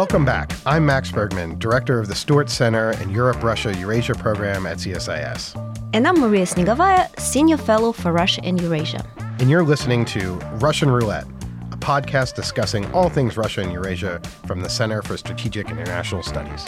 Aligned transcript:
Welcome 0.00 0.24
back. 0.24 0.50
I'm 0.64 0.86
Max 0.86 1.12
Bergmann, 1.12 1.58
director 1.58 1.98
of 1.98 2.08
the 2.08 2.14
Stuart 2.14 2.48
Center 2.48 2.92
and 2.92 3.12
Europe 3.12 3.42
Russia 3.42 3.76
Eurasia 3.76 4.14
program 4.14 4.64
at 4.64 4.78
CSIS. 4.78 5.54
And 5.92 6.08
I'm 6.08 6.18
Maria 6.18 6.46
Snegovaya, 6.46 7.20
senior 7.20 7.58
fellow 7.58 7.92
for 7.92 8.10
Russia 8.10 8.40
and 8.42 8.58
Eurasia. 8.62 9.04
And 9.40 9.50
you're 9.50 9.62
listening 9.62 10.06
to 10.06 10.36
Russian 10.54 10.90
Roulette, 10.90 11.26
a 11.70 11.76
podcast 11.76 12.34
discussing 12.34 12.90
all 12.92 13.10
things 13.10 13.36
Russia 13.36 13.60
and 13.60 13.72
Eurasia 13.72 14.22
from 14.46 14.62
the 14.62 14.70
Center 14.70 15.02
for 15.02 15.18
Strategic 15.18 15.68
and 15.68 15.78
International 15.78 16.22
Studies. 16.22 16.64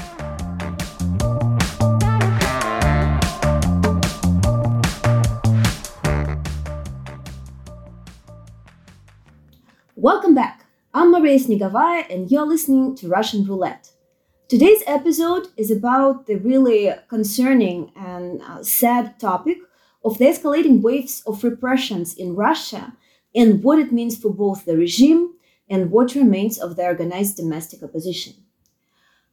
I'm 11.32 11.38
Maria 11.38 11.46
Snegovaya, 11.46 12.10
and 12.10 12.30
you're 12.30 12.46
listening 12.46 12.94
to 12.96 13.08
Russian 13.08 13.46
Roulette. 13.46 13.90
Today's 14.48 14.82
episode 14.86 15.48
is 15.56 15.70
about 15.70 16.26
the 16.26 16.34
really 16.34 16.92
concerning 17.08 17.90
and 17.96 18.42
uh, 18.42 18.62
sad 18.62 19.18
topic 19.18 19.56
of 20.04 20.18
the 20.18 20.26
escalating 20.26 20.82
waves 20.82 21.22
of 21.26 21.42
repressions 21.42 22.14
in 22.14 22.36
Russia 22.36 22.92
and 23.34 23.64
what 23.64 23.78
it 23.78 23.92
means 23.92 24.14
for 24.14 24.28
both 24.28 24.66
the 24.66 24.76
regime 24.76 25.32
and 25.70 25.90
what 25.90 26.14
remains 26.14 26.58
of 26.58 26.76
the 26.76 26.82
organized 26.82 27.38
domestic 27.38 27.82
opposition. 27.82 28.34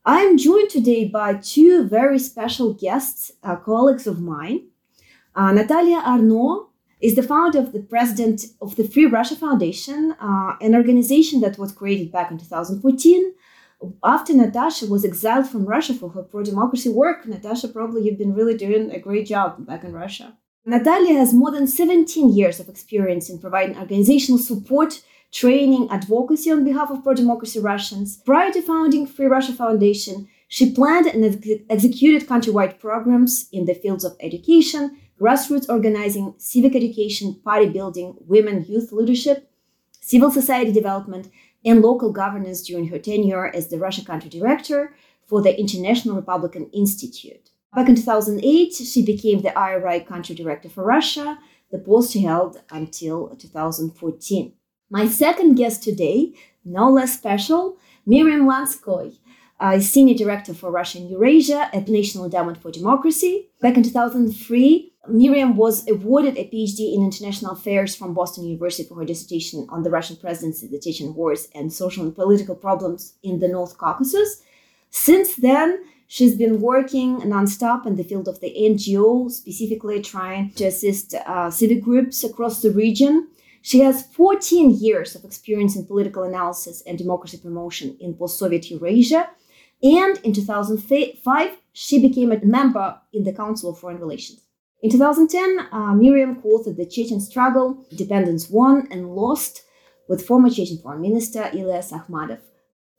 I 0.05 0.21
am 0.21 0.37
joined 0.37 0.69
today 0.69 1.03
by 1.03 1.33
two 1.33 1.83
very 1.85 2.19
special 2.19 2.73
guests, 2.73 3.33
uh, 3.43 3.57
colleagues 3.57 4.07
of 4.07 4.21
mine. 4.21 4.69
Uh, 5.35 5.51
Natalia 5.51 5.97
Arno 5.97 6.68
is 6.99 7.15
the 7.15 7.23
founder 7.23 7.59
of 7.59 7.71
the 7.71 7.79
president 7.79 8.45
of 8.61 8.75
the 8.75 8.87
Free 8.87 9.05
Russia 9.05 9.35
Foundation, 9.35 10.15
uh, 10.19 10.55
an 10.61 10.75
organization 10.75 11.39
that 11.41 11.57
was 11.57 11.71
created 11.71 12.11
back 12.11 12.29
in 12.31 12.37
2014. 12.37 13.33
After 14.03 14.33
Natasha 14.33 14.87
was 14.87 15.05
exiled 15.05 15.47
from 15.47 15.65
Russia 15.65 15.93
for 15.93 16.09
her 16.09 16.23
pro 16.23 16.43
democracy 16.43 16.89
work, 16.89 17.25
Natasha, 17.25 17.69
probably 17.69 18.03
you've 18.03 18.17
been 18.17 18.33
really 18.33 18.57
doing 18.57 18.91
a 18.91 18.99
great 18.99 19.27
job 19.27 19.65
back 19.65 19.85
in 19.85 19.93
Russia. 19.93 20.37
Natalia 20.65 21.13
has 21.13 21.33
more 21.33 21.51
than 21.51 21.65
17 21.65 22.33
years 22.33 22.59
of 22.59 22.67
experience 22.67 23.29
in 23.29 23.39
providing 23.39 23.77
organizational 23.77 24.37
support, 24.37 25.01
training, 25.31 25.87
advocacy 25.89 26.51
on 26.51 26.65
behalf 26.65 26.91
of 26.91 27.03
pro 27.03 27.13
democracy 27.13 27.59
Russians. 27.59 28.17
Prior 28.17 28.51
to 28.51 28.61
founding 28.61 29.07
Free 29.07 29.27
Russia 29.27 29.53
Foundation, 29.53 30.27
she 30.49 30.73
planned 30.73 31.05
and 31.07 31.23
ex- 31.23 31.63
executed 31.69 32.27
countrywide 32.27 32.79
programs 32.79 33.47
in 33.53 33.65
the 33.65 33.73
fields 33.73 34.03
of 34.03 34.17
education, 34.19 34.97
grassroots 35.19 35.69
organizing, 35.69 36.33
civic 36.37 36.75
education, 36.75 37.39
party 37.43 37.67
building, 37.67 38.15
women 38.21 38.65
youth 38.67 38.91
leadership, 38.91 39.51
civil 39.99 40.31
society 40.31 40.71
development, 40.71 41.29
and 41.65 41.81
local 41.81 42.11
governance 42.11 42.61
during 42.61 42.87
her 42.87 42.99
tenure 42.99 43.53
as 43.53 43.67
the 43.67 43.77
Russia 43.77 44.03
country 44.03 44.29
director 44.29 44.95
for 45.25 45.41
the 45.41 45.59
International 45.59 46.15
Republican 46.15 46.69
Institute. 46.71 47.49
Back 47.75 47.89
in 47.89 47.95
2008, 47.95 48.73
she 48.73 49.05
became 49.05 49.41
the 49.41 49.55
IRI 49.57 49.99
country 50.01 50.33
director 50.33 50.69
for 50.69 50.83
Russia, 50.83 51.37
the 51.71 51.77
post 51.77 52.13
she 52.13 52.23
held 52.23 52.61
until 52.71 53.35
2014. 53.35 54.53
My 54.89 55.07
second 55.07 55.55
guest 55.55 55.83
today, 55.83 56.33
no 56.65 56.89
less 56.89 57.13
special, 57.13 57.77
Miriam 58.07 58.47
Lanskoy, 58.47 59.17
uh, 59.59 59.79
senior 59.79 60.15
director 60.15 60.53
for 60.53 60.71
Russia 60.71 60.97
and 60.97 61.09
Eurasia 61.09 61.69
at 61.73 61.87
National 61.87 62.25
Endowment 62.25 62.59
for 62.59 62.71
Democracy. 62.71 63.49
Back 63.61 63.77
in 63.77 63.83
2003, 63.83 64.88
Miriam 65.11 65.55
was 65.55 65.87
awarded 65.89 66.37
a 66.37 66.49
PhD 66.49 66.93
in 66.93 67.03
international 67.03 67.53
affairs 67.53 67.95
from 67.95 68.13
Boston 68.13 68.45
University 68.45 68.87
for 68.87 68.95
her 68.95 69.05
dissertation 69.05 69.67
on 69.69 69.83
the 69.83 69.89
Russian 69.89 70.15
presidency, 70.15 70.67
the 70.67 70.79
Chechen 70.79 71.13
wars, 71.15 71.47
and 71.53 71.71
social 71.71 72.03
and 72.03 72.15
political 72.15 72.55
problems 72.55 73.13
in 73.23 73.39
the 73.39 73.47
North 73.47 73.77
Caucasus. 73.77 74.41
Since 74.89 75.35
then, 75.35 75.83
she's 76.07 76.35
been 76.35 76.61
working 76.61 77.19
nonstop 77.21 77.85
in 77.85 77.95
the 77.95 78.03
field 78.03 78.27
of 78.27 78.39
the 78.39 78.53
NGO, 78.57 79.29
specifically 79.29 80.01
trying 80.01 80.51
to 80.51 80.65
assist 80.65 81.13
uh, 81.13 81.49
civic 81.51 81.83
groups 81.83 82.23
across 82.23 82.61
the 82.61 82.71
region. 82.71 83.27
She 83.61 83.79
has 83.79 84.05
14 84.07 84.71
years 84.71 85.15
of 85.15 85.25
experience 85.25 85.75
in 85.75 85.85
political 85.85 86.23
analysis 86.23 86.81
and 86.87 86.97
democracy 86.97 87.37
promotion 87.37 87.97
in 87.99 88.13
post 88.13 88.39
Soviet 88.39 88.69
Eurasia. 88.71 89.29
And 89.81 90.17
in 90.19 90.33
2005, 90.33 91.57
she 91.73 91.99
became 91.99 92.31
a 92.31 92.43
member 92.43 92.99
in 93.13 93.23
the 93.23 93.33
Council 93.33 93.69
of 93.69 93.79
Foreign 93.79 93.99
Relations. 93.99 94.41
In 94.81 94.89
2010, 94.89 95.67
uh, 95.73 95.93
Miriam 95.93 96.41
co-authored 96.41 96.77
the 96.77 96.85
Chechen 96.85 97.19
struggle, 97.19 97.85
Dependence 97.93 98.49
Won 98.49 98.87
and 98.91 99.13
Lost, 99.13 99.63
with 100.07 100.25
former 100.25 100.49
Chechen 100.49 100.77
Foreign 100.77 101.01
Minister 101.01 101.41
Ilyas 101.53 101.91
Akhmadov. 101.91 102.39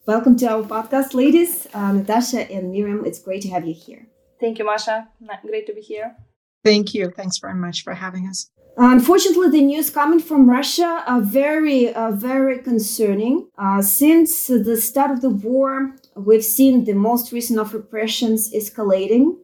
Welcome 0.06 0.36
to 0.36 0.46
our 0.46 0.62
podcast, 0.62 1.14
ladies. 1.14 1.66
Uh, 1.72 1.92
Natasha 1.92 2.52
and 2.52 2.70
Miriam, 2.70 3.06
it's 3.06 3.18
great 3.18 3.40
to 3.42 3.48
have 3.48 3.66
you 3.66 3.72
here. 3.72 4.06
Thank 4.38 4.58
you, 4.58 4.66
Masha. 4.66 5.08
Great 5.46 5.66
to 5.68 5.72
be 5.74 5.80
here. 5.80 6.16
Thank 6.62 6.92
you. 6.92 7.12
Thanks 7.16 7.38
very 7.38 7.54
much 7.54 7.82
for 7.82 7.94
having 7.94 8.28
us. 8.28 8.50
Unfortunately, 8.76 9.48
the 9.48 9.62
news 9.62 9.88
coming 9.88 10.20
from 10.20 10.50
Russia 10.50 11.02
are 11.06 11.22
very, 11.22 11.94
uh, 11.94 12.10
very 12.10 12.58
concerning. 12.58 13.48
Uh, 13.56 13.80
since 13.80 14.48
the 14.48 14.76
start 14.76 15.10
of 15.10 15.22
the 15.22 15.30
war, 15.30 15.96
we've 16.14 16.44
seen 16.44 16.84
the 16.84 16.92
most 16.92 17.32
recent 17.32 17.58
of 17.58 17.72
repressions 17.72 18.52
escalating. 18.52 19.36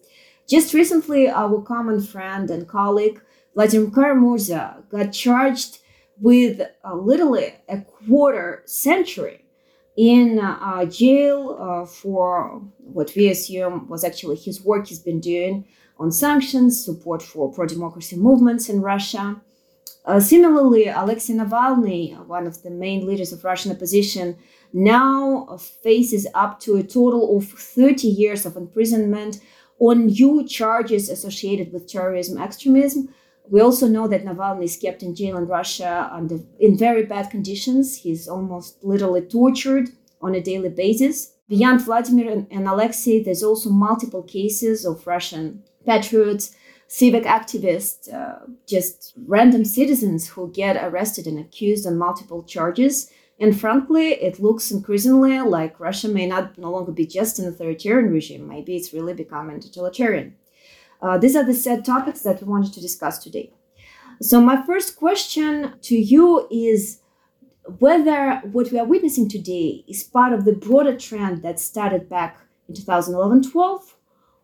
Just 0.48 0.74
recently, 0.74 1.28
our 1.28 1.60
common 1.62 2.00
friend 2.00 2.50
and 2.50 2.68
colleague 2.68 3.20
Vladimir 3.54 3.90
Kara-Murza 3.90 4.88
got 4.90 5.12
charged 5.12 5.78
with 6.20 6.60
uh, 6.60 6.94
literally 6.94 7.54
a 7.68 7.80
quarter 7.80 8.62
century 8.66 9.44
in 9.96 10.38
uh, 10.38 10.84
jail 10.84 11.56
uh, 11.58 11.86
for 11.86 12.62
what 12.78 13.10
we 13.16 13.28
assume 13.28 13.88
was 13.88 14.04
actually 14.04 14.36
his 14.36 14.62
work 14.62 14.86
he's 14.86 14.98
been 14.98 15.20
doing 15.20 15.66
on 15.98 16.12
sanctions, 16.12 16.84
support 16.84 17.22
for 17.22 17.50
pro 17.50 17.66
democracy 17.66 18.16
movements 18.16 18.68
in 18.68 18.82
Russia. 18.82 19.40
Uh, 20.04 20.20
similarly, 20.20 20.86
Alexei 20.86 21.32
Navalny, 21.32 22.14
one 22.26 22.46
of 22.46 22.62
the 22.62 22.70
main 22.70 23.06
leaders 23.06 23.32
of 23.32 23.42
Russian 23.42 23.72
opposition, 23.72 24.36
now 24.72 25.56
faces 25.82 26.26
up 26.34 26.60
to 26.60 26.76
a 26.76 26.82
total 26.82 27.36
of 27.36 27.48
30 27.48 28.06
years 28.06 28.46
of 28.46 28.56
imprisonment 28.56 29.40
on 29.78 30.06
new 30.06 30.46
charges 30.46 31.08
associated 31.08 31.72
with 31.72 31.88
terrorism 31.88 32.40
extremism. 32.40 33.14
We 33.48 33.60
also 33.60 33.86
know 33.86 34.08
that 34.08 34.24
Navalny 34.24 34.64
is 34.64 34.76
kept 34.76 35.02
in 35.02 35.14
jail 35.14 35.36
in 35.36 35.46
Russia 35.46 36.08
under, 36.12 36.40
in 36.58 36.76
very 36.76 37.04
bad 37.04 37.30
conditions. 37.30 37.98
He's 37.98 38.26
almost 38.26 38.82
literally 38.82 39.20
tortured 39.20 39.90
on 40.20 40.34
a 40.34 40.40
daily 40.40 40.70
basis. 40.70 41.32
Beyond 41.48 41.82
Vladimir 41.82 42.30
and, 42.30 42.46
and 42.50 42.66
Alexei, 42.66 43.22
there's 43.22 43.44
also 43.44 43.70
multiple 43.70 44.22
cases 44.22 44.84
of 44.84 45.06
Russian 45.06 45.62
patriots, 45.84 46.56
civic 46.88 47.24
activists, 47.24 48.12
uh, 48.12 48.46
just 48.66 49.14
random 49.26 49.64
citizens 49.64 50.28
who 50.28 50.50
get 50.50 50.76
arrested 50.76 51.26
and 51.26 51.38
accused 51.38 51.86
on 51.86 51.96
multiple 51.98 52.42
charges 52.42 53.12
and 53.38 53.58
frankly, 53.58 54.12
it 54.12 54.40
looks 54.40 54.70
increasingly 54.70 55.40
like 55.40 55.78
Russia 55.78 56.08
may 56.08 56.26
not 56.26 56.56
no 56.56 56.70
longer 56.70 56.92
be 56.92 57.06
just 57.06 57.38
an 57.38 57.46
authoritarian 57.46 58.10
regime. 58.10 58.48
Maybe 58.48 58.76
it's 58.76 58.94
really 58.94 59.12
becoming 59.12 59.60
totalitarian. 59.60 60.36
Uh, 61.02 61.18
these 61.18 61.36
are 61.36 61.44
the 61.44 61.52
sad 61.52 61.84
topics 61.84 62.22
that 62.22 62.40
we 62.40 62.48
wanted 62.48 62.72
to 62.72 62.80
discuss 62.80 63.18
today. 63.18 63.52
So, 64.22 64.40
my 64.40 64.64
first 64.64 64.96
question 64.96 65.74
to 65.82 65.94
you 65.94 66.48
is 66.50 67.00
whether 67.78 68.36
what 68.52 68.72
we 68.72 68.78
are 68.78 68.86
witnessing 68.86 69.28
today 69.28 69.84
is 69.86 70.02
part 70.02 70.32
of 70.32 70.46
the 70.46 70.54
broader 70.54 70.96
trend 70.96 71.42
that 71.42 71.60
started 71.60 72.08
back 72.08 72.38
in 72.68 72.74
2011 72.74 73.50
12, 73.50 73.96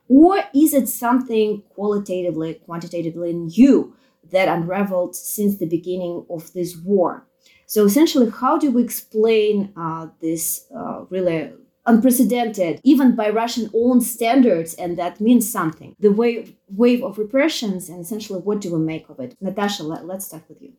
or 0.09 0.45
is 0.55 0.75
it 0.75 0.89
something 0.89 1.63
qualitatively, 1.71 2.55
quantitatively 2.67 3.33
new 3.33 3.97
that 4.31 4.49
unraveled 4.49 5.17
since 5.17 5.57
the 5.57 5.67
beginning 5.67 6.27
of 6.29 6.53
this 6.53 6.77
war? 6.77 7.27
So 7.73 7.87
essentially, 7.87 8.29
how 8.29 8.59
do 8.59 8.71
we 8.71 8.83
explain 8.83 9.73
uh, 9.79 10.09
this 10.21 10.67
uh, 10.77 11.07
really 11.09 11.53
unprecedented, 11.87 12.79
even 12.85 13.17
by 13.17 13.31
Russian 13.31 13.71
own 13.73 14.03
standards, 14.03 14.75
and 14.75 14.99
that 14.99 15.23
means 15.23 15.51
something. 15.51 15.97
The 15.99 16.13
wave, 16.13 16.55
wave 16.69 17.03
of 17.03 17.17
repressions, 17.17 17.89
and 17.89 17.99
essentially, 17.99 18.41
what 18.41 18.61
do 18.61 18.75
we 18.75 18.79
make 18.79 19.09
of 19.09 19.19
it? 19.21 19.39
Natasha, 19.41 19.85
let, 19.85 20.05
us 20.05 20.27
start 20.27 20.43
with 20.51 20.61
you. 20.61 20.75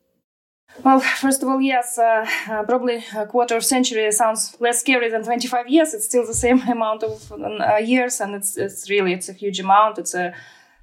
Well, 0.84 1.00
first 1.00 1.42
of 1.42 1.50
all, 1.50 1.60
yes, 1.60 1.98
uh, 1.98 2.28
uh, 2.48 2.62
probably 2.62 3.04
a 3.16 3.26
quarter 3.26 3.56
of 3.58 3.66
century 3.66 4.12
sounds 4.12 4.56
less 4.60 4.82
scary 4.82 5.10
than 5.10 5.24
25 5.24 5.68
years. 5.70 5.96
It's 5.96 6.06
still 6.06 6.28
the 6.28 6.36
same 6.36 6.62
amount 6.68 7.02
of 7.02 7.32
uh, 7.32 7.78
years, 7.78 8.22
and 8.22 8.36
it's, 8.36 8.56
it's 8.56 8.88
really 8.88 9.14
it's 9.14 9.30
a 9.30 9.34
huge 9.34 9.60
amount. 9.60 9.98
It's 9.98 10.14
a 10.14 10.36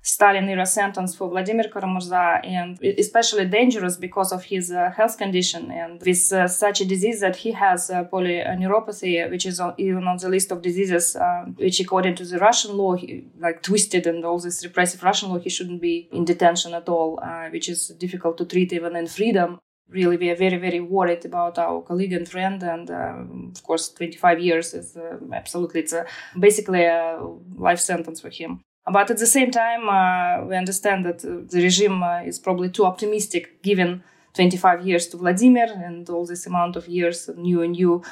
Stalin 0.02 0.48
era 0.48 0.64
sentence 0.64 1.14
for 1.14 1.28
Vladimir 1.28 1.68
Kara-Murza 1.68 2.40
and 2.44 2.78
especially 2.98 3.44
dangerous 3.44 3.96
because 3.96 4.32
of 4.32 4.44
his 4.44 4.70
uh, 4.70 4.90
health 4.96 5.18
condition. 5.18 5.70
And 5.70 6.00
with 6.00 6.32
uh, 6.32 6.48
such 6.48 6.80
a 6.80 6.86
disease 6.86 7.20
that 7.20 7.36
he 7.36 7.52
has 7.52 7.90
uh, 7.90 8.04
polyneuropathy, 8.04 9.30
which 9.30 9.44
is 9.44 9.60
on, 9.60 9.74
even 9.76 10.04
on 10.04 10.16
the 10.16 10.28
list 10.28 10.52
of 10.52 10.62
diseases, 10.62 11.16
uh, 11.16 11.44
which 11.56 11.80
according 11.80 12.14
to 12.16 12.24
the 12.24 12.38
Russian 12.38 12.76
law, 12.76 12.94
he, 12.94 13.24
like 13.38 13.62
twisted 13.62 14.06
and 14.06 14.24
all 14.24 14.38
this 14.38 14.64
repressive 14.64 15.02
Russian 15.02 15.28
law, 15.28 15.38
he 15.38 15.50
shouldn't 15.50 15.82
be 15.82 16.08
in 16.12 16.24
detention 16.24 16.72
at 16.72 16.88
all, 16.88 17.20
uh, 17.22 17.48
which 17.50 17.68
is 17.68 17.88
difficult 17.98 18.38
to 18.38 18.46
treat 18.46 18.72
even 18.72 18.96
in 18.96 19.06
freedom. 19.06 19.58
Really 19.88 20.16
we 20.16 20.30
are 20.30 20.36
very 20.36 20.56
very 20.56 20.78
worried 20.78 21.24
about 21.24 21.58
our 21.58 21.82
colleague 21.82 22.12
and 22.12 22.28
friend 22.28 22.62
and 22.62 22.88
um, 22.92 23.52
of 23.56 23.60
course 23.64 23.88
25 23.88 24.38
years 24.38 24.72
is 24.72 24.96
uh, 24.96 25.16
absolutely 25.32 25.80
it's 25.80 25.92
a, 25.92 26.06
basically 26.38 26.84
a 26.84 27.18
life 27.56 27.80
sentence 27.80 28.20
for 28.20 28.30
him 28.30 28.60
but 28.90 29.10
at 29.10 29.18
the 29.18 29.26
same 29.26 29.50
time 29.50 29.88
uh, 29.88 30.44
we 30.46 30.56
understand 30.56 31.04
that 31.04 31.24
uh, 31.24 31.42
the 31.50 31.62
regime 31.62 32.02
uh, 32.02 32.20
is 32.22 32.38
probably 32.38 32.68
too 32.68 32.84
optimistic 32.84 33.62
given 33.62 34.02
25 34.34 34.86
years 34.86 35.08
to 35.08 35.16
vladimir 35.16 35.68
and 35.72 36.08
all 36.08 36.24
this 36.26 36.46
amount 36.46 36.76
of 36.76 36.88
years 36.88 37.28
new 37.36 37.62
and 37.62 37.72
new 37.72 38.02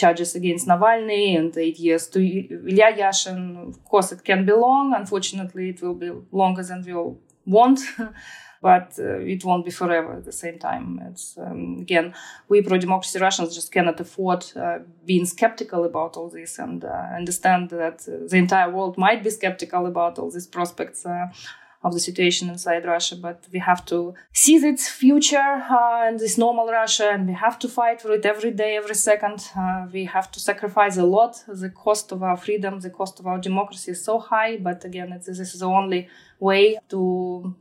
charges 0.00 0.34
against 0.34 0.66
Navalny 0.66 1.38
and 1.38 1.56
eight 1.56 1.78
years 1.78 2.06
to 2.08 2.18
Ilya 2.20 2.96
Yashin. 2.96 3.68
Of 3.68 3.84
course, 3.84 4.12
it 4.12 4.24
can 4.24 4.46
be 4.46 4.52
long. 4.52 4.94
Unfortunately, 4.94 5.70
it 5.70 5.82
will 5.82 5.94
be 5.94 6.10
longer 6.32 6.62
than 6.62 6.82
we 6.84 6.94
all 6.94 7.18
want. 7.46 7.80
but 8.62 8.94
uh, 8.98 9.18
it 9.20 9.44
won't 9.44 9.64
be 9.64 9.70
forever 9.70 10.14
at 10.14 10.24
the 10.24 10.32
same 10.32 10.58
time. 10.58 11.00
It's 11.10 11.36
um, 11.38 11.78
again, 11.80 12.14
we 12.48 12.62
pro-democracy 12.62 13.18
Russians 13.18 13.54
just 13.54 13.72
cannot 13.72 13.98
afford 14.00 14.44
uh, 14.56 14.78
being 15.04 15.26
skeptical 15.26 15.84
about 15.84 16.16
all 16.16 16.28
this 16.28 16.58
and 16.58 16.84
uh, 16.84 17.06
understand 17.16 17.70
that 17.70 17.98
the 18.30 18.36
entire 18.36 18.70
world 18.70 18.98
might 18.98 19.24
be 19.24 19.30
skeptical 19.30 19.86
about 19.86 20.18
all 20.18 20.30
these 20.30 20.46
prospects 20.46 21.06
of 21.82 21.94
the 21.94 22.00
situation 22.00 22.50
inside 22.50 22.84
Russia, 22.84 23.16
but 23.16 23.46
we 23.52 23.58
have 23.58 23.84
to 23.86 24.14
seize 24.32 24.62
its 24.62 24.88
future 24.88 25.38
uh, 25.70 26.06
and 26.06 26.18
this 26.20 26.36
normal 26.36 26.66
Russia, 26.66 27.10
and 27.10 27.26
we 27.26 27.32
have 27.32 27.58
to 27.58 27.68
fight 27.68 28.02
for 28.02 28.12
it 28.12 28.26
every 28.26 28.50
day, 28.50 28.76
every 28.76 28.94
second. 28.94 29.42
Uh, 29.56 29.86
we 29.90 30.04
have 30.04 30.30
to 30.30 30.40
sacrifice 30.40 30.98
a 30.98 31.04
lot. 31.04 31.42
The 31.48 31.70
cost 31.70 32.12
of 32.12 32.22
our 32.22 32.36
freedom, 32.36 32.80
the 32.80 32.90
cost 32.90 33.18
of 33.18 33.26
our 33.26 33.38
democracy 33.38 33.92
is 33.92 34.04
so 34.04 34.18
high, 34.18 34.58
but 34.58 34.84
again, 34.84 35.10
this 35.26 35.40
is 35.40 35.60
the 35.60 35.66
only 35.66 36.08
way 36.38 36.78
to 36.90 37.54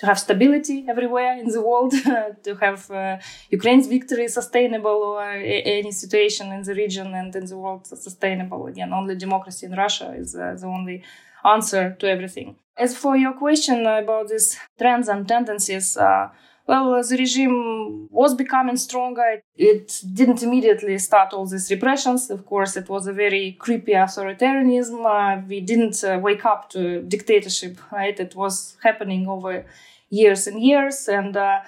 to 0.00 0.06
have 0.06 0.18
stability 0.18 0.86
everywhere 0.88 1.38
in 1.38 1.48
the 1.56 1.60
world, 1.60 1.92
to 2.46 2.54
have 2.64 2.90
uh, 2.90 3.18
Ukraine's 3.50 3.86
victory 3.86 4.28
sustainable 4.28 5.00
or 5.12 5.22
any 5.22 5.92
situation 5.92 6.46
in 6.52 6.62
the 6.62 6.74
region 6.74 7.08
and 7.20 7.36
in 7.36 7.44
the 7.44 7.58
world 7.58 7.86
sustainable. 7.86 8.66
Again, 8.66 8.94
only 8.94 9.14
democracy 9.14 9.66
in 9.66 9.72
Russia 9.72 10.08
is 10.22 10.34
uh, 10.34 10.56
the 10.58 10.66
only 10.66 11.02
answer 11.44 11.96
to 12.00 12.08
everything. 12.08 12.56
As 12.78 12.96
for 12.96 13.14
your 13.14 13.34
question 13.34 13.86
about 13.86 14.28
these 14.28 14.58
trends 14.78 15.08
and 15.08 15.28
tendencies, 15.28 15.98
uh, 15.98 16.28
well, 16.70 17.02
the 17.02 17.16
regime 17.16 18.06
was 18.10 18.32
becoming 18.32 18.76
stronger. 18.76 19.42
It 19.56 20.00
didn't 20.14 20.44
immediately 20.44 20.96
start 20.98 21.32
all 21.32 21.44
these 21.44 21.68
repressions. 21.68 22.30
Of 22.30 22.46
course, 22.46 22.76
it 22.76 22.88
was 22.88 23.08
a 23.08 23.12
very 23.12 23.56
creepy 23.58 23.94
authoritarianism. 23.94 24.98
Uh, 25.04 25.42
we 25.48 25.60
didn't 25.60 26.04
uh, 26.04 26.20
wake 26.22 26.44
up 26.44 26.70
to 26.70 27.02
dictatorship, 27.02 27.74
right? 27.90 28.18
It 28.20 28.36
was 28.36 28.76
happening 28.84 29.26
over 29.26 29.64
years 30.10 30.46
and 30.46 30.62
years. 30.62 31.08
And 31.08 31.36
uh, 31.36 31.58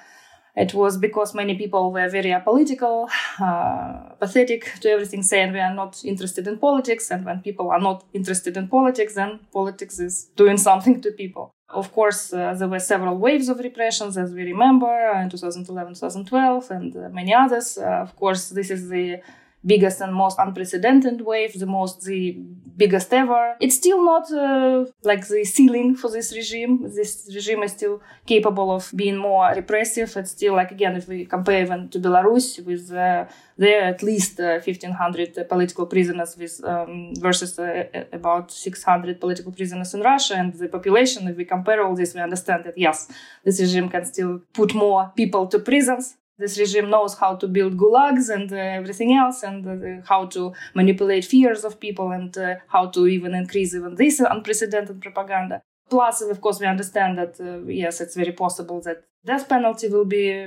it 0.54 0.72
was 0.72 0.96
because 0.98 1.34
many 1.34 1.56
people 1.56 1.90
were 1.90 2.08
very 2.08 2.30
apolitical, 2.30 3.08
uh, 3.40 4.14
pathetic 4.20 4.72
to 4.82 4.88
everything, 4.88 5.24
saying 5.24 5.52
we 5.52 5.58
are 5.58 5.74
not 5.74 6.00
interested 6.04 6.46
in 6.46 6.58
politics. 6.58 7.10
And 7.10 7.24
when 7.24 7.40
people 7.40 7.70
are 7.70 7.80
not 7.80 8.04
interested 8.12 8.56
in 8.56 8.68
politics, 8.68 9.14
then 9.14 9.40
politics 9.52 9.98
is 9.98 10.30
doing 10.36 10.58
something 10.58 11.00
to 11.00 11.10
people. 11.10 11.50
Of 11.72 11.92
course, 11.92 12.32
uh, 12.32 12.54
there 12.54 12.68
were 12.68 12.78
several 12.78 13.16
waves 13.16 13.48
of 13.48 13.58
repressions, 13.58 14.18
as 14.18 14.32
we 14.32 14.42
remember, 14.42 14.92
in 15.22 15.30
2011, 15.30 15.94
2012, 15.94 16.70
and 16.70 16.96
uh, 16.96 17.08
many 17.08 17.32
others. 17.32 17.78
Uh, 17.78 17.84
of 18.06 18.14
course, 18.16 18.50
this 18.50 18.70
is 18.70 18.88
the 18.88 19.20
biggest 19.64 20.00
and 20.00 20.14
most 20.14 20.38
unprecedented 20.38 21.20
wave, 21.20 21.58
the 21.58 21.66
most, 21.66 22.02
the 22.04 22.36
biggest 22.76 23.12
ever. 23.12 23.56
It's 23.60 23.76
still 23.76 24.04
not 24.04 24.30
uh, 24.32 24.86
like 25.04 25.26
the 25.28 25.44
ceiling 25.44 25.94
for 25.94 26.10
this 26.10 26.34
regime. 26.34 26.82
This 26.82 27.30
regime 27.34 27.62
is 27.62 27.72
still 27.72 28.00
capable 28.26 28.70
of 28.70 28.92
being 28.96 29.16
more 29.16 29.52
repressive. 29.54 30.16
It's 30.16 30.32
still 30.32 30.54
like, 30.54 30.70
again, 30.72 30.96
if 30.96 31.06
we 31.08 31.26
compare 31.26 31.62
even 31.62 31.88
to 31.90 32.00
Belarus 32.00 32.64
with 32.64 32.92
uh, 32.92 33.26
there 33.56 33.82
at 33.82 34.02
least 34.02 34.40
uh, 34.40 34.58
1500 34.64 35.48
political 35.48 35.86
prisoners 35.86 36.36
with, 36.36 36.62
um, 36.64 37.14
versus 37.20 37.58
uh, 37.58 37.84
about 38.12 38.50
600 38.50 39.20
political 39.20 39.52
prisoners 39.52 39.94
in 39.94 40.00
Russia 40.00 40.34
and 40.34 40.54
the 40.54 40.68
population. 40.68 41.28
If 41.28 41.36
we 41.36 41.44
compare 41.44 41.84
all 41.84 41.94
this, 41.94 42.14
we 42.14 42.20
understand 42.20 42.64
that 42.64 42.76
yes, 42.76 43.08
this 43.44 43.60
regime 43.60 43.88
can 43.88 44.04
still 44.06 44.40
put 44.52 44.74
more 44.74 45.12
people 45.14 45.46
to 45.48 45.58
prisons 45.58 46.16
this 46.38 46.58
regime 46.58 46.90
knows 46.90 47.14
how 47.18 47.36
to 47.36 47.46
build 47.46 47.76
gulags 47.76 48.28
and 48.28 48.52
uh, 48.52 48.56
everything 48.56 49.14
else 49.14 49.42
and 49.42 49.66
uh, 49.66 50.02
how 50.06 50.26
to 50.26 50.52
manipulate 50.74 51.24
fears 51.24 51.64
of 51.64 51.78
people 51.78 52.10
and 52.10 52.36
uh, 52.38 52.56
how 52.68 52.86
to 52.86 53.06
even 53.06 53.34
increase 53.34 53.74
even 53.74 53.94
this 53.94 54.20
unprecedented 54.20 55.00
propaganda. 55.00 55.62
Plus 55.88 56.22
of 56.22 56.40
course 56.40 56.58
we 56.60 56.66
understand 56.66 57.18
that 57.18 57.40
uh, 57.40 57.58
yes 57.66 58.00
it's 58.00 58.16
very 58.16 58.32
possible 58.32 58.80
that 58.80 59.04
death 59.24 59.48
penalty 59.48 59.88
will 59.88 60.04
be 60.04 60.46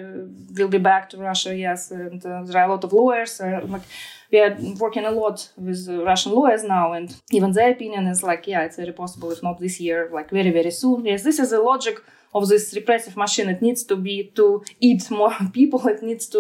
will 0.58 0.68
be 0.68 0.78
back 0.78 1.10
to 1.10 1.18
russia 1.18 1.56
yes 1.56 1.92
and 1.92 2.26
uh, 2.26 2.44
there 2.44 2.62
are 2.62 2.68
a 2.68 2.72
lot 2.74 2.84
of 2.84 2.92
lawyers 2.92 3.40
uh, 3.40 3.62
like 3.68 3.84
we 4.32 4.40
are 4.40 4.56
working 4.80 5.06
a 5.06 5.12
lot 5.12 5.50
with 5.56 5.88
russian 5.88 6.34
lawyers 6.34 6.64
now 6.64 6.92
and 6.94 7.16
even 7.32 7.52
their 7.54 7.72
opinion 7.72 8.06
is 8.08 8.22
like 8.24 8.48
yeah 8.48 8.64
it's 8.64 8.76
very 8.76 8.92
possible 8.92 9.32
if 9.32 9.42
not 9.42 9.60
this 9.60 9.80
year 9.80 10.10
like 10.12 10.30
very 10.30 10.52
very 10.52 10.72
soon. 10.72 11.06
Yes 11.06 11.24
this 11.24 11.40
is 11.40 11.52
a 11.52 11.60
logic 11.60 12.02
of 12.36 12.50
this 12.50 12.74
repressive 12.76 13.16
machine. 13.16 13.48
It 13.50 13.62
needs 13.62 13.84
to 13.86 13.96
be 13.96 14.32
to 14.36 14.64
eat 14.82 15.10
more 15.10 15.34
people. 15.54 15.88
It 15.88 16.04
needs 16.04 16.28
to 16.28 16.40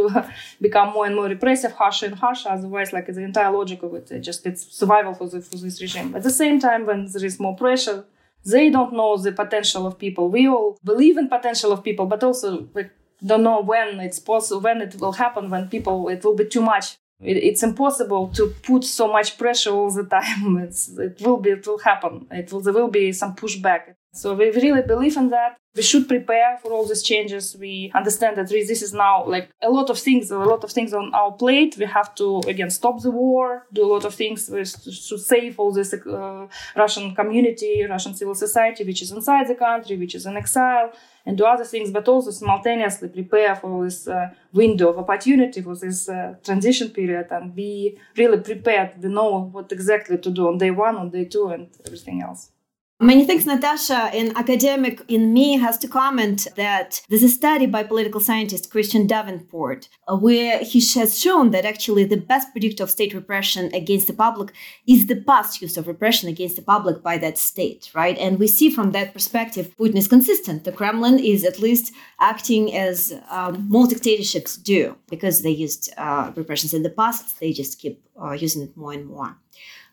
become 0.62 0.94
more 0.94 1.06
and 1.08 1.16
more 1.16 1.26
repressive, 1.26 1.72
harsher 1.72 2.08
and 2.08 2.16
harsher. 2.16 2.50
Otherwise, 2.50 2.92
like 2.92 3.08
the 3.08 3.24
entire 3.24 3.52
logic 3.52 3.82
of 3.82 3.96
it, 3.96 4.12
it 4.12 4.20
just 4.20 4.46
it's 4.46 4.62
survival 4.78 5.14
for, 5.14 5.28
the, 5.30 5.42
for 5.42 5.58
this 5.58 5.82
regime. 5.82 6.14
At 6.14 6.24
the 6.24 6.38
same 6.44 6.60
time, 6.60 6.86
when 6.86 7.06
there 7.12 7.26
is 7.26 7.40
more 7.40 7.56
pressure, 7.56 8.04
they 8.44 8.70
don't 8.70 8.94
know 8.94 9.18
the 9.18 9.32
potential 9.32 9.88
of 9.88 9.98
people. 9.98 10.30
We 10.30 10.48
all 10.48 10.78
believe 10.84 11.18
in 11.18 11.30
potential 11.30 11.72
of 11.72 11.84
people, 11.84 12.06
but 12.06 12.24
also 12.24 12.68
we 12.74 12.86
don't 13.26 13.44
know 13.44 13.62
when 13.62 14.00
it's 14.02 14.20
possible, 14.20 14.62
when 14.62 14.82
it 14.82 15.00
will 15.00 15.14
happen, 15.14 15.50
when 15.50 15.70
people 15.70 16.10
it 16.10 16.24
will 16.26 16.36
be 16.36 16.46
too 16.46 16.62
much. 16.62 16.98
It, 17.22 17.38
it's 17.38 17.64
impossible 17.64 18.28
to 18.36 18.54
put 18.64 18.84
so 18.84 19.08
much 19.08 19.38
pressure 19.38 19.72
all 19.72 19.90
the 19.90 20.04
time. 20.18 20.58
It's, 20.58 20.90
it 20.98 21.22
will 21.22 21.38
be, 21.38 21.52
it 21.52 21.66
will 21.66 21.80
happen. 21.80 22.28
It 22.32 22.52
will, 22.52 22.60
there 22.60 22.74
will 22.74 22.90
be 22.90 23.14
some 23.14 23.34
pushback. 23.36 23.96
So 24.16 24.34
we 24.34 24.50
really 24.52 24.82
believe 24.82 25.18
in 25.18 25.30
that. 25.30 25.58
We 25.76 25.82
should 25.82 26.08
prepare 26.08 26.58
for 26.62 26.72
all 26.72 26.86
these 26.86 27.04
changes. 27.04 27.58
We 27.60 27.92
understand 27.94 28.38
that 28.38 28.48
this 28.48 28.82
is 28.82 28.94
now 28.94 29.26
like 29.26 29.50
a 29.62 29.70
lot 29.70 29.90
of 29.90 30.00
things, 30.00 30.32
a 30.32 30.38
lot 30.38 30.64
of 30.64 30.72
things 30.72 30.94
on 30.94 31.14
our 31.14 31.34
plate. 31.34 31.76
We 31.78 31.86
have 31.86 32.16
to 32.16 32.40
again 32.48 32.70
stop 32.70 33.02
the 33.02 33.12
war, 33.12 33.68
do 33.74 33.84
a 33.84 33.92
lot 33.94 34.06
of 34.06 34.16
things 34.16 34.48
to 34.48 35.18
save 35.18 35.60
all 35.60 35.74
this 35.74 35.94
uh, 35.94 36.48
Russian 36.78 37.14
community, 37.14 37.86
Russian 37.90 38.14
civil 38.14 38.36
society, 38.36 38.86
which 38.86 39.02
is 39.02 39.12
inside 39.12 39.50
the 39.50 39.56
country, 39.56 39.98
which 39.98 40.16
is 40.16 40.26
in 40.26 40.38
exile, 40.38 40.94
and 41.26 41.38
do 41.38 41.44
other 41.44 41.66
things, 41.66 41.92
but 41.92 42.08
also 42.08 42.32
simultaneously 42.32 43.10
prepare 43.10 43.54
for 43.58 43.84
this 43.84 44.08
uh, 44.08 44.30
window 44.54 44.92
of 44.92 44.98
opportunity 44.98 45.62
for 45.62 45.76
this 45.76 46.08
uh, 46.08 46.36
transition 46.42 46.88
period 46.90 47.28
and 47.32 47.54
be 47.54 47.98
really 48.16 48.40
prepared. 48.40 48.92
We 49.04 49.10
know 49.10 49.50
what 49.52 49.74
exactly 49.74 50.18
to 50.20 50.32
do 50.32 50.48
on 50.48 50.58
day 50.58 50.72
one, 50.72 50.96
on 50.96 51.10
day 51.10 51.26
two, 51.26 51.50
and 51.50 51.68
everything 51.86 52.22
else. 52.22 52.52
Many 53.02 53.26
thanks, 53.26 53.46
Natasha. 53.46 54.10
An 54.14 54.32
academic 54.38 55.02
in 55.10 55.34
me 55.34 55.58
has 55.58 55.78
to 55.80 55.88
comment 55.88 56.48
that 56.56 57.02
there's 57.10 57.24
a 57.24 57.28
study 57.28 57.66
by 57.66 57.84
political 57.84 58.22
scientist 58.22 58.72
Christian 58.72 59.06
Davenport 59.06 59.90
uh, 60.08 60.16
where 60.16 60.60
he 60.60 60.80
has 60.98 61.20
shown 61.20 61.52
that 61.52 61.66
actually 61.66 62.06
the 62.06 62.16
best 62.16 62.54
predictor 62.54 62.84
of 62.84 62.90
state 62.90 63.14
repression 63.14 63.70
against 63.76 64.08
the 64.08 64.14
public 64.14 64.54
is 64.88 65.08
the 65.08 65.18
past 65.18 65.62
use 65.62 65.76
of 65.76 65.88
repression 65.88 66.30
against 66.30 66.56
the 66.56 66.62
public 66.62 67.04
by 67.04 67.18
that 67.18 67.38
state, 67.38 67.92
right? 67.94 68.18
And 68.18 68.40
we 68.40 68.48
see 68.48 68.70
from 68.70 68.92
that 68.92 69.12
perspective, 69.12 69.76
Putin 69.78 69.98
is 69.98 70.08
consistent. 70.08 70.64
The 70.64 70.72
Kremlin 70.72 71.20
is 71.20 71.44
at 71.44 71.60
least 71.60 71.94
acting 72.22 72.74
as 72.74 73.14
um, 73.30 73.68
most 73.68 73.90
dictatorships 73.90 74.56
do 74.56 74.96
because 75.10 75.42
they 75.42 75.52
used 75.52 75.94
uh, 75.98 76.32
repressions 76.34 76.74
in 76.74 76.84
the 76.84 76.90
past, 76.90 77.42
they 77.42 77.52
just 77.52 77.78
keep 77.78 78.02
uh, 78.18 78.32
using 78.32 78.62
it 78.62 78.78
more 78.78 78.94
and 78.94 79.06
more. 79.06 79.36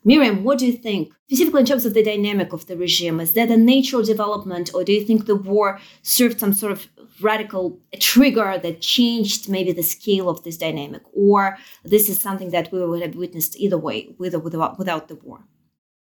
Miriam, 0.04 0.42
what 0.42 0.58
do 0.58 0.66
you 0.66 0.72
think, 0.72 1.12
specifically 1.26 1.60
in 1.60 1.66
terms 1.66 1.86
of 1.86 1.94
the 1.94 2.02
dynamic 2.02 2.52
of 2.52 2.66
the 2.66 2.76
regime? 2.76 3.20
Is 3.20 3.34
that 3.34 3.50
a 3.50 3.56
natural 3.56 4.02
development, 4.02 4.70
or 4.74 4.82
do 4.82 4.92
you 4.92 5.04
think 5.04 5.26
the 5.26 5.36
war 5.36 5.78
served 6.02 6.40
some 6.40 6.52
sort 6.52 6.72
of 6.72 6.88
radical 7.20 7.78
trigger 8.00 8.58
that 8.62 8.80
changed 8.80 9.48
maybe 9.48 9.72
the 9.72 9.82
scale 9.82 10.28
of 10.28 10.42
this 10.42 10.56
dynamic, 10.56 11.02
or 11.12 11.56
this 11.84 12.08
is 12.08 12.20
something 12.20 12.50
that 12.50 12.72
we 12.72 12.84
would 12.84 13.02
have 13.02 13.14
witnessed 13.14 13.56
either 13.56 13.78
way, 13.78 14.14
with 14.18 14.34
or 14.34 14.40
without, 14.40 14.78
without 14.78 15.06
the 15.06 15.14
war? 15.16 15.44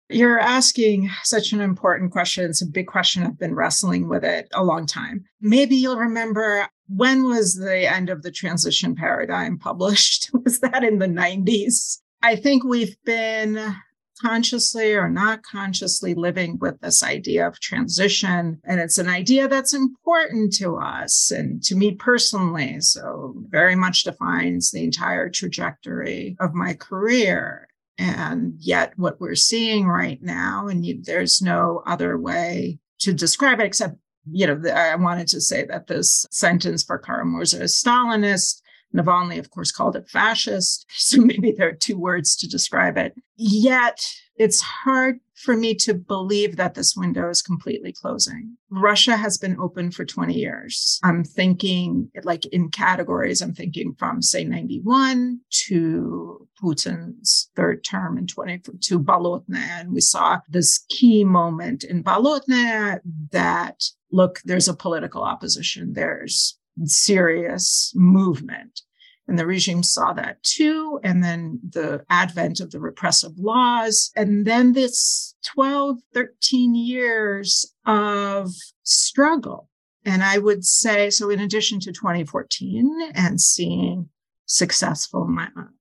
You're 0.09 0.39
asking 0.39 1.09
such 1.23 1.51
an 1.51 1.59
important 1.59 2.11
question. 2.11 2.45
It's 2.45 2.61
a 2.61 2.67
big 2.67 2.87
question. 2.87 3.23
I've 3.23 3.39
been 3.39 3.55
wrestling 3.55 4.07
with 4.07 4.23
it 4.23 4.47
a 4.53 4.63
long 4.63 4.85
time. 4.85 5.25
Maybe 5.41 5.75
you'll 5.75 5.97
remember 5.97 6.67
when 6.87 7.25
was 7.25 7.55
the 7.55 7.91
end 7.91 8.09
of 8.09 8.21
the 8.21 8.31
transition 8.31 8.95
paradigm 8.95 9.57
published? 9.57 10.29
was 10.45 10.59
that 10.61 10.83
in 10.83 10.99
the 10.99 11.07
90s? 11.07 11.99
I 12.23 12.35
think 12.35 12.63
we've 12.63 12.95
been 13.03 13.75
consciously 14.17 14.93
or 14.93 15.09
not 15.09 15.43
consciously 15.43 16.13
living 16.13 16.57
with 16.59 16.79
this 16.81 17.03
idea 17.03 17.47
of 17.47 17.59
transition. 17.59 18.59
And 18.63 18.79
it's 18.79 18.97
an 18.97 19.09
idea 19.09 19.47
that's 19.47 19.73
important 19.73 20.53
to 20.55 20.77
us 20.77 21.31
and 21.31 21.63
to 21.63 21.75
me 21.75 21.95
personally. 21.95 22.81
So, 22.81 23.33
very 23.49 23.75
much 23.75 24.03
defines 24.03 24.71
the 24.71 24.83
entire 24.83 25.29
trajectory 25.29 26.35
of 26.39 26.53
my 26.53 26.73
career. 26.73 27.67
And 27.97 28.53
yet, 28.59 28.93
what 28.97 29.19
we're 29.19 29.35
seeing 29.35 29.87
right 29.87 30.21
now, 30.21 30.67
and 30.67 30.85
you, 30.85 31.01
there's 31.01 31.41
no 31.41 31.81
other 31.85 32.17
way 32.17 32.79
to 32.99 33.13
describe 33.13 33.59
it 33.59 33.65
except 33.65 33.95
you 34.31 34.47
know, 34.47 34.69
I 34.69 34.95
wanted 34.95 35.27
to 35.29 35.41
say 35.41 35.65
that 35.65 35.87
this 35.87 36.25
sentence 36.31 36.83
for 36.83 36.97
Kara-Murza 36.97 37.61
is 37.61 37.81
Stalinist. 37.81 38.61
Navalny, 38.95 39.39
of 39.39 39.49
course, 39.49 39.71
called 39.71 39.95
it 39.95 40.09
fascist. 40.09 40.85
So 40.97 41.21
maybe 41.21 41.53
there 41.53 41.69
are 41.69 41.73
two 41.73 41.97
words 41.97 42.35
to 42.37 42.47
describe 42.47 42.97
it. 42.97 43.15
Yet 43.37 44.05
it's 44.35 44.61
hard 44.61 45.19
for 45.35 45.55
me 45.55 45.73
to 45.75 45.93
believe 45.93 46.57
that 46.57 46.73
this 46.73 46.95
window 46.95 47.29
is 47.29 47.41
completely 47.41 47.93
closing. 47.93 48.57
Russia 48.69 49.15
has 49.15 49.37
been 49.37 49.57
open 49.59 49.91
for 49.91 50.03
20 50.03 50.33
years. 50.33 50.99
I'm 51.03 51.23
thinking 51.23 52.11
like 52.23 52.45
in 52.47 52.69
categories, 52.69 53.41
I'm 53.41 53.53
thinking 53.53 53.93
from 53.97 54.21
say 54.21 54.43
91 54.43 55.39
to 55.67 56.47
Putin's 56.61 57.49
third 57.55 57.83
term 57.83 58.17
in 58.17 58.27
20 58.27 58.59
to 58.81 58.99
Bolotnaya. 58.99 59.81
And 59.81 59.93
we 59.93 60.01
saw 60.01 60.39
this 60.49 60.79
key 60.89 61.23
moment 61.23 61.83
in 61.83 62.03
Bolotnaya 62.03 62.99
that 63.31 63.83
look, 64.11 64.39
there's 64.43 64.67
a 64.67 64.75
political 64.75 65.23
opposition. 65.23 65.93
There's 65.93 66.57
serious 66.85 67.91
movement. 67.95 68.81
And 69.27 69.37
the 69.37 69.45
regime 69.45 69.83
saw 69.83 70.13
that 70.13 70.41
too. 70.43 70.99
And 71.03 71.23
then 71.23 71.59
the 71.69 72.05
advent 72.09 72.59
of 72.59 72.71
the 72.71 72.79
repressive 72.79 73.37
laws. 73.37 74.09
And 74.15 74.45
then 74.45 74.73
this 74.73 75.35
12, 75.45 75.97
13 76.13 76.75
years 76.75 77.73
of 77.85 78.51
struggle. 78.83 79.69
And 80.05 80.23
I 80.23 80.37
would 80.37 80.63
say, 80.63 81.09
so 81.09 81.29
in 81.29 81.41
addition 81.41 81.81
to 81.81 81.91
2014 81.91 83.11
and 83.13 83.41
seeing 83.41 84.07
successful 84.47 85.29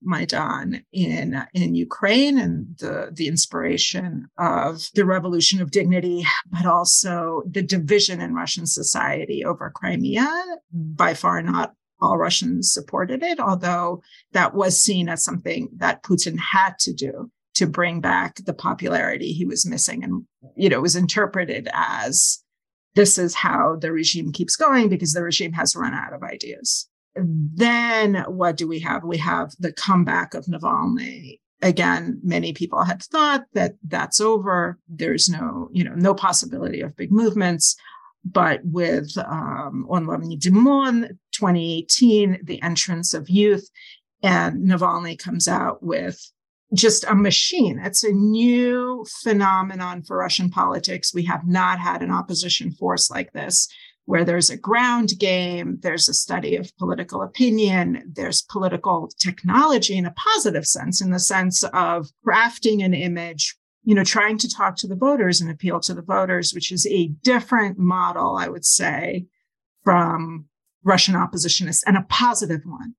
Maidan 0.03 0.85
in 0.93 1.41
in 1.55 1.75
Ukraine 1.75 2.37
and 2.37 2.77
the 2.79 3.11
the 3.13 3.29
inspiration 3.29 4.27
of 4.39 4.91
the 4.95 5.07
revolution 5.07 5.63
of 5.63 5.71
dignity, 5.71 6.27
but 6.51 6.67
also 6.67 7.43
the 7.49 7.63
division 7.63 8.21
in 8.21 8.35
Russian 8.35 8.67
society 8.67 9.45
over 9.45 9.71
Crimea. 9.75 10.29
By 10.73 11.15
far, 11.15 11.43
not 11.43 11.75
all 12.01 12.19
Russians 12.19 12.73
supported 12.73 13.23
it, 13.23 13.41
although 13.41 14.03
that 14.33 14.55
was 14.55 14.79
seen 14.79 15.09
as 15.09 15.25
something 15.25 15.69
that 15.77 16.03
Putin 16.03 16.39
had 16.39 16.79
to 16.81 16.93
do 16.93 17.31
to 17.55 17.67
bring 17.67 18.01
back 18.01 18.37
the 18.45 18.53
popularity 18.53 19.33
he 19.33 19.47
was 19.47 19.65
missing. 19.65 20.05
And, 20.05 20.27
you 20.57 20.69
know, 20.69 20.81
was 20.81 20.97
interpreted 20.97 21.69
as 21.73 22.43
this 22.95 23.17
is 23.17 23.35
how 23.35 23.77
the 23.77 23.93
regime 23.93 24.31
keeps 24.33 24.57
going 24.57 24.89
because 24.89 25.15
the 25.15 25.23
regime 25.23 25.53
has 25.55 25.75
run 25.75 25.95
out 25.95 26.13
of 26.13 26.23
ideas. 26.23 26.89
Then 27.17 28.25
what 28.29 28.57
do 28.57 28.67
we 28.67 28.81
have? 28.81 29.05
We 29.05 29.19
have 29.19 29.53
the 29.59 29.73
comeback 29.73 30.35
of 30.35 30.47
Navalny. 30.47 31.41
Again, 31.63 32.21
many 32.23 32.53
people 32.53 32.85
had 32.85 33.03
thought 33.03 33.45
that 33.55 33.77
that's 33.87 34.21
over. 34.21 34.79
There's 34.89 35.29
no, 35.29 35.69
you 35.73 35.85
know, 35.85 35.95
no 35.95 36.15
possibility 36.15 36.83
of 36.83 36.97
big 36.97 37.11
movements. 37.11 37.77
But 38.25 38.61
with 38.65 39.17
um, 39.19 39.87
On 39.89 40.07
L'avenir 40.07 40.39
du 40.39 40.51
Monde 40.51 41.17
2018, 41.33 42.41
the 42.43 42.61
entrance 42.61 43.15
of 43.15 43.31
youth, 43.31 43.71
and 44.23 44.69
Navalny 44.69 45.19
comes 45.19 45.47
out 45.47 45.83
with 45.83 46.21
just 46.75 47.05
a 47.05 47.15
machine. 47.15 47.79
It's 47.79 48.03
a 48.03 48.13
new 48.13 49.07
phenomenon 49.23 50.03
for 50.03 50.19
Russian 50.19 50.51
politics. 50.51 51.15
We 51.15 51.25
have 51.25 51.47
not 51.47 51.79
had 51.79 52.03
an 52.03 52.11
opposition 52.11 52.73
force 52.73 53.11
like 53.11 53.33
this, 53.33 53.69
where 54.07 54.25
there's 54.25 54.51
a 54.51 54.57
ground 54.57 55.13
game, 55.19 55.79
there's 55.83 56.09
a 56.09 56.15
study 56.15 56.57
of 56.57 56.77
political 56.79 57.23
opinion, 57.23 58.03
there's 58.13 58.43
political 58.43 59.11
technology 59.21 59.97
in 59.97 60.07
a 60.07 60.13
positive 60.13 60.67
sense, 60.67 61.01
in 61.01 61.11
the 61.11 61.19
sense 61.19 61.63
of 61.75 62.09
crafting 62.27 62.85
an 62.85 62.95
image 62.95 63.57
you 63.87 63.95
know, 63.95 64.03
trying 64.03 64.37
to 64.37 64.53
talk 64.53 64.75
to 64.75 64.89
the 64.89 64.97
voters 64.97 65.41
and 65.41 65.49
appeal 65.49 65.79
to 65.79 65.95
the 65.95 66.03
voters, 66.03 66.53
which 66.53 66.73
is 66.73 66.87
a 66.89 67.07
different 67.23 67.79
model, 67.79 68.37
I 68.37 68.49
would 68.49 68.65
say, 68.65 69.27
from 69.85 70.47
Russian 70.83 71.15
oppositionists 71.15 71.85
and 71.87 71.97
a 71.97 72.05
positive 72.09 72.63
one. 72.65 72.97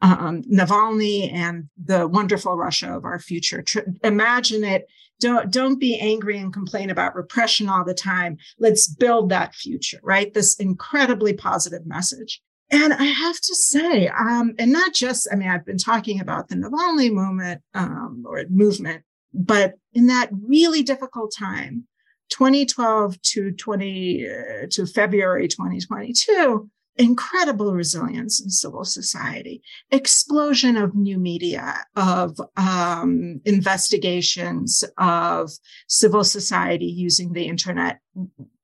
Um, 0.00 0.42
Navalny 0.42 1.32
and 1.32 1.68
the 1.82 2.06
wonderful 2.06 2.56
Russia 2.56 2.94
of 2.94 3.04
our 3.04 3.18
future. 3.18 3.62
Tr- 3.62 3.80
imagine 4.04 4.62
it. 4.62 4.86
Don't 5.20 5.50
don't 5.50 5.80
be 5.80 5.98
angry 5.98 6.38
and 6.38 6.52
complain 6.52 6.90
about 6.90 7.16
repression 7.16 7.68
all 7.68 7.84
the 7.84 7.94
time. 7.94 8.36
Let's 8.60 8.86
build 8.86 9.30
that 9.30 9.56
future, 9.56 9.98
right? 10.04 10.32
This 10.32 10.54
incredibly 10.54 11.32
positive 11.32 11.84
message. 11.84 12.40
And 12.70 12.92
I 12.92 13.04
have 13.04 13.40
to 13.40 13.54
say, 13.54 14.08
um, 14.08 14.54
and 14.58 14.70
not 14.70 14.92
just, 14.92 15.26
I 15.32 15.36
mean, 15.36 15.48
I've 15.48 15.64
been 15.64 15.78
talking 15.78 16.20
about 16.20 16.48
the 16.48 16.54
Navalny 16.54 17.10
movement 17.10 17.62
um, 17.74 18.24
or 18.26 18.44
movement 18.50 19.02
but 19.34 19.74
in 19.92 20.06
that 20.06 20.30
really 20.32 20.82
difficult 20.82 21.32
time, 21.36 21.86
2012 22.30 23.20
to 23.22 23.52
20 23.52 24.26
uh, 24.28 24.66
to 24.70 24.86
February 24.86 25.48
2022, 25.48 26.68
incredible 26.98 27.72
resilience 27.72 28.40
in 28.40 28.50
civil 28.50 28.84
society, 28.84 29.62
explosion 29.90 30.76
of 30.76 30.94
new 30.94 31.18
media, 31.18 31.84
of 31.96 32.38
um, 32.56 33.40
investigations 33.44 34.84
of 34.98 35.50
civil 35.86 36.24
society 36.24 36.86
using 36.86 37.32
the 37.32 37.46
internet, 37.46 38.00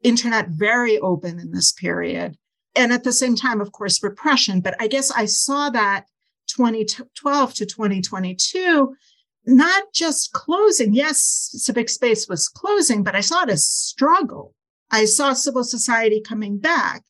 internet 0.03 0.49
very 0.49 0.99
open 0.99 1.39
in 1.39 1.53
this 1.53 1.73
period. 1.73 2.37
And 2.77 2.93
at 2.93 3.05
the 3.05 3.13
same 3.13 3.37
time, 3.37 3.61
of 3.61 3.71
course, 3.71 4.03
repression. 4.03 4.61
But 4.61 4.75
I 4.81 4.89
guess 4.89 5.13
I 5.13 5.27
saw 5.27 5.71
that 5.71 6.07
2012 6.49 7.55
to 7.55 7.67
2022 7.67 8.95
not 9.47 9.93
just 9.93 10.33
closing. 10.33 10.95
Yes, 10.95 11.51
civic 11.53 11.89
space 11.89 12.29
was 12.29 12.49
closing, 12.49 13.03
but 13.03 13.15
I 13.15 13.21
saw 13.21 13.43
it 13.43 13.51
as 13.51 13.67
struggle. 13.67 14.55
I 14.91 15.05
saw 15.05 15.33
civil 15.33 15.65
society 15.65 16.21
coming 16.21 16.59
back. 16.59 17.03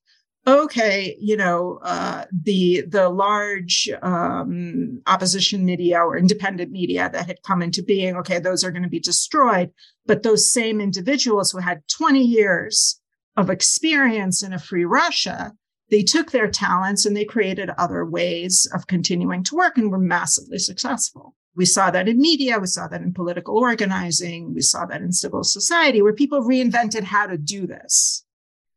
Okay, 0.46 1.16
you 1.18 1.38
know, 1.38 1.78
uh, 1.82 2.26
the 2.30 2.82
the 2.86 3.08
large 3.08 3.88
um, 4.02 5.00
opposition 5.06 5.64
media 5.64 5.98
or 6.00 6.18
independent 6.18 6.70
media 6.70 7.08
that 7.10 7.26
had 7.26 7.42
come 7.42 7.62
into 7.62 7.82
being. 7.82 8.14
Okay, 8.16 8.38
those 8.38 8.62
are 8.62 8.70
going 8.70 8.82
to 8.82 8.88
be 8.88 9.00
destroyed. 9.00 9.70
But 10.04 10.22
those 10.22 10.52
same 10.52 10.82
individuals 10.82 11.50
who 11.50 11.58
had 11.58 11.88
20 11.88 12.20
years 12.20 13.00
of 13.38 13.48
experience 13.48 14.42
in 14.42 14.52
a 14.52 14.58
free 14.58 14.84
Russia, 14.84 15.54
they 15.90 16.02
took 16.02 16.30
their 16.30 16.50
talents 16.50 17.06
and 17.06 17.16
they 17.16 17.24
created 17.24 17.70
other 17.78 18.04
ways 18.04 18.70
of 18.74 18.86
continuing 18.86 19.44
to 19.44 19.54
work 19.54 19.78
and 19.78 19.90
were 19.90 19.98
massively 19.98 20.58
successful. 20.58 21.34
We 21.56 21.64
saw 21.64 21.90
that 21.90 22.08
in 22.08 22.18
media, 22.18 22.58
we 22.58 22.66
saw 22.66 22.86
that 22.88 23.00
in 23.00 23.14
political 23.14 23.56
organizing, 23.56 24.52
we 24.52 24.60
saw 24.60 24.84
that 24.86 25.00
in 25.00 25.12
civil 25.12 25.42
society, 25.42 26.02
where 26.02 26.12
people 26.12 26.42
reinvented 26.42 27.04
how 27.04 27.28
to 27.28 27.38
do 27.38 27.66
this. 27.66 28.24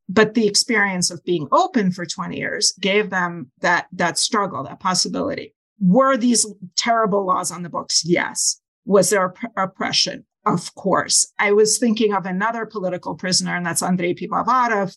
But 0.09 0.33
the 0.33 0.47
experience 0.47 1.11
of 1.11 1.23
being 1.23 1.47
open 1.51 1.91
for 1.91 2.05
20 2.05 2.37
years 2.37 2.73
gave 2.79 3.09
them 3.09 3.51
that, 3.59 3.87
that 3.91 4.17
struggle, 4.17 4.63
that 4.63 4.79
possibility. 4.79 5.53
Were 5.79 6.17
these 6.17 6.45
terrible 6.75 7.25
laws 7.25 7.51
on 7.51 7.63
the 7.63 7.69
books? 7.69 8.03
Yes. 8.05 8.61
Was 8.85 9.09
there 9.09 9.25
opp- 9.25 9.51
oppression? 9.57 10.25
Of 10.45 10.73
course. 10.75 11.31
I 11.37 11.51
was 11.51 11.77
thinking 11.77 12.13
of 12.13 12.25
another 12.25 12.65
political 12.65 13.15
prisoner, 13.15 13.55
and 13.55 13.65
that's 13.65 13.83
Andrei 13.83 14.13
Pivovarov, 14.13 14.95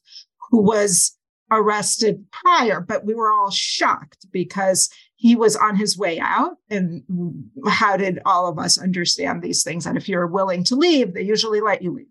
who 0.50 0.62
was 0.62 1.18
arrested 1.50 2.24
prior, 2.30 2.80
but 2.80 3.04
we 3.04 3.14
were 3.14 3.32
all 3.32 3.50
shocked 3.50 4.26
because 4.30 4.88
he 5.16 5.34
was 5.34 5.56
on 5.56 5.76
his 5.76 5.98
way 5.98 6.20
out. 6.20 6.56
And 6.70 7.02
how 7.68 7.96
did 7.96 8.20
all 8.24 8.46
of 8.46 8.58
us 8.58 8.78
understand 8.78 9.42
these 9.42 9.62
things? 9.62 9.86
And 9.86 9.98
if 9.98 10.08
you're 10.08 10.26
willing 10.26 10.64
to 10.64 10.76
leave, 10.76 11.14
they 11.14 11.22
usually 11.22 11.60
let 11.60 11.82
you 11.82 11.92
leave. 11.92 12.06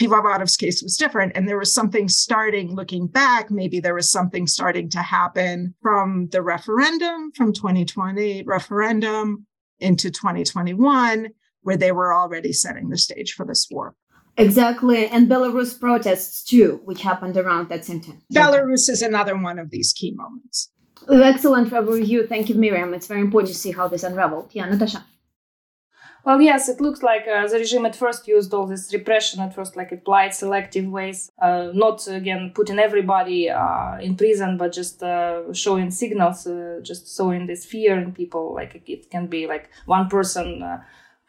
Pivovarov's 0.00 0.56
case 0.56 0.82
was 0.82 0.96
different. 0.96 1.32
And 1.34 1.46
there 1.46 1.58
was 1.58 1.72
something 1.72 2.08
starting 2.08 2.74
looking 2.74 3.06
back. 3.06 3.50
Maybe 3.50 3.80
there 3.80 3.94
was 3.94 4.10
something 4.10 4.46
starting 4.46 4.88
to 4.90 5.02
happen 5.02 5.74
from 5.82 6.28
the 6.32 6.42
referendum, 6.42 7.32
from 7.32 7.52
2020 7.52 8.44
referendum 8.44 9.46
into 9.78 10.10
2021, 10.10 11.28
where 11.62 11.76
they 11.76 11.92
were 11.92 12.14
already 12.14 12.52
setting 12.52 12.88
the 12.88 12.98
stage 12.98 13.34
for 13.34 13.44
this 13.44 13.68
war. 13.70 13.94
Exactly. 14.36 15.06
And 15.06 15.28
Belarus 15.28 15.78
protests 15.78 16.44
too, 16.44 16.80
which 16.84 17.02
happened 17.02 17.36
around 17.36 17.68
that 17.68 17.84
same 17.84 18.00
time. 18.00 18.22
Belarus 18.32 18.88
is 18.88 19.02
another 19.02 19.36
one 19.36 19.58
of 19.58 19.70
these 19.70 19.92
key 19.92 20.12
moments. 20.12 20.70
Excellent 21.10 21.72
review. 21.72 22.26
Thank 22.26 22.48
you, 22.48 22.54
Miriam. 22.54 22.94
It's 22.94 23.06
very 23.06 23.20
important 23.20 23.52
to 23.52 23.58
see 23.58 23.72
how 23.72 23.88
this 23.88 24.02
unraveled. 24.02 24.50
Yeah, 24.52 24.66
Natasha. 24.66 25.04
Well, 26.24 26.40
yes, 26.42 26.68
it 26.68 26.80
looks 26.80 27.02
like 27.02 27.26
uh, 27.26 27.46
the 27.46 27.58
regime 27.58 27.86
at 27.86 27.96
first 27.96 28.28
used 28.28 28.52
all 28.52 28.66
this 28.66 28.92
repression 28.92 29.40
at 29.40 29.54
first, 29.54 29.74
like 29.74 29.90
applied 29.90 30.34
selective 30.34 30.86
ways, 30.86 31.32
uh, 31.40 31.70
not 31.72 32.06
again 32.08 32.52
putting 32.54 32.78
everybody 32.78 33.48
uh, 33.48 33.96
in 34.00 34.16
prison, 34.16 34.58
but 34.58 34.72
just 34.72 35.02
uh, 35.02 35.50
showing 35.54 35.90
signals, 35.90 36.46
uh, 36.46 36.80
just 36.82 37.08
sowing 37.16 37.46
this 37.46 37.64
fear 37.64 37.98
in 37.98 38.12
people. 38.12 38.54
Like 38.54 38.82
it 38.86 39.10
can 39.10 39.28
be 39.28 39.46
like 39.46 39.70
one 39.86 40.08
person 40.08 40.62
uh, 40.62 40.82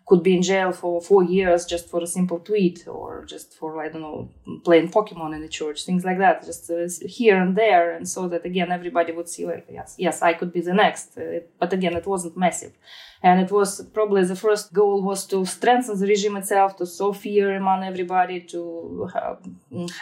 could 0.08 0.24
be 0.24 0.36
in 0.36 0.42
jail 0.42 0.74
for 0.74 1.00
four 1.00 1.24
years 1.24 1.64
just 1.64 1.88
for 1.88 2.04
a 2.04 2.08
simple 2.08 2.40
tweet 2.40 2.86
or 2.86 3.24
just 3.24 3.54
for 3.54 3.82
I 3.82 3.88
don't 3.88 4.02
know 4.02 4.30
playing 4.66 4.92
Pokemon 4.92 5.34
in 5.34 5.42
the 5.42 5.48
church, 5.48 5.86
things 5.86 6.04
like 6.04 6.18
that, 6.18 6.46
just 6.46 6.70
uh, 6.70 6.90
here 7.06 7.38
and 7.42 7.56
there, 7.56 7.96
and 7.96 8.06
so 8.06 8.28
that 8.28 8.46
again 8.46 8.74
everybody 8.74 9.14
would 9.14 9.30
see 9.30 9.46
like 9.46 9.68
yes, 9.72 9.96
yes, 9.98 10.22
I 10.22 10.34
could 10.34 10.52
be 10.52 10.60
the 10.60 10.74
next. 10.74 11.18
Uh, 11.18 11.40
but 11.60 11.72
again, 11.72 11.96
it 11.96 12.06
wasn't 12.06 12.36
massive 12.36 12.74
and 13.24 13.40
it 13.40 13.51
was 13.51 13.82
probably 13.94 14.24
the 14.24 14.36
first 14.36 14.74
goal 14.74 15.01
was 15.01 15.25
to 15.28 15.46
strengthen 15.46 16.00
the 16.00 16.08
regime 16.08 16.36
itself 16.38 16.75
to 16.78 16.86
sow 16.88 17.13
fear 17.13 17.56
among 17.56 17.84
everybody 17.84 18.42
to 18.42 19.10
have, 19.13 19.38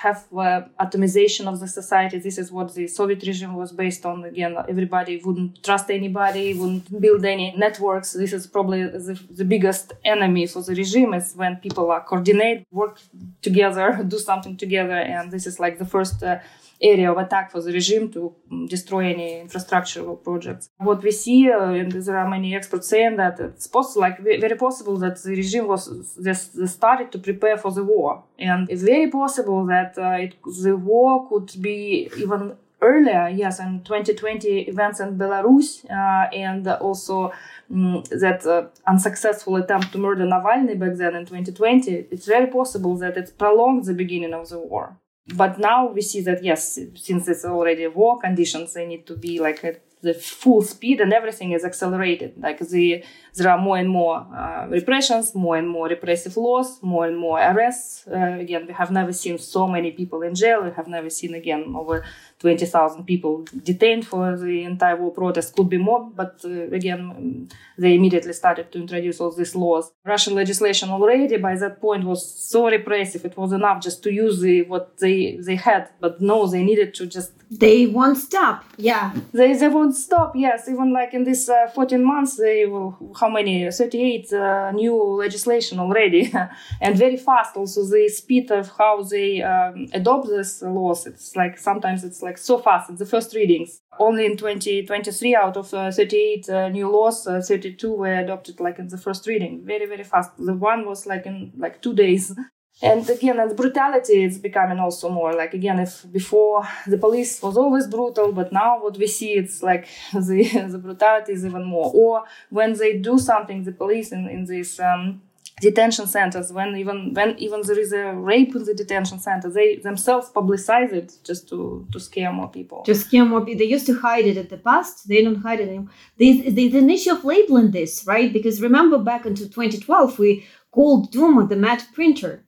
have 0.01 0.25
uh, 0.33 0.61
atomization 0.79 1.45
of 1.47 1.59
the 1.59 1.67
society. 1.67 2.17
This 2.19 2.37
is 2.37 2.49
what 2.49 2.73
the 2.73 2.87
soviet 2.87 3.21
regime 3.27 3.55
was 3.55 3.73
based 3.73 4.05
on. 4.05 4.23
Again 4.23 4.55
everybody 4.67 5.21
wouldn't 5.23 5.61
trust 5.63 5.89
anybody 5.89 6.53
wouldn't 6.53 7.01
build 7.01 7.25
any 7.25 7.53
networks. 7.57 8.13
This 8.13 8.31
is 8.31 8.47
probably 8.47 8.83
the, 8.83 9.19
the 9.31 9.45
biggest 9.45 9.93
enemy 10.05 10.47
for 10.47 10.61
the 10.61 10.73
regime 10.73 11.13
is 11.13 11.33
when 11.35 11.57
people 11.57 11.91
are 11.91 12.01
coordinate 12.01 12.65
work 12.71 12.99
together 13.41 13.99
do 14.07 14.17
something 14.17 14.55
together. 14.55 14.97
And 14.97 15.29
this 15.29 15.45
is 15.45 15.59
like 15.59 15.77
the 15.77 15.85
first 15.85 16.23
uh, 16.23 16.39
area 16.81 17.11
of 17.11 17.17
attack 17.17 17.51
for 17.51 17.61
the 17.61 17.71
regime 17.71 18.11
to 18.11 18.33
destroy 18.67 19.13
any 19.13 19.43
infrastructural 19.45 20.21
projects. 20.23 20.69
What 20.77 21.03
we 21.03 21.11
see, 21.11 21.47
and 21.47 21.91
there 21.91 22.17
are 22.17 22.29
many 22.29 22.55
experts 22.55 22.87
saying 22.87 23.17
that 23.17 23.39
it's 23.39 23.67
possible, 23.67 24.01
like 24.01 24.19
very 24.19 24.55
possible 24.55 24.97
that 24.97 25.21
the 25.21 25.31
regime 25.31 25.67
was 25.67 26.17
just 26.23 26.67
started 26.67 27.11
to 27.11 27.19
prepare 27.19 27.57
for 27.57 27.71
the 27.71 27.83
war, 27.83 28.23
and 28.37 28.69
it's 28.69 28.83
very 28.83 29.09
possible 29.09 29.65
that 29.65 29.97
uh, 29.97 30.23
it, 30.25 30.35
the 30.63 30.75
war 30.75 31.27
could 31.27 31.51
be 31.61 32.09
even 32.17 32.55
earlier. 32.81 33.27
Yes, 33.27 33.59
in 33.59 33.83
2020 33.83 34.61
events 34.69 34.99
in 34.99 35.17
Belarus, 35.17 35.85
uh, 35.85 36.29
and 36.33 36.67
also. 36.67 37.31
Um, 37.71 38.01
that 38.09 38.43
uh, 38.47 38.63
unsuccessful 38.87 39.55
attempt 39.57 39.91
to 39.91 39.99
murder 39.99 40.25
Navalny 40.25 40.79
back 40.79 40.95
then 40.95 41.13
in 41.13 41.23
2020, 41.23 42.07
it's 42.09 42.25
very 42.25 42.47
possible 42.47 42.97
that 42.97 43.15
it 43.15 43.37
prolonged 43.37 43.85
the 43.85 43.93
beginning 43.93 44.33
of 44.33 44.49
the 44.49 44.57
war 44.57 44.97
but 45.35 45.59
now 45.59 45.87
we 45.87 46.01
see 46.01 46.21
that 46.21 46.43
yes 46.43 46.79
since 46.95 47.27
it's 47.27 47.45
already 47.45 47.87
war 47.87 48.19
conditions 48.19 48.73
they 48.73 48.85
need 48.85 49.05
to 49.05 49.15
be 49.15 49.39
like 49.39 49.63
the 50.01 50.13
full 50.13 50.61
speed 50.61 51.01
and 51.01 51.11
everything 51.13 51.51
is 51.51 51.65
accelerated 51.65 52.33
like 52.37 52.59
the 52.59 53.03
there 53.35 53.49
are 53.49 53.57
more 53.57 53.77
and 53.77 53.89
more 53.89 54.17
uh, 54.35 54.65
repressions 54.69 55.35
more 55.35 55.57
and 55.57 55.67
more 55.67 55.87
repressive 55.87 56.35
laws 56.37 56.81
more 56.81 57.05
and 57.05 57.17
more 57.17 57.39
arrests 57.39 58.07
uh, 58.07 58.37
again 58.39 58.65
we 58.67 58.73
have 58.73 58.91
never 58.91 59.11
seen 59.13 59.37
so 59.37 59.67
many 59.67 59.91
people 59.91 60.21
in 60.21 60.33
jail 60.33 60.63
we 60.63 60.71
have 60.71 60.87
never 60.87 61.09
seen 61.09 61.33
again 61.33 61.73
over 61.75 62.03
20,000 62.39 63.03
people 63.03 63.45
detained 63.63 64.07
for 64.07 64.37
the 64.37 64.63
entire 64.63 64.95
war 64.95 65.11
protest. 65.11 65.55
Could 65.55 65.69
be 65.69 65.77
more, 65.77 66.09
but 66.09 66.39
uh, 66.45 66.49
again, 66.71 67.49
they 67.77 67.95
immediately 67.95 68.33
started 68.33 68.71
to 68.71 68.79
introduce 68.79 69.19
all 69.19 69.31
these 69.31 69.55
laws. 69.55 69.91
Russian 70.05 70.35
legislation 70.35 70.89
already 70.89 71.35
by 71.37 71.55
that 71.55 71.81
point 71.81 72.05
was 72.05 72.25
so 72.25 72.69
repressive. 72.69 73.25
It 73.25 73.37
was 73.37 73.51
enough 73.51 73.83
just 73.83 74.01
to 74.03 74.13
use 74.13 74.39
the, 74.39 74.61
what 74.63 74.97
they, 74.97 75.37
they 75.45 75.55
had, 75.55 75.89
but 75.99 76.21
no, 76.21 76.47
they 76.47 76.63
needed 76.63 76.93
to 76.95 77.05
just. 77.05 77.33
They 77.51 77.87
won't 77.87 78.17
stop. 78.17 78.63
Yeah. 78.77 79.11
They, 79.33 79.53
they 79.53 79.67
won't 79.67 79.95
stop. 79.95 80.33
Yes. 80.35 80.69
Even 80.69 80.93
like 80.93 81.13
in 81.13 81.23
this 81.23 81.49
uh, 81.49 81.67
14 81.73 82.03
months, 82.03 82.37
they 82.37 82.65
will, 82.65 83.13
how 83.19 83.29
many? 83.29 83.69
38 83.69 84.31
uh, 84.31 84.71
new 84.71 84.95
legislation 84.95 85.79
already 85.79 86.31
and 86.81 86.97
very 86.97 87.17
fast. 87.17 87.57
Also 87.57 87.83
the 87.85 88.07
speed 88.07 88.49
of 88.51 88.71
how 88.77 89.03
they 89.03 89.41
um, 89.41 89.87
adopt 89.93 90.27
this 90.27 90.61
laws. 90.61 91.05
It's 91.05 91.35
like 91.35 91.57
sometimes 91.57 92.03
it's 92.03 92.21
like 92.21 92.29
like 92.29 92.37
so 92.37 92.57
fast. 92.59 92.89
It's 92.89 92.99
the 92.99 93.05
first 93.05 93.33
readings. 93.35 93.81
Only 93.99 94.25
in 94.25 94.37
2023 94.37 95.35
out 95.35 95.57
of 95.57 95.73
uh, 95.73 95.91
38 95.91 96.49
uh, 96.49 96.69
new 96.69 96.89
laws, 96.89 97.27
uh, 97.27 97.41
32 97.41 97.91
were 97.91 98.13
adopted 98.13 98.59
like 98.59 98.77
in 98.79 98.87
the 98.87 98.97
first 98.97 99.27
reading. 99.27 99.63
Very, 99.65 99.87
very 99.87 100.03
fast. 100.03 100.31
The 100.37 100.53
one 100.53 100.85
was 100.85 101.05
like 101.05 101.25
in 101.25 101.51
like 101.57 101.81
two 101.81 101.93
days. 101.93 102.33
And 102.81 103.09
again, 103.09 103.37
the 103.47 103.55
brutality 103.55 104.23
is 104.23 104.37
becoming 104.37 104.79
also 104.79 105.09
more 105.09 105.33
like 105.33 105.53
again, 105.53 105.79
if 105.79 106.05
before 106.11 106.65
the 106.87 106.97
police 106.97 107.41
was 107.41 107.57
always 107.57 107.87
brutal, 107.87 108.31
but 108.31 108.53
now 108.53 108.81
what 108.81 108.97
we 108.97 109.07
see, 109.07 109.33
it's 109.33 109.61
like 109.61 109.87
the, 110.13 110.67
the 110.71 110.77
brutality 110.77 111.33
is 111.33 111.45
even 111.45 111.65
more. 111.65 111.91
Or 111.93 112.23
when 112.49 112.73
they 112.73 112.97
do 112.97 113.17
something, 113.19 113.63
the 113.63 113.73
police 113.73 114.13
in, 114.13 114.27
in 114.29 114.45
this 114.45 114.79
um, 114.79 115.21
detention 115.59 116.07
centers 116.07 116.53
when 116.53 116.75
even 116.77 117.13
when 117.13 117.37
even 117.37 117.61
there 117.63 117.79
is 117.79 117.91
a 117.91 118.13
rape 118.13 118.55
in 118.55 118.63
the 118.63 118.73
detention 118.73 119.19
center 119.19 119.49
they 119.49 119.75
themselves 119.77 120.29
publicize 120.29 120.93
it 120.93 121.17
just 121.23 121.49
to 121.49 121.85
to 121.91 121.99
scare 121.99 122.31
more 122.31 122.49
people. 122.49 122.81
To 122.83 122.95
scare 122.95 123.25
more 123.25 123.41
people 123.41 123.59
they 123.59 123.65
used 123.65 123.85
to 123.87 123.99
hide 123.99 124.25
it 124.25 124.37
in 124.37 124.47
the 124.47 124.57
past 124.57 125.07
they 125.07 125.21
don't 125.21 125.41
hide 125.41 125.59
it 125.59 125.67
anymore. 125.67 125.89
There's, 126.17 126.53
there's 126.53 126.75
an 126.75 126.89
issue 126.89 127.11
of 127.11 127.25
labeling 127.25 127.71
this 127.71 128.05
right? 128.07 128.31
Because 128.31 128.61
remember 128.61 128.97
back 128.99 129.25
into 129.25 129.49
2012 129.49 130.17
we 130.19 130.45
called 130.71 131.11
duma 131.11 131.45
the 131.47 131.55
mad 131.57 131.83
printer 131.93 132.45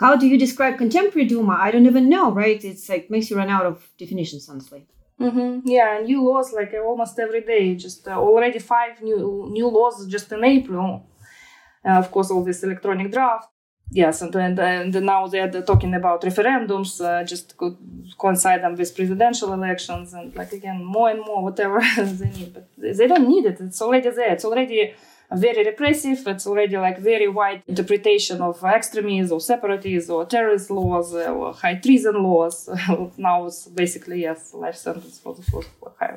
how 0.00 0.16
do 0.16 0.26
you 0.26 0.38
describe 0.38 0.78
contemporary 0.78 1.26
duma 1.26 1.56
i 1.60 1.70
don't 1.70 1.86
even 1.86 2.08
know 2.08 2.30
right 2.32 2.64
it's 2.64 2.88
like 2.88 3.10
makes 3.10 3.30
you 3.30 3.36
run 3.36 3.50
out 3.50 3.66
of 3.66 3.88
definitions 3.98 4.48
honestly 4.48 4.86
Mm-hmm. 5.18 5.66
Yeah, 5.66 5.96
and 5.96 6.04
new 6.04 6.22
laws 6.22 6.52
like 6.52 6.74
almost 6.74 7.18
every 7.18 7.40
day. 7.40 7.74
Just 7.74 8.06
uh, 8.06 8.20
already 8.20 8.58
five 8.58 9.00
new 9.00 9.48
new 9.50 9.66
laws 9.66 10.06
just 10.06 10.30
in 10.30 10.44
April 10.44 11.06
uh, 11.86 11.98
of 11.98 12.10
course, 12.10 12.30
all 12.30 12.42
this 12.42 12.62
electronic 12.62 13.12
draft. 13.12 13.48
Yes, 13.90 14.20
and, 14.20 14.34
and, 14.34 14.58
and 14.58 14.92
now 15.06 15.28
they're 15.28 15.62
talking 15.62 15.94
about 15.94 16.22
referendums, 16.22 17.00
uh, 17.00 17.22
just 17.22 17.56
could 17.56 17.76
coincide 18.18 18.62
them 18.64 18.74
with 18.74 18.96
presidential 18.96 19.52
elections, 19.52 20.12
and 20.12 20.34
like 20.34 20.52
again, 20.52 20.84
more 20.84 21.08
and 21.08 21.20
more 21.20 21.44
whatever 21.44 21.80
they 21.96 22.30
need. 22.30 22.52
But 22.52 22.68
they 22.76 23.06
don't 23.06 23.28
need 23.28 23.44
it. 23.46 23.60
It's 23.60 23.80
already 23.80 24.10
there. 24.10 24.32
It's 24.32 24.44
already 24.44 24.94
very 25.32 25.64
repressive. 25.64 26.26
It's 26.26 26.46
already 26.46 26.76
like 26.76 26.98
very 26.98 27.28
wide 27.28 27.62
interpretation 27.66 28.40
of 28.40 28.62
extremism 28.64 29.36
or 29.36 29.40
separatism 29.40 30.14
or 30.14 30.24
terrorist 30.26 30.70
laws 30.70 31.14
uh, 31.14 31.32
or 31.32 31.52
high 31.52 31.76
treason 31.76 32.22
laws. 32.22 32.68
now 33.16 33.46
it's 33.46 33.66
basically 33.66 34.22
yes, 34.22 34.54
life 34.54 34.76
sentence 34.76 35.18
for 35.18 35.34
the 35.34 35.42
for 35.42 35.64
high, 35.98 36.16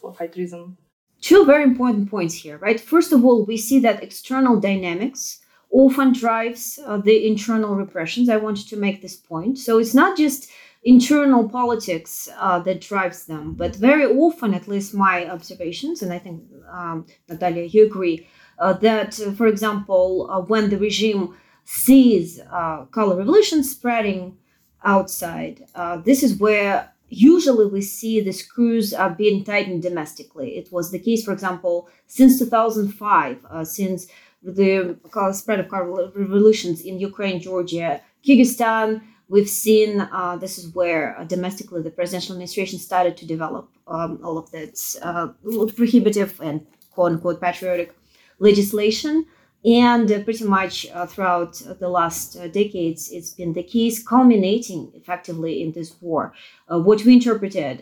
for 0.00 0.12
high 0.14 0.26
treason 0.26 0.76
two 1.20 1.44
very 1.44 1.64
important 1.64 2.10
points 2.10 2.34
here, 2.34 2.58
right? 2.58 2.80
First 2.80 3.12
of 3.12 3.24
all, 3.24 3.44
we 3.44 3.56
see 3.56 3.78
that 3.80 4.02
external 4.02 4.60
dynamics 4.60 5.40
often 5.70 6.12
drives 6.12 6.78
uh, 6.86 6.96
the 6.98 7.26
internal 7.26 7.74
repressions. 7.74 8.28
I 8.28 8.36
wanted 8.36 8.68
to 8.68 8.76
make 8.76 9.02
this 9.02 9.16
point. 9.16 9.58
So 9.58 9.78
it's 9.78 9.94
not 9.94 10.16
just 10.16 10.50
internal 10.84 11.48
politics 11.48 12.28
uh, 12.38 12.60
that 12.60 12.80
drives 12.80 13.26
them, 13.26 13.54
but 13.54 13.76
very 13.76 14.06
often, 14.06 14.54
at 14.54 14.68
least 14.68 14.94
my 14.94 15.28
observations, 15.28 16.02
and 16.02 16.12
I 16.12 16.18
think 16.18 16.44
um, 16.70 17.06
Natalia, 17.28 17.64
you 17.64 17.86
agree, 17.86 18.26
that, 18.58 19.20
uh, 19.20 19.32
for 19.32 19.46
example, 19.46 20.28
uh, 20.30 20.40
when 20.40 20.70
the 20.70 20.78
regime 20.78 21.34
sees 21.64 22.40
uh, 22.50 22.84
color 22.86 23.16
revolution 23.16 23.62
spreading 23.62 24.36
outside, 24.84 25.64
this 26.04 26.22
is 26.22 26.38
where 26.38 26.92
usually 27.08 27.66
we 27.66 27.80
see 27.80 28.20
the 28.20 28.32
screws 28.32 28.92
are 28.92 29.10
being 29.10 29.44
tightened 29.44 29.82
domestically. 29.82 30.56
It 30.58 30.72
was 30.72 30.90
the 30.90 30.98
case, 30.98 31.24
for 31.24 31.32
example, 31.32 31.88
since 32.06 32.38
2005, 32.38 33.44
uh, 33.50 33.64
since 33.64 34.08
the 34.42 34.96
spread 35.32 35.60
of 35.60 35.68
color 35.68 36.10
revolutions 36.14 36.82
in 36.82 37.00
Ukraine, 37.00 37.40
Georgia, 37.40 38.00
Kyrgyzstan. 38.24 39.02
We've 39.28 39.48
seen 39.48 40.00
uh, 40.00 40.36
this 40.36 40.56
is 40.58 40.74
where 40.74 41.18
uh, 41.18 41.24
domestically 41.24 41.82
the 41.82 41.90
presidential 41.90 42.34
administration 42.34 42.78
started 42.78 43.16
to 43.18 43.26
develop 43.26 43.68
um, 43.86 44.20
all 44.24 44.38
of 44.38 44.50
that 44.52 44.78
uh, 45.02 45.28
prohibitive 45.76 46.40
and 46.40 46.66
quote 46.92 47.12
unquote 47.12 47.40
patriotic 47.40 47.94
legislation. 48.38 49.26
And 49.64 50.10
uh, 50.10 50.22
pretty 50.22 50.44
much 50.44 50.86
uh, 50.94 51.06
throughout 51.06 51.60
the 51.80 51.88
last 51.88 52.36
uh, 52.36 52.46
decades, 52.46 53.10
it's 53.10 53.30
been 53.30 53.52
the 53.54 53.64
case, 53.64 54.02
culminating 54.02 54.92
effectively 54.94 55.62
in 55.62 55.72
this 55.72 56.00
war. 56.00 56.32
what 56.68 57.04
we 57.04 57.14
interpreted 57.14 57.80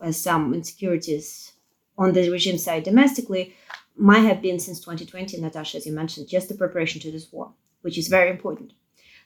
as 0.00 0.20
some 0.20 0.54
insecurities 0.54 1.52
on 1.98 2.12
the 2.12 2.30
regime 2.30 2.58
side 2.58 2.84
domestically 2.84 3.54
might 3.96 4.20
have 4.20 4.40
been 4.40 4.58
since 4.58 4.80
2020, 4.80 5.40
Natasha, 5.40 5.76
as 5.78 5.86
you 5.86 5.92
mentioned, 5.92 6.28
just 6.28 6.48
the 6.48 6.54
preparation 6.54 7.00
to 7.00 7.10
this 7.10 7.30
war, 7.32 7.52
which 7.82 7.98
is 7.98 8.08
very 8.08 8.30
important. 8.30 8.72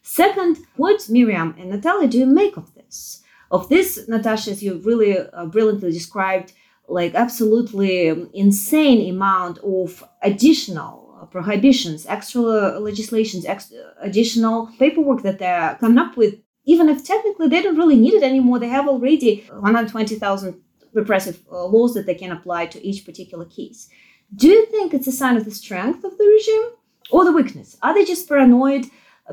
Second, 0.03 0.59
what 0.77 1.09
Miriam 1.09 1.55
and 1.59 1.71
Natalia 1.71 2.09
do 2.09 2.19
you 2.19 2.27
make 2.27 2.57
of 2.57 2.75
this? 2.75 3.23
Of 3.51 3.69
this, 3.69 4.09
Natasha, 4.09 4.51
as 4.51 4.63
you 4.63 4.81
really 4.85 5.17
uh, 5.19 5.47
brilliantly 5.47 5.93
described, 5.93 6.53
like 6.89 7.15
absolutely 7.15 8.09
insane 8.35 9.11
amount 9.11 9.59
of 9.59 10.05
additional 10.23 11.29
prohibitions, 11.31 12.07
extra 12.07 12.79
legislations, 12.79 13.45
extra, 13.45 13.79
additional 14.01 14.69
paperwork 14.79 15.23
that 15.23 15.39
they're 15.39 15.77
coming 15.81 15.99
up 15.99 16.17
with, 16.17 16.35
even 16.65 16.89
if 16.89 17.05
technically 17.05 17.49
they 17.49 17.63
don't 17.63 17.77
really 17.77 17.97
need 17.97 18.15
it 18.15 18.23
anymore, 18.23 18.59
they 18.59 18.69
have 18.69 18.89
already 18.89 19.45
120,000 19.51 20.61
repressive 20.93 21.41
uh, 21.51 21.65
laws 21.65 21.95
that 21.95 22.07
they 22.07 22.15
can 22.15 22.33
apply 22.33 22.67
to 22.67 22.85
each 22.87 23.05
particular 23.05 23.45
case. 23.45 23.89
Do 24.35 24.49
you 24.49 24.67
think 24.67 24.95
it's 24.95 25.07
a 25.07 25.13
sign 25.13 25.37
of 25.37 25.45
the 25.45 25.51
strength 25.51 26.05
of 26.05 26.17
the 26.17 26.25
regime 26.25 26.71
or 27.11 27.25
the 27.25 27.33
weakness? 27.33 27.77
Are 27.83 27.95
they 27.95 28.05
just 28.05 28.29
paranoid 28.29 28.87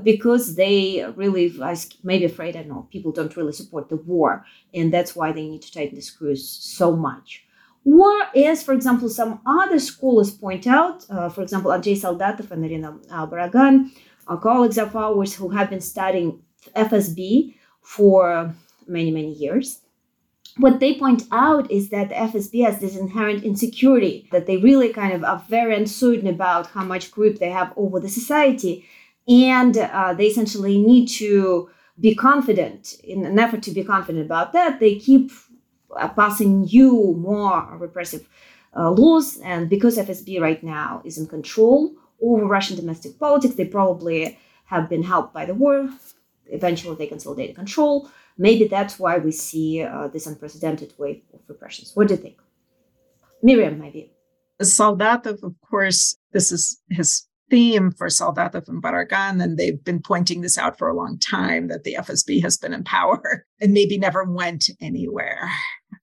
because 0.04 0.56
they 0.56 1.06
really, 1.16 1.54
maybe 2.04 2.26
afraid, 2.26 2.56
I 2.56 2.64
know, 2.64 2.88
people 2.92 3.12
don't 3.12 3.36
really 3.36 3.54
support 3.54 3.90
the 3.90 3.98
war, 3.98 4.46
and 4.74 4.94
that's 4.94 5.16
why 5.16 5.32
they 5.32 5.48
need 5.48 5.62
to 5.64 5.72
tighten 5.72 5.96
the 5.96 6.02
screws 6.02 6.48
so 6.48 6.96
much? 6.96 7.46
Or, 7.84 8.12
as 8.36 8.64
for 8.64 8.74
example, 8.74 9.10
some 9.10 9.42
other 9.46 9.80
scholars 9.80 10.32
point 10.32 10.68
out, 10.68 11.06
uh, 11.10 11.30
for 11.30 11.42
example, 11.42 11.74
Andrei 11.74 11.96
Soldatov 11.96 12.52
and 12.52 12.64
Irina 12.64 12.94
Borogan, 13.10 13.92
uh, 14.28 14.38
colleagues 14.38 14.78
of 14.78 14.96
ours 14.96 15.34
who 15.34 15.50
have 15.50 15.70
been 15.70 15.82
studying 15.82 16.42
FSB 16.76 17.56
for 17.82 18.54
many, 18.88 19.12
many 19.12 19.34
years. 19.34 19.80
What 20.58 20.80
they 20.80 20.96
point 20.96 21.24
out 21.32 21.72
is 21.72 21.90
that 21.90 22.10
the 22.10 22.16
FSB 22.16 22.66
has 22.66 22.80
this 22.80 22.98
inherent 22.98 23.44
insecurity, 23.44 24.28
that 24.32 24.46
they 24.48 24.58
really 24.58 24.90
kind 24.90 25.14
of 25.14 25.24
are 25.24 25.44
very 25.50 25.76
uncertain 25.76 26.28
about 26.28 26.68
how 26.68 26.84
much 26.84 27.10
grip 27.10 27.40
they 27.40 27.50
have 27.50 27.74
over 27.78 28.00
the 28.00 28.10
society. 28.10 28.86
And 29.28 29.78
uh, 29.78 30.14
they 30.14 30.28
essentially 30.28 30.78
need 30.78 31.08
to 31.08 31.70
be 32.00 32.16
confident 32.16 33.00
in 33.04 33.26
an 33.26 33.38
effort 33.38 33.62
to 33.64 33.72
be 33.72 33.84
confident 33.84 34.26
about 34.26 34.54
that. 34.54 34.80
They 34.80 34.96
keep 34.96 35.32
uh, 35.96 36.08
passing 36.10 36.64
new, 36.64 37.16
more 37.18 37.78
repressive 37.78 38.28
uh, 38.76 38.92
laws. 38.92 39.38
And 39.44 39.70
because 39.70 39.98
FSB 39.98 40.42
right 40.42 40.64
now 40.64 41.02
is 41.06 41.18
in 41.18 41.28
control 41.28 41.94
over 42.22 42.46
Russian 42.46 42.76
domestic 42.76 43.20
politics, 43.20 43.56
they 43.56 43.66
probably 43.66 44.38
have 44.66 44.90
been 44.90 45.04
helped 45.04 45.34
by 45.34 45.46
the 45.46 45.54
war. 45.54 45.90
Eventually, 46.48 46.96
they 46.96 47.08
consolidated 47.08 47.56
control. 47.56 48.10
Maybe 48.38 48.68
that's 48.68 48.98
why 48.98 49.18
we 49.18 49.32
see 49.32 49.84
uh, 49.84 50.08
this 50.08 50.28
unprecedented 50.28 50.94
wave 50.98 51.22
of 51.34 51.42
repressions. 51.48 51.92
What 51.94 52.08
do 52.08 52.16
you 52.16 52.20
think? 52.20 52.38
Miriam, 53.44 53.80
maybe. 53.80 54.12
Soldatov, 54.62 55.44
of 55.44 55.56
course, 55.70 56.18
this 56.32 56.52
is 56.52 56.82
his 56.90 57.28
theme 57.52 57.92
for 57.92 58.08
Soldatov 58.08 58.68
and 58.68 58.82
Borogan, 58.82 59.44
and 59.44 59.58
they've 59.58 59.84
been 59.84 60.02
pointing 60.02 60.42
this 60.42 60.58
out 60.58 60.80
for 60.80 60.88
a 60.88 60.96
long 60.96 61.20
time 61.20 61.68
that 61.68 61.84
the 61.84 61.98
FSB 62.00 62.42
has 62.42 62.58
been 62.58 62.74
in 62.74 62.84
power 62.84 63.46
and 63.62 63.74
maybe 63.74 64.00
never 64.00 64.24
went 64.24 64.70
anywhere. 64.80 65.48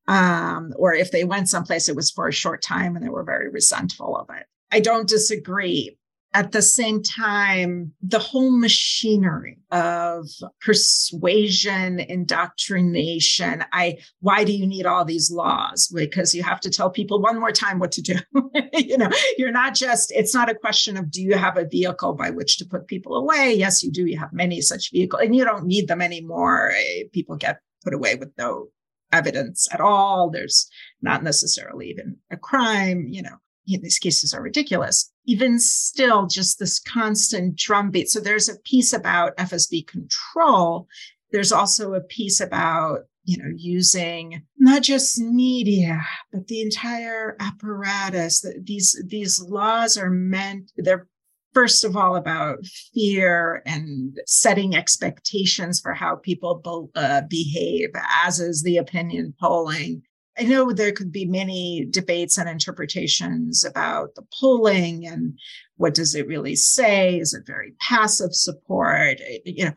Um, 0.07 0.73
or 0.77 0.95
if 0.95 1.11
they 1.11 1.25
went 1.25 1.49
someplace, 1.49 1.89
it 1.89 1.97
was 1.97 2.11
for 2.11 2.29
a 2.29 2.33
short 2.33 2.63
time 2.63 2.95
and 2.95 3.05
they 3.05 3.11
were 3.11 3.25
very 3.25 3.49
resentful 3.51 4.17
of 4.17 4.29
it. 4.37 4.47
I 4.71 4.81
don't 4.81 5.09
disagree 5.09 5.98
at 6.35 6.53
the 6.53 6.61
same 6.61 7.03
time, 7.03 7.93
the 8.03 8.19
whole 8.19 8.51
machinery 8.51 9.59
of 9.71 10.27
persuasion, 10.61 12.01
indoctrination. 12.01 13.65
I, 13.73 13.99
why 14.21 14.45
do 14.45 14.53
you 14.53 14.67
need 14.67 14.85
all 14.85 15.07
these 15.07 15.31
laws? 15.31 15.91
Because 15.95 16.35
you 16.35 16.43
have 16.43 16.61
to 16.61 16.71
tell 16.71 16.91
people 16.91 17.23
one 17.23 17.41
more 17.41 17.53
time 17.53 17.79
what 17.79 17.93
to 17.93 18.03
do. 18.03 18.17
you 18.75 18.99
know, 18.99 19.09
you're 19.39 19.53
not 19.53 19.75
just, 19.75 20.13
it's 20.13 20.35
not 20.35 20.51
a 20.51 20.55
question 20.55 20.99
of 20.99 21.11
do 21.11 21.23
you 21.23 21.37
have 21.37 21.57
a 21.57 21.67
vehicle 21.67 22.13
by 22.13 22.31
which 22.31 22.59
to 22.59 22.67
put 22.67 22.89
people 22.89 23.17
away? 23.17 23.55
Yes, 23.57 23.83
you 23.83 23.91
do. 23.91 24.05
You 24.05 24.19
have 24.19 24.33
many 24.33 24.61
such 24.61 24.91
vehicles 24.93 25.23
and 25.23 25.35
you 25.35 25.45
don't 25.45 25.67
need 25.67 25.89
them 25.89 26.03
anymore. 26.03 26.73
Eh, 26.77 27.05
people 27.13 27.37
get 27.37 27.61
put 27.83 27.95
away 27.95 28.17
with 28.17 28.33
no 28.37 28.69
evidence 29.13 29.67
at 29.73 29.81
all. 29.81 30.29
There's 30.29 30.69
not 31.01 31.23
necessarily 31.23 31.89
even 31.89 32.19
a 32.31 32.37
crime, 32.37 33.07
you 33.09 33.23
know 33.23 33.39
these 33.77 33.99
cases 33.99 34.33
are 34.33 34.43
ridiculous. 34.43 35.13
Even 35.27 35.59
still, 35.59 36.27
just 36.27 36.59
this 36.59 36.79
constant 36.79 37.57
drumbeat. 37.57 38.09
So 38.09 38.21
there's 38.21 38.49
a 38.49 38.59
piece 38.61 38.93
about 38.93 39.37
FSB 39.37 39.87
control. 39.87 40.89
There's 41.33 41.53
also 41.53 41.93
a 41.93 42.01
piece 42.01 42.41
about 42.41 43.01
you 43.25 43.37
know 43.37 43.53
using 43.55 44.43
not 44.59 44.83
just 44.83 45.21
media 45.21 46.01
but 46.33 46.47
the 46.47 46.63
entire 46.63 47.37
apparatus 47.41 48.43
these 48.63 49.01
these 49.07 49.39
laws 49.43 49.99
are 49.99 50.09
meant 50.09 50.73
they're 50.79 51.07
first 51.53 51.85
of 51.85 51.95
all 51.95 52.17
about 52.17 52.65
fear 52.95 53.63
and 53.67 54.19
setting 54.27 54.75
expectations 54.75 55.79
for 55.79 55.93
how 55.93 56.17
people 56.17 56.91
uh, 56.95 57.21
behave 57.29 57.91
as 58.25 58.41
is 58.41 58.63
the 58.63 58.79
opinion 58.79 59.35
polling 59.39 60.03
I 60.39 60.45
know 60.45 60.73
there 60.73 60.93
could 60.93 61.11
be 61.11 61.25
many 61.25 61.87
debates 61.91 62.39
and 62.39 62.49
interpretations 62.49 63.65
about 63.65 64.15
the 64.15 64.27
polling 64.39 65.07
and 65.07 65.39
what 65.77 65.95
does 65.95 66.15
it 66.15 66.27
really 66.27 66.57
say? 66.57 67.19
Is 67.19 67.35
it 67.35 67.47
very 67.47 67.73
passive 67.81 68.35
support? 68.35 69.19
You 69.45 69.67
know, 69.67 69.73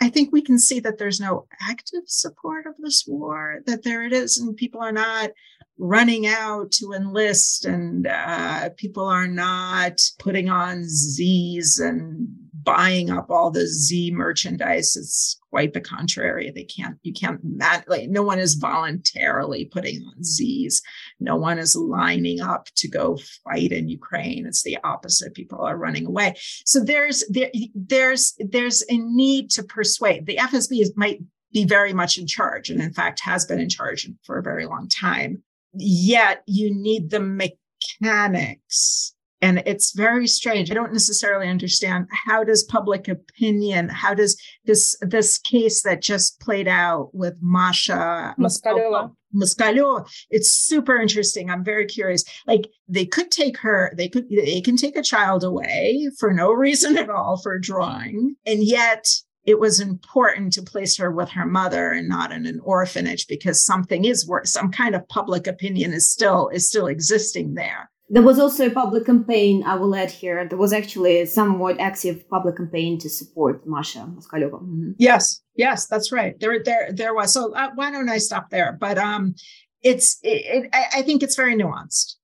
I 0.00 0.08
think 0.08 0.32
we 0.32 0.42
can 0.42 0.58
see 0.58 0.80
that 0.80 0.98
there's 0.98 1.20
no 1.20 1.46
active 1.68 2.04
support 2.06 2.66
of 2.66 2.74
this 2.78 3.04
war, 3.06 3.60
that 3.66 3.84
there 3.84 4.04
it 4.04 4.12
is, 4.12 4.38
and 4.38 4.56
people 4.56 4.82
are 4.82 4.92
not 4.92 5.30
running 5.78 6.26
out 6.26 6.72
to 6.72 6.92
enlist, 6.92 7.64
and 7.64 8.06
uh, 8.06 8.70
people 8.76 9.04
are 9.04 9.28
not 9.28 10.00
putting 10.18 10.48
on 10.48 10.84
Z's 10.84 11.78
and 11.78 12.28
buying 12.68 13.10
up 13.10 13.30
all 13.30 13.50
the 13.50 13.66
Z 13.66 14.10
merchandise. 14.10 14.94
It's 14.94 15.40
quite 15.50 15.72
the 15.72 15.80
contrary. 15.80 16.52
They 16.54 16.64
can't, 16.64 16.98
you 17.02 17.14
can't, 17.14 17.40
like, 17.88 18.10
no 18.10 18.22
one 18.22 18.38
is 18.38 18.54
voluntarily 18.54 19.64
putting 19.64 20.02
on 20.02 20.22
Z's. 20.22 20.82
No 21.18 21.36
one 21.36 21.58
is 21.58 21.74
lining 21.74 22.40
up 22.40 22.66
to 22.76 22.88
go 22.88 23.18
fight 23.44 23.72
in 23.72 23.88
Ukraine. 23.88 24.44
It's 24.46 24.62
the 24.62 24.76
opposite. 24.84 25.32
People 25.32 25.62
are 25.62 25.78
running 25.78 26.04
away. 26.04 26.34
So 26.66 26.84
there's, 26.84 27.24
there, 27.30 27.50
there's, 27.74 28.34
there's 28.38 28.82
a 28.90 28.98
need 28.98 29.48
to 29.52 29.62
persuade. 29.62 30.26
The 30.26 30.36
FSB 30.36 30.82
is, 30.82 30.92
might 30.94 31.20
be 31.52 31.64
very 31.64 31.94
much 31.94 32.18
in 32.18 32.26
charge, 32.26 32.68
and 32.68 32.82
in 32.82 32.92
fact 32.92 33.20
has 33.20 33.46
been 33.46 33.60
in 33.60 33.70
charge 33.70 34.06
for 34.24 34.38
a 34.38 34.42
very 34.42 34.66
long 34.66 34.88
time. 34.88 35.42
Yet 35.72 36.42
you 36.46 36.74
need 36.74 37.08
the 37.08 37.20
mechanics 37.20 39.14
and 39.40 39.62
it's 39.66 39.92
very 39.92 40.26
strange 40.26 40.70
i 40.70 40.74
don't 40.74 40.92
necessarily 40.92 41.48
understand 41.48 42.06
how 42.26 42.42
does 42.44 42.64
public 42.64 43.08
opinion 43.08 43.88
how 43.88 44.14
does 44.14 44.40
this 44.64 44.96
this 45.00 45.38
case 45.38 45.82
that 45.82 46.02
just 46.02 46.40
played 46.40 46.68
out 46.68 47.14
with 47.14 47.34
masha 47.40 48.34
Moskaleova. 48.38 49.12
Moskaleova. 49.34 50.08
It's 50.30 50.50
super 50.50 50.96
interesting. 50.96 51.50
I'm 51.50 51.64
very 51.64 51.86
curious. 51.86 52.24
Like 52.46 52.70
they 52.88 53.04
could 53.04 53.30
take 53.30 53.58
her, 53.58 53.92
they 53.96 54.08
could 54.08 54.28
they 54.30 54.60
can 54.60 54.76
take 54.76 54.96
a 54.96 55.02
child 55.02 55.44
away 55.44 56.08
for 56.18 56.32
no 56.32 56.50
reason 56.52 56.96
at 56.96 57.10
all 57.10 57.36
for 57.36 57.58
drawing. 57.58 58.36
And 58.46 58.62
yet 58.62 59.06
it 59.44 59.58
was 59.58 59.80
important 59.80 60.52
to 60.52 60.62
place 60.62 60.96
her 60.98 61.10
with 61.10 61.30
her 61.30 61.46
mother 61.46 61.90
and 61.90 62.06
not 62.06 62.32
in 62.32 62.44
an 62.46 62.60
orphanage 62.62 63.26
because 63.26 63.64
something 63.64 64.04
is 64.04 64.26
worse. 64.26 64.52
Some 64.52 64.70
kind 64.70 64.94
of 64.94 65.08
public 65.08 65.46
opinion 65.46 65.92
is 65.92 66.08
still 66.08 66.48
is 66.48 66.68
still 66.68 66.86
existing 66.86 67.54
there. 67.54 67.90
There 68.10 68.22
was 68.22 68.38
also 68.38 68.66
a 68.66 68.70
public 68.70 69.04
campaign, 69.04 69.62
I 69.64 69.74
will 69.74 69.94
add 69.94 70.10
here. 70.10 70.46
There 70.48 70.58
was 70.58 70.72
actually 70.72 71.20
a 71.20 71.26
somewhat 71.26 71.78
active 71.78 72.28
public 72.28 72.56
campaign 72.56 72.98
to 73.00 73.08
support 73.10 73.66
Masha 73.66 73.98
Moskaleova. 73.98 74.62
Mm-hmm. 74.62 74.92
Yes, 74.98 75.42
yes, 75.56 75.86
that's 75.86 76.10
right. 76.10 76.38
There, 76.40 76.62
there, 76.62 76.90
there 76.92 77.14
was. 77.14 77.34
So 77.34 77.54
uh, 77.54 77.70
why 77.74 77.90
don't 77.90 78.08
I 78.08 78.18
stop 78.18 78.48
there? 78.48 78.76
But 78.80 78.96
um, 78.96 79.34
it's, 79.82 80.18
it, 80.22 80.64
it, 80.64 80.70
I 80.72 81.02
think 81.02 81.22
it's 81.22 81.36
very 81.36 81.54
nuanced. 81.54 82.14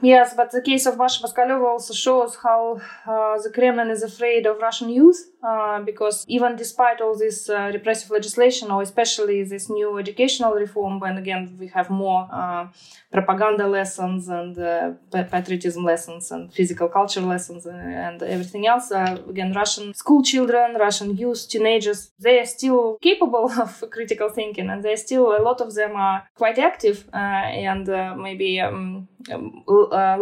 Yes, 0.00 0.32
but 0.34 0.52
the 0.52 0.62
case 0.62 0.86
of 0.86 0.96
Masha 0.96 1.22
Moskaleova 1.22 1.66
also 1.66 1.92
shows 1.92 2.36
how 2.42 2.80
uh, 3.06 3.36
the 3.42 3.50
Kremlin 3.52 3.90
is 3.90 4.02
afraid 4.02 4.46
of 4.46 4.58
Russian 4.58 4.88
youth 4.88 5.18
uh, 5.40 5.80
because 5.82 6.24
even 6.26 6.56
despite 6.56 7.00
all 7.00 7.16
this 7.16 7.48
uh, 7.48 7.70
repressive 7.72 8.10
legislation, 8.10 8.70
or 8.72 8.82
especially 8.82 9.44
this 9.44 9.70
new 9.70 9.96
educational 9.98 10.52
reform, 10.54 10.98
when 10.98 11.16
again 11.16 11.56
we 11.60 11.68
have 11.68 11.90
more 11.90 12.28
uh, 12.32 12.66
propaganda 13.12 13.66
lessons 13.68 14.28
and 14.28 14.58
uh, 14.58 14.92
patriotism 15.30 15.84
lessons 15.84 16.32
and 16.32 16.52
physical 16.52 16.88
culture 16.88 17.20
lessons 17.20 17.66
uh, 17.66 17.70
and 17.70 18.20
everything 18.22 18.66
else, 18.66 18.90
again, 18.90 19.52
Russian 19.52 19.94
school 19.94 20.22
children, 20.24 20.74
Russian 20.74 21.16
youth, 21.16 21.48
teenagers, 21.48 22.10
they 22.18 22.40
are 22.40 22.46
still 22.46 22.98
capable 23.00 23.50
of 23.60 23.84
critical 23.90 24.28
thinking 24.28 24.68
and 24.68 24.82
they 24.82 24.96
still, 24.96 25.36
a 25.36 25.42
lot 25.42 25.60
of 25.60 25.72
them 25.74 25.94
are 25.94 26.24
quite 26.34 26.58
active 26.58 27.08
and 27.12 27.86
maybe 28.20 28.60
um, 28.60 29.06
um, 29.32 29.62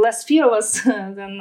less 0.01 0.25
fearless 0.25 0.83
than 0.85 1.39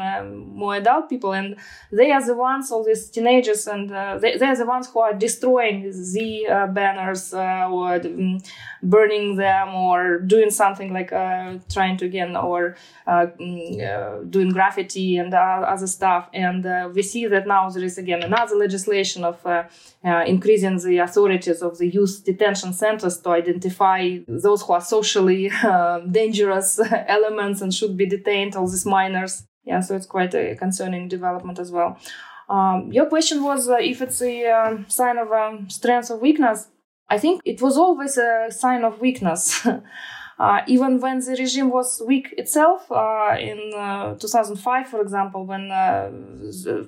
more 0.55 0.75
adult 0.75 1.09
people, 1.09 1.33
and 1.33 1.55
they 1.91 2.11
are 2.11 2.25
the 2.25 2.35
ones, 2.35 2.71
all 2.71 2.83
these 2.83 3.09
teenagers, 3.09 3.64
and 3.67 3.91
uh, 3.91 4.17
they, 4.17 4.33
are 4.33 4.55
the 4.55 4.65
ones 4.65 4.87
who 4.89 4.99
are 4.99 5.13
destroying 5.13 5.91
the 6.13 6.47
uh, 6.47 6.67
banners 6.67 7.33
uh, 7.33 7.67
or 7.69 7.95
um, 7.95 8.39
burning 8.81 9.35
them 9.35 9.69
or 9.69 10.19
doing 10.19 10.49
something 10.49 10.93
like 10.93 11.11
uh, 11.11 11.55
trying 11.69 11.97
to 11.97 12.05
again 12.05 12.35
or 12.35 12.75
mm, 13.07 14.31
doing 14.31 14.49
graffiti 14.49 15.17
and 15.17 15.33
other 15.33 15.87
stuff. 15.87 16.29
And 16.33 16.93
we 16.93 17.01
see 17.01 17.27
that 17.27 17.47
now 17.47 17.69
there 17.69 17.83
is 17.83 17.97
again 17.97 18.23
another 18.23 18.55
legislation 18.55 19.23
of 19.23 19.45
increasing 20.03 20.77
the 20.79 20.99
authorities 20.99 21.61
of 21.61 21.77
the 21.77 21.87
youth 21.87 22.23
detention 22.25 22.73
centers 22.73 23.19
to 23.19 23.29
identify 23.29 24.19
those 24.27 24.61
who 24.61 24.73
are 24.73 24.81
socially 24.81 25.51
dangerous 26.11 26.79
elements 27.07 27.61
and 27.61 27.73
should 27.73 27.97
be 27.97 28.05
detained, 28.05 28.55
all 28.55 28.67
these 28.67 28.85
minors. 28.85 29.43
Yeah, 29.65 29.79
so 29.79 29.95
it's 29.95 30.05
quite 30.05 30.33
a 30.35 30.55
concerning 30.55 31.07
development 31.07 31.57
as 31.59 31.71
well. 31.71 31.97
Um, 32.49 32.91
your 32.91 33.07
question 33.07 33.43
was 33.43 33.69
uh, 33.69 33.77
if 33.79 34.01
it's 34.01 34.21
a 34.21 34.49
uh, 34.49 34.77
sign 34.87 35.17
of 35.17 35.31
um, 35.31 35.69
strength 35.69 36.11
or 36.11 36.17
weakness. 36.17 36.67
I 37.09 37.17
think 37.19 37.41
it 37.45 37.61
was 37.61 37.77
always 37.77 38.17
a 38.17 38.47
sign 38.49 38.83
of 38.83 38.99
weakness. 38.99 39.65
uh, 40.39 40.61
even 40.67 40.99
when 40.99 41.19
the 41.19 41.35
regime 41.37 41.69
was 41.69 42.01
weak 42.05 42.33
itself, 42.37 42.91
uh, 42.91 43.35
in 43.39 43.71
uh, 43.75 44.15
2005, 44.15 44.87
for 44.87 45.01
example, 45.01 45.45
when 45.45 45.71
uh, 45.71 46.11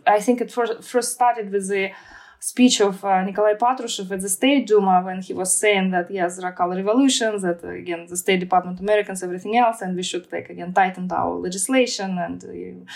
I 0.07 0.19
think 0.19 0.41
it 0.41 0.51
first, 0.51 0.83
first 0.83 1.13
started 1.13 1.51
with 1.51 1.69
the 1.69 1.91
speech 2.39 2.81
of 2.81 3.03
uh, 3.03 3.23
Nikolai 3.23 3.53
Patrushev 3.53 4.11
at 4.11 4.21
the 4.21 4.29
State 4.29 4.67
Duma 4.67 5.01
when 5.01 5.21
he 5.21 5.33
was 5.33 5.55
saying 5.55 5.91
that 5.91 6.09
yes, 6.11 6.39
are 6.39 6.51
color 6.51 6.75
revolutions, 6.75 7.41
that 7.41 7.63
again 7.63 8.05
the 8.07 8.17
State 8.17 8.39
Department, 8.39 8.79
Americans, 8.79 9.23
everything 9.23 9.57
else, 9.57 9.81
and 9.81 9.95
we 9.95 10.03
should 10.03 10.31
like 10.31 10.49
again 10.49 10.73
tighten 10.73 11.11
our 11.11 11.35
legislation 11.35 12.17
and 12.17 12.43
uh, 12.43 12.91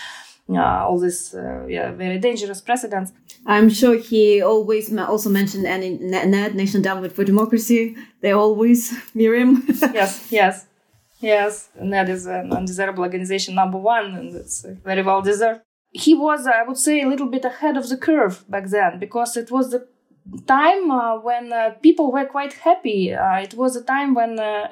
all 0.84 0.98
this 0.98 1.34
uh, 1.34 1.64
yeah 1.68 1.92
very 1.92 2.18
dangerous 2.18 2.60
precedents. 2.60 3.12
I'm 3.46 3.68
sure 3.70 3.96
he 3.96 4.42
always 4.42 4.94
also 4.96 5.30
mentioned 5.30 5.66
any 5.66 5.98
NED 5.98 6.54
National 6.54 6.76
Endowment 6.76 7.12
for 7.12 7.24
Democracy. 7.24 7.96
They 8.20 8.32
always 8.32 8.92
Miriam. 9.14 9.64
yes, 9.68 10.28
yes. 10.30 10.66
Yes, 11.20 11.68
NED 11.80 12.08
is 12.08 12.26
an 12.26 12.52
undesirable 12.52 13.04
organization 13.04 13.54
number 13.54 13.78
one, 13.78 14.06
and 14.16 14.34
it's 14.34 14.66
very 14.84 15.02
well 15.02 15.22
deserved 15.22 15.60
he 15.92 16.14
was, 16.14 16.46
I 16.46 16.62
would 16.62 16.78
say, 16.78 17.02
a 17.02 17.08
little 17.08 17.26
bit 17.28 17.44
ahead 17.44 17.76
of 17.76 17.88
the 17.88 17.96
curve 17.96 18.44
back 18.48 18.66
then 18.68 18.98
because 18.98 19.36
it 19.36 19.50
was 19.50 19.70
the 19.70 19.86
time 20.46 20.90
uh, 20.90 21.18
when 21.18 21.52
uh, 21.52 21.70
people 21.82 22.12
were 22.12 22.24
quite 22.24 22.52
happy. 22.52 23.12
Uh, 23.12 23.40
it 23.40 23.54
was 23.54 23.76
a 23.76 23.82
time 23.82 24.14
when, 24.14 24.38
uh, 24.38 24.68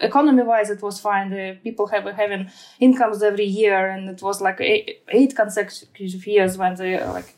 economy-wise, 0.00 0.70
it 0.70 0.82
was 0.82 1.00
fine. 1.00 1.58
People 1.62 1.86
have 1.86 2.04
having 2.04 2.50
incomes 2.80 3.22
every 3.22 3.44
year, 3.44 3.88
and 3.88 4.08
it 4.08 4.20
was 4.22 4.40
like 4.40 4.60
eight, 4.60 5.02
eight 5.08 5.34
consecutive 5.34 6.26
years 6.26 6.58
when 6.58 6.74
the 6.74 6.98
like 7.12 7.34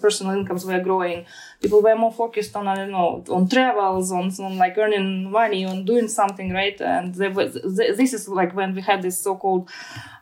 personal 0.00 0.34
incomes 0.34 0.64
were 0.64 0.80
growing. 0.80 1.26
People 1.62 1.80
were 1.80 1.94
more 1.96 2.12
focused 2.12 2.56
on 2.56 2.66
I 2.66 2.74
don't 2.74 2.90
know 2.90 3.24
on 3.28 3.48
travels, 3.48 4.10
on, 4.10 4.32
on 4.40 4.58
like 4.58 4.76
earning 4.76 5.30
money, 5.30 5.64
on 5.64 5.84
doing 5.84 6.08
something, 6.08 6.52
right? 6.52 6.78
And 6.80 7.16
was, 7.34 7.54
this 7.62 8.12
is 8.12 8.28
like 8.28 8.54
when 8.54 8.74
we 8.74 8.82
had 8.82 9.00
this 9.02 9.18
so-called 9.18 9.70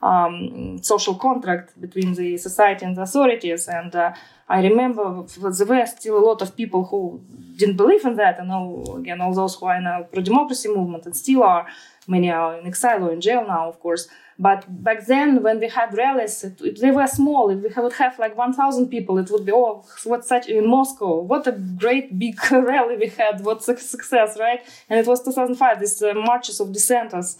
um, 0.03 0.79
social 0.83 1.15
contract 1.15 1.81
between 1.81 2.15
the 2.15 2.37
society 2.37 2.85
and 2.85 2.95
the 2.97 3.03
authorities, 3.03 3.69
and 3.69 3.95
uh, 3.95 4.13
I 4.51 4.63
remember 4.63 5.25
there 5.27 5.67
were 5.67 5.87
still 5.87 6.19
a 6.19 6.27
lot 6.27 6.43
of 6.43 6.57
people 6.57 6.85
who 6.85 7.23
didn't 7.57 7.77
believe 7.77 8.05
in 8.05 8.17
that. 8.17 8.41
And 8.41 8.49
now, 8.49 8.83
again, 8.97 9.21
all 9.21 9.33
those 9.33 9.55
who 9.55 9.67
are 9.67 9.77
in 9.77 9.85
the 9.85 10.09
pro-democracy 10.13 10.69
movement 10.69 11.07
and 11.07 11.17
still 11.17 11.45
are, 11.45 11.69
many 12.09 12.33
are 12.33 12.59
in 12.59 12.67
exile 12.67 13.05
or 13.05 13.13
in 13.13 13.21
jail 13.21 13.45
now, 13.47 13.69
of 13.69 13.79
course. 13.79 14.09
But 14.41 14.65
back 14.83 15.05
then, 15.05 15.43
when 15.43 15.61
we 15.61 15.69
had 15.69 15.95
rallies, 15.95 16.43
it, 16.45 16.59
it, 16.63 16.81
they 16.81 16.91
were 16.91 17.07
small. 17.07 17.51
If 17.51 17.63
we 17.63 17.83
would 17.83 17.93
have 17.93 18.19
like 18.19 18.39
1,000 18.39 18.89
people, 18.89 19.19
it 19.19 19.31
would 19.31 19.45
be, 19.45 19.53
oh, 19.53 19.85
what 20.05 20.25
such 20.25 20.49
in 20.49 20.67
Moscow? 20.67 21.21
What 21.21 21.47
a 21.47 21.53
great 21.53 22.19
big 22.19 22.37
rally 22.51 22.97
we 22.97 23.09
had. 23.09 23.45
What 23.45 23.63
success, 23.63 24.39
right? 24.41 24.61
And 24.89 24.99
it 24.99 25.07
was 25.07 25.23
2005, 25.23 25.81
these 25.81 26.03
uh, 26.03 26.15
marches 26.15 26.59
of 26.59 26.73
dissenters. 26.73 27.37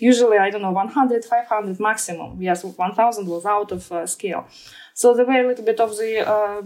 Usually, 0.00 0.38
I 0.38 0.50
don't 0.50 0.62
know, 0.62 0.70
100, 0.70 1.24
500 1.24 1.80
maximum. 1.80 2.40
Yes, 2.40 2.62
1,000 2.62 3.26
was 3.26 3.44
out 3.44 3.72
of 3.72 3.90
uh, 3.90 4.06
scale. 4.06 4.46
So 4.94 5.12
the 5.12 5.24
way 5.24 5.40
a 5.40 5.48
little 5.48 5.64
bit 5.64 5.80
of 5.80 5.96
the 5.96 6.20
uh, 6.24 6.62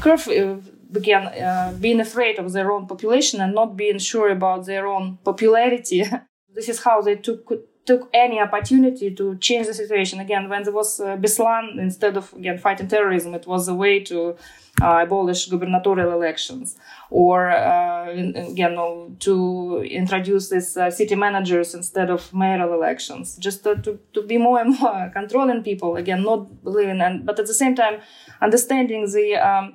curve 0.00 0.26
uh, 0.26 0.56
began 0.90 1.26
uh, 1.26 1.76
being 1.78 2.00
afraid 2.00 2.38
of 2.38 2.52
their 2.52 2.72
own 2.72 2.86
population 2.86 3.42
and 3.42 3.54
not 3.54 3.76
being 3.76 3.98
sure 3.98 4.30
about 4.30 4.64
their 4.64 4.86
own 4.86 5.18
popularity. 5.22 6.02
this 6.54 6.70
is 6.70 6.82
how 6.82 7.02
they 7.02 7.16
took 7.16 7.69
took 7.90 8.08
any 8.14 8.38
opportunity 8.38 9.12
to 9.20 9.36
change 9.38 9.66
the 9.66 9.74
situation. 9.74 10.20
Again, 10.20 10.48
when 10.48 10.62
there 10.62 10.72
was 10.72 11.00
uh, 11.00 11.16
Beslan, 11.16 11.64
instead 11.86 12.16
of 12.16 12.32
again 12.34 12.56
fighting 12.56 12.86
terrorism, 12.86 13.34
it 13.34 13.46
was 13.48 13.66
a 13.66 13.74
way 13.74 13.98
to 14.10 14.36
uh, 14.80 15.00
abolish 15.06 15.48
gubernatorial 15.48 16.12
elections. 16.12 16.76
Or 17.10 17.50
uh, 17.50 18.08
again 18.52 18.74
to 19.26 19.34
introduce 20.02 20.50
these 20.50 20.76
uh, 20.76 20.90
city 20.98 21.16
managers 21.16 21.74
instead 21.74 22.10
of 22.10 22.32
mayoral 22.32 22.72
elections. 22.72 23.36
Just 23.46 23.64
to, 23.64 23.74
to, 23.84 23.98
to 24.14 24.22
be 24.22 24.38
more 24.38 24.60
and 24.60 24.78
more 24.78 25.10
controlling 25.18 25.64
people. 25.64 25.96
Again 25.96 26.22
not 26.22 26.40
believing 26.62 27.00
and 27.00 27.26
but 27.26 27.40
at 27.40 27.46
the 27.46 27.58
same 27.62 27.74
time 27.74 27.94
understanding 28.40 29.02
the 29.16 29.26
um, 29.50 29.66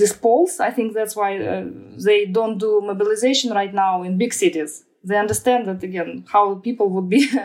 these 0.00 0.12
polls. 0.12 0.60
I 0.60 0.70
think 0.70 0.94
that's 0.94 1.16
why 1.16 1.30
uh, 1.38 1.64
they 2.06 2.26
don't 2.26 2.58
do 2.58 2.80
mobilization 2.92 3.50
right 3.50 3.74
now 3.74 4.04
in 4.04 4.16
big 4.16 4.32
cities 4.32 4.85
they 5.06 5.16
understand 5.16 5.66
that 5.66 5.82
again 5.82 6.24
how 6.32 6.56
people 6.56 6.88
would 6.90 7.08
be 7.08 7.28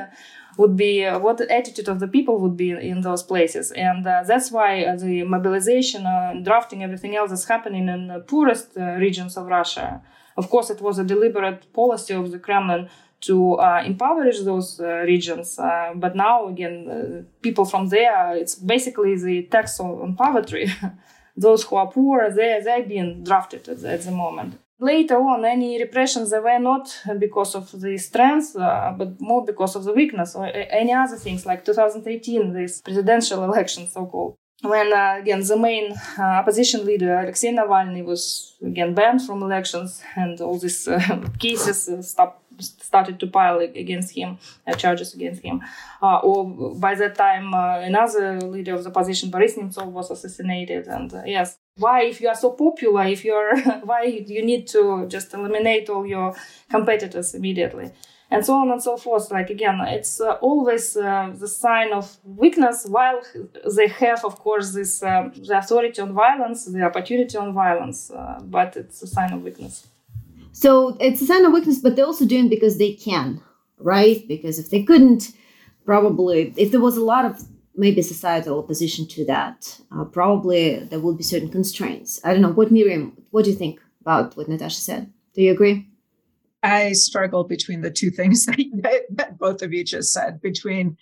would 0.58 0.76
be 0.76 1.06
uh, 1.06 1.20
what 1.20 1.38
the 1.38 1.50
attitude 1.52 1.88
of 1.88 2.00
the 2.00 2.08
people 2.08 2.40
would 2.40 2.58
be 2.58 2.72
in 2.72 3.02
those 3.02 3.24
places. 3.24 3.72
And 3.72 4.06
uh, 4.06 4.24
that's 4.26 4.52
why 4.52 4.84
uh, 4.84 4.96
the 4.96 5.24
mobilization 5.24 6.06
uh, 6.06 6.34
drafting 6.44 6.84
everything 6.84 7.16
else 7.16 7.32
is 7.32 7.46
happening 7.46 7.88
in 7.88 8.08
the 8.08 8.20
poorest 8.20 8.78
uh, 8.78 8.84
regions 9.06 9.38
of 9.38 9.48
russia. 9.48 10.02
Of 10.38 10.50
course 10.50 10.70
it 10.70 10.82
was 10.82 11.00
a 11.00 11.04
deliberate 11.04 11.72
policy 11.74 12.14
of 12.14 12.32
the 12.32 12.40
kremlin 12.40 12.90
to 13.22 13.54
uh, 13.54 13.84
impoverish 13.86 14.40
those 14.42 14.80
regions 14.80 15.58
but 15.96 16.16
now 16.16 16.48
again 16.48 17.28
people 17.44 17.66
from 17.66 17.90
there 17.90 18.36
it's 18.36 18.56
basically 18.56 19.16
the 19.16 19.44
tax 19.44 19.80
on, 19.80 20.16
poverty. 20.16 20.66
Those 21.38 21.64
who 21.64 21.78
are 21.78 21.88
poor 21.88 22.30
they 22.30 22.60
they're 22.64 22.84
being 22.84 23.24
drafted 23.24 23.70
at 23.70 23.84
at 23.84 24.02
the 24.02 24.12
moment 24.12 24.60
later 24.82 25.18
on 25.18 25.46
any 25.46 25.80
repressions 25.80 26.32
they 26.32 26.40
were 26.40 26.60
not 26.60 26.86
because 27.20 27.56
of 27.56 27.72
the 27.80 27.98
strength 27.98 28.56
uh, 28.56 28.94
but 28.98 29.10
more 29.22 29.46
because 29.46 29.76
of 29.76 29.84
the 29.84 29.94
weakness 29.94 30.36
or 30.36 30.46
any 30.54 30.92
other 30.92 31.18
things 31.18 31.46
like 31.46 31.64
2018 31.64 32.54
this 32.54 32.82
presidential 32.82 33.44
election 33.44 33.88
so-called 33.88 34.36
when 34.62 34.94
uh, 34.94 35.18
again 35.20 35.42
the 35.42 35.58
main 35.58 35.94
uh, 36.20 36.22
opposition 36.22 36.86
leader 36.86 37.20
Alexei 37.20 37.52
Navalny 37.52 38.04
was 38.04 38.56
again 38.64 38.94
banned 38.94 39.22
from 39.22 39.42
elections 39.42 40.04
and 40.16 40.40
all 40.42 40.58
these 40.58 40.88
uh, 40.88 41.00
cases 41.40 41.90
uh, 41.90 42.02
stopped 42.02 42.40
started 42.60 43.20
to 43.20 43.26
pile 43.26 43.58
against 43.58 44.16
him, 44.16 44.38
uh, 44.68 44.74
charges 44.74 45.16
against 45.16 45.42
him. 45.42 45.62
Or 46.00 46.76
by 46.76 46.94
that 46.94 47.16
time, 47.16 47.56
another 47.56 48.40
leader 48.42 48.76
of 48.76 48.84
the 48.84 48.92
opposition, 48.92 49.32
Boris 49.32 49.56
Nemtsov, 49.56 49.88
was 49.88 50.12
assassinated. 50.12 50.86
And 50.86 51.12
yes, 51.26 51.58
why, 51.78 52.04
if 52.04 52.22
you 52.22 52.28
are 52.28 52.36
so 52.36 52.52
popular, 52.52 53.04
if 53.04 53.26
you're, 53.26 53.60
why 53.84 54.04
you 54.04 54.44
need 54.44 54.68
to 54.68 55.08
just 55.08 55.34
eliminate 55.34 55.90
all 55.90 56.06
your 56.06 56.36
competitors 56.70 57.34
immediately? 57.34 57.92
and 58.32 58.46
so 58.46 58.56
on 58.56 58.72
and 58.72 58.82
so 58.82 58.98
forth. 58.98 59.30
Like 59.30 59.50
again, 59.50 59.80
it's 59.82 60.22
uh, 60.22 60.32
always 60.42 60.96
uh, 60.96 61.32
the 61.36 61.48
sign 61.48 61.92
of 61.92 62.18
weakness, 62.24 62.86
while 62.88 63.22
they 63.76 63.88
have, 63.88 64.24
of 64.24 64.40
course, 64.40 64.72
this 64.72 65.04
uh, 65.04 65.30
the 65.36 65.58
authority 65.58 66.02
on 66.02 66.14
violence, 66.14 66.66
the 66.66 66.82
opportunity 66.82 67.38
on 67.38 67.54
violence, 67.54 68.10
uh, 68.10 68.40
but 68.42 68.78
it's 68.78 69.04
a 69.04 69.08
sign 69.08 69.34
of 69.34 69.44
weakness. 69.44 69.88
So 70.54 70.98
it's 71.00 71.22
a 71.22 71.26
sign 71.26 71.46
of 71.46 71.52
weakness, 71.52 71.80
but 71.80 71.96
they're 71.96 72.06
also 72.06 72.26
doing 72.26 72.50
because 72.50 72.78
they 72.78 72.94
can, 72.94 73.42
right? 73.78 74.26
Because 74.28 74.58
if 74.60 74.70
they 74.70 74.84
couldn't, 74.84 75.32
probably 75.86 76.54
if 76.56 76.72
there 76.72 76.80
was 76.80 76.98
a 76.98 77.04
lot 77.04 77.26
of 77.26 77.46
maybe 77.76 78.02
societal 78.02 78.60
opposition 78.60 79.08
to 79.08 79.26
that, 79.26 79.80
uh, 79.96 80.06
probably 80.06 80.80
there 80.80 81.00
will 81.00 81.16
be 81.16 81.24
certain 81.24 81.50
constraints. 81.50 82.20
I 82.24 82.34
don't 82.34 82.42
know. 82.42 82.52
What 82.52 82.72
Miriam, 82.72 83.18
what 83.32 83.46
do 83.46 83.52
you 83.52 83.56
think 83.56 83.80
about 84.02 84.36
what 84.36 84.50
Natasha 84.50 84.82
said? 84.82 85.12
Do 85.34 85.42
you 85.42 85.52
agree? 85.52 85.88
I 86.64 86.92
struggle 86.92 87.44
between 87.44 87.82
the 87.82 87.92
two 87.92 88.12
things 88.12 88.46
that, 88.46 89.04
that 89.12 89.38
both 89.38 89.62
of 89.62 89.74
you 89.74 89.84
just 89.84 90.12
said. 90.12 90.42
Between 90.42 90.98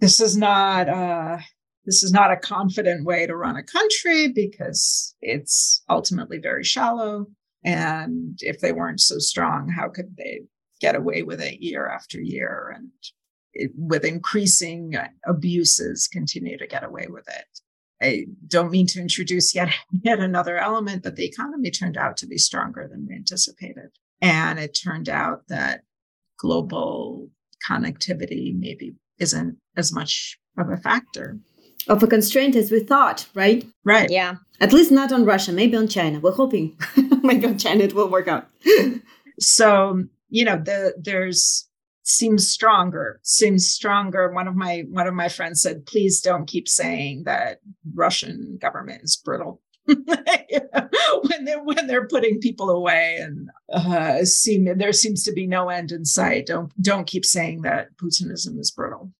this 0.00 0.20
is 0.20 0.36
not 0.36 0.88
uh, 0.88 1.38
this 1.84 2.02
is 2.02 2.12
not 2.12 2.30
a 2.30 2.36
confident 2.36 3.04
way 3.04 3.26
to 3.26 3.36
run 3.36 3.56
a 3.56 3.62
country 3.62 4.28
because 4.28 5.14
it's 5.20 5.82
ultimately 5.88 6.38
very 6.38 6.64
shallow 6.64 7.26
and 7.64 8.38
if 8.40 8.60
they 8.60 8.72
weren't 8.72 9.00
so 9.00 9.18
strong, 9.18 9.68
how 9.68 9.88
could 9.88 10.16
they 10.16 10.42
get 10.80 10.94
away 10.94 11.22
with 11.22 11.40
it 11.40 11.60
year 11.60 11.88
after 11.88 12.20
year 12.20 12.72
and 12.74 12.90
with 13.76 14.04
increasing 14.04 14.96
uh, 14.96 15.08
abuses 15.26 16.08
continue 16.08 16.58
to 16.58 16.66
get 16.66 16.84
away 16.84 17.06
with 17.08 17.26
it? 17.28 17.60
I 18.00 18.26
don't 18.46 18.70
mean 18.70 18.86
to 18.88 19.00
introduce 19.00 19.54
yet 19.54 19.72
yet 20.02 20.20
another 20.20 20.58
element, 20.58 21.02
but 21.02 21.16
the 21.16 21.26
economy 21.26 21.70
turned 21.70 21.96
out 21.96 22.16
to 22.18 22.26
be 22.26 22.38
stronger 22.38 22.88
than 22.90 23.06
we 23.08 23.14
anticipated. 23.14 23.90
And 24.20 24.58
it 24.58 24.78
turned 24.80 25.08
out 25.08 25.48
that 25.48 25.82
global 26.38 27.28
connectivity 27.68 28.56
maybe 28.56 28.94
isn't 29.18 29.58
as 29.76 29.92
much 29.92 30.38
of 30.56 30.70
a 30.70 30.76
factor. 30.76 31.38
Of 31.88 32.02
a 32.02 32.06
constraint 32.06 32.54
as 32.54 32.70
we 32.70 32.80
thought, 32.80 33.26
right? 33.34 33.64
Right. 33.84 34.10
Yeah. 34.10 34.36
At 34.60 34.72
least 34.72 34.90
not 34.90 35.12
on 35.12 35.24
Russia, 35.24 35.52
maybe 35.52 35.76
on 35.76 35.88
China. 35.88 36.20
We're 36.20 36.32
hoping 36.32 36.76
maybe 37.22 37.46
on 37.46 37.58
China 37.58 37.84
it 37.84 37.94
will 37.94 38.10
work 38.10 38.28
out. 38.28 38.48
so, 39.40 40.04
you 40.28 40.44
know, 40.44 40.56
the 40.56 40.94
there's 41.00 41.67
seems 42.08 42.48
stronger, 42.48 43.20
seems 43.22 43.68
stronger. 43.68 44.32
One 44.32 44.48
of 44.48 44.56
my 44.56 44.84
one 44.88 45.06
of 45.06 45.14
my 45.14 45.28
friends 45.28 45.62
said, 45.62 45.86
please 45.86 46.20
don't 46.20 46.46
keep 46.46 46.68
saying 46.68 47.24
that 47.24 47.60
Russian 47.94 48.58
government 48.60 49.02
is 49.04 49.16
brittle. 49.16 49.60
when 49.86 51.44
they're 51.44 51.62
when 51.62 51.86
they're 51.86 52.08
putting 52.08 52.40
people 52.40 52.70
away 52.70 53.18
and 53.20 53.50
uh, 53.72 54.24
seem 54.24 54.66
there 54.78 54.92
seems 54.92 55.22
to 55.24 55.32
be 55.32 55.46
no 55.46 55.68
end 55.68 55.92
in 55.92 56.04
sight. 56.04 56.46
Don't 56.46 56.72
don't 56.82 57.06
keep 57.06 57.24
saying 57.24 57.62
that 57.62 57.96
Putinism 57.96 58.58
is 58.58 58.70
brittle. 58.70 59.12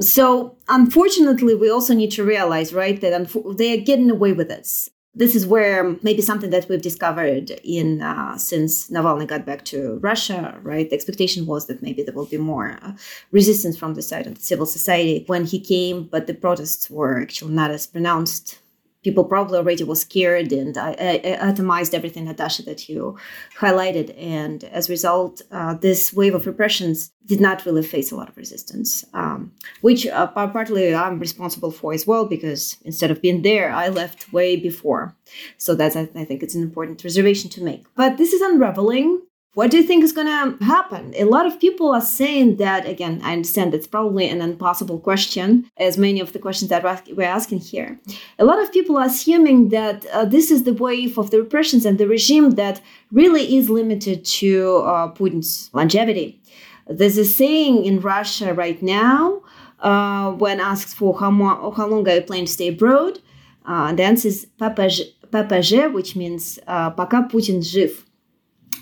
So, 0.00 0.58
unfortunately, 0.68 1.54
we 1.54 1.70
also 1.70 1.94
need 1.94 2.10
to 2.12 2.22
realize, 2.22 2.74
right, 2.74 3.00
that 3.00 3.56
they 3.56 3.72
are 3.72 3.82
getting 3.82 4.10
away 4.10 4.34
with 4.34 4.48
this. 4.48 4.90
This 5.18 5.34
is 5.34 5.48
where 5.48 5.96
maybe 6.00 6.22
something 6.22 6.50
that 6.50 6.68
we've 6.68 6.80
discovered 6.80 7.50
in 7.64 8.02
uh, 8.02 8.38
since 8.38 8.88
Navalny 8.88 9.26
got 9.26 9.44
back 9.44 9.64
to 9.64 9.98
Russia, 10.00 10.56
right? 10.62 10.88
The 10.88 10.94
expectation 10.94 11.44
was 11.44 11.66
that 11.66 11.82
maybe 11.82 12.04
there 12.04 12.14
will 12.14 12.26
be 12.26 12.36
more 12.36 12.78
uh, 12.80 12.92
resistance 13.32 13.76
from 13.76 13.94
the 13.94 14.02
side 14.02 14.28
of 14.28 14.36
the 14.36 14.40
civil 14.40 14.64
society 14.64 15.24
when 15.26 15.44
he 15.44 15.58
came, 15.58 16.04
but 16.04 16.28
the 16.28 16.34
protests 16.34 16.88
were 16.88 17.20
actually 17.20 17.52
not 17.52 17.72
as 17.72 17.84
pronounced 17.84 18.60
people 19.04 19.24
probably 19.24 19.58
already 19.58 19.84
were 19.84 19.94
scared 19.94 20.52
and 20.52 20.76
I, 20.76 20.90
I, 20.90 21.52
atomized 21.52 21.94
everything, 21.94 22.24
Natasha, 22.24 22.62
that 22.64 22.88
you 22.88 23.16
highlighted. 23.58 24.14
And 24.18 24.64
as 24.64 24.88
a 24.88 24.92
result, 24.92 25.42
uh, 25.52 25.74
this 25.74 26.12
wave 26.12 26.34
of 26.34 26.46
repressions 26.46 27.12
did 27.26 27.40
not 27.40 27.64
really 27.64 27.82
face 27.82 28.10
a 28.10 28.16
lot 28.16 28.28
of 28.28 28.36
resistance, 28.36 29.04
um, 29.14 29.52
which 29.82 30.06
uh, 30.06 30.26
partly 30.26 30.94
I'm 30.94 31.18
responsible 31.18 31.70
for 31.70 31.92
as 31.92 32.06
well, 32.06 32.24
because 32.24 32.76
instead 32.84 33.10
of 33.10 33.22
being 33.22 33.42
there, 33.42 33.70
I 33.70 33.88
left 33.88 34.32
way 34.32 34.56
before. 34.56 35.14
So 35.58 35.74
that's, 35.74 35.94
I, 35.94 36.08
I 36.14 36.24
think 36.24 36.42
it's 36.42 36.54
an 36.54 36.62
important 36.62 37.04
reservation 37.04 37.50
to 37.50 37.62
make. 37.62 37.84
But 37.94 38.16
this 38.16 38.32
is 38.32 38.40
unraveling 38.40 39.22
what 39.55 39.69
do 39.69 39.77
you 39.77 39.83
think 39.83 40.03
is 40.03 40.11
going 40.11 40.27
to 40.27 40.65
happen? 40.65 41.13
A 41.15 41.25
lot 41.25 41.45
of 41.45 41.59
people 41.59 41.93
are 41.93 42.01
saying 42.01 42.57
that, 42.57 42.87
again, 42.87 43.21
I 43.23 43.33
understand 43.33 43.75
it's 43.75 43.85
probably 43.85 44.27
an 44.27 44.41
impossible 44.41 44.99
question, 44.99 45.69
as 45.77 45.95
many 45.95 46.19
of 46.19 46.33
the 46.33 46.39
questions 46.39 46.69
that 46.69 46.83
we're 47.15 47.21
asking 47.21 47.59
here. 47.59 47.99
A 48.39 48.45
lot 48.45 48.59
of 48.59 48.71
people 48.71 48.97
are 48.97 49.05
assuming 49.05 49.69
that 49.69 50.07
uh, 50.07 50.25
this 50.25 50.49
is 50.49 50.63
the 50.63 50.73
wave 50.73 51.19
of 51.19 51.29
the 51.29 51.39
repressions 51.39 51.85
and 51.85 51.99
the 51.99 52.07
regime 52.07 52.51
that 52.51 52.81
really 53.11 53.55
is 53.55 53.69
limited 53.69 54.25
to 54.25 54.77
uh, 54.77 55.13
Putin's 55.13 55.69
longevity. 55.71 56.41
There's 56.87 57.17
a 57.17 57.25
saying 57.25 57.85
in 57.85 57.99
Russia 57.99 58.55
right 58.55 58.81
now 58.81 59.43
uh, 59.81 60.31
when 60.31 60.59
asked 60.59 60.95
for 60.95 61.19
how, 61.19 61.29
mo- 61.29 61.71
how 61.71 61.85
long 61.85 62.07
are 62.09 62.15
you 62.15 62.21
planning 62.21 62.47
to 62.47 62.51
stay 62.51 62.69
abroad, 62.69 63.19
uh, 63.65 63.93
the 63.93 64.03
answer 64.03 64.29
is 64.29 64.47
PPG, 64.59 65.93
which 65.93 66.15
means 66.15 66.57
uh, 66.65 66.89
пока 66.89 67.27
Putin 67.29 67.61
жив 67.61 68.03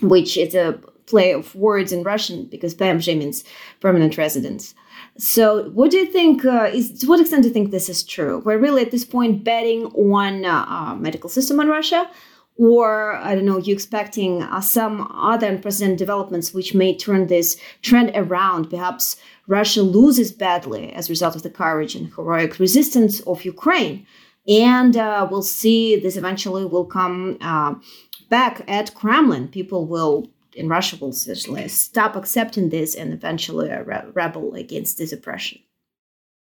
which 0.01 0.37
is 0.37 0.55
a 0.55 0.79
play 1.07 1.31
of 1.31 1.55
words 1.55 1.91
in 1.91 2.03
Russian 2.03 2.45
because 2.45 2.75
PMZ 2.75 3.17
means 3.17 3.43
permanent 3.79 4.17
residence. 4.17 4.75
So, 5.17 5.69
what 5.71 5.89
do 5.89 5.97
you 5.97 6.05
think? 6.05 6.45
Uh, 6.45 6.69
is 6.71 6.99
to 6.99 7.07
what 7.07 7.19
extent 7.19 7.43
do 7.43 7.47
you 7.47 7.53
think 7.53 7.71
this 7.71 7.89
is 7.89 8.03
true? 8.03 8.41
We're 8.45 8.59
really 8.59 8.83
at 8.83 8.91
this 8.91 9.05
point 9.05 9.43
betting 9.43 9.85
on 9.85 10.45
uh, 10.45 10.95
medical 10.95 11.29
system 11.29 11.59
in 11.59 11.67
Russia, 11.67 12.09
or 12.57 13.15
I 13.15 13.33
don't 13.33 13.45
know, 13.45 13.57
you 13.57 13.73
expecting 13.73 14.43
uh, 14.43 14.61
some 14.61 15.09
other 15.13 15.47
unprecedented 15.47 15.97
developments 15.97 16.53
which 16.53 16.73
may 16.73 16.95
turn 16.95 17.27
this 17.27 17.57
trend 17.81 18.11
around? 18.13 18.69
Perhaps 18.69 19.17
Russia 19.47 19.81
loses 19.81 20.31
badly 20.31 20.91
as 20.93 21.07
a 21.07 21.11
result 21.11 21.35
of 21.35 21.43
the 21.43 21.49
courage 21.49 21.95
and 21.95 22.13
heroic 22.13 22.59
resistance 22.59 23.21
of 23.21 23.45
Ukraine, 23.45 24.05
and 24.47 24.97
uh, 24.97 25.27
we'll 25.29 25.41
see 25.41 25.95
this 25.95 26.15
eventually 26.15 26.65
will 26.65 26.85
come 26.85 27.37
uh, 27.41 27.75
back 28.29 28.63
at 28.67 28.93
Kremlin, 28.93 29.47
people 29.47 29.85
will 29.85 30.27
in 30.57 30.67
Russia 30.67 30.97
will 30.99 31.13
stop 31.13 32.15
accepting 32.15 32.69
this 32.69 32.95
and 32.95 33.13
eventually 33.13 33.69
re- 33.69 34.05
rebel 34.13 34.55
against 34.55 34.97
this 34.97 35.13
oppression. 35.13 35.59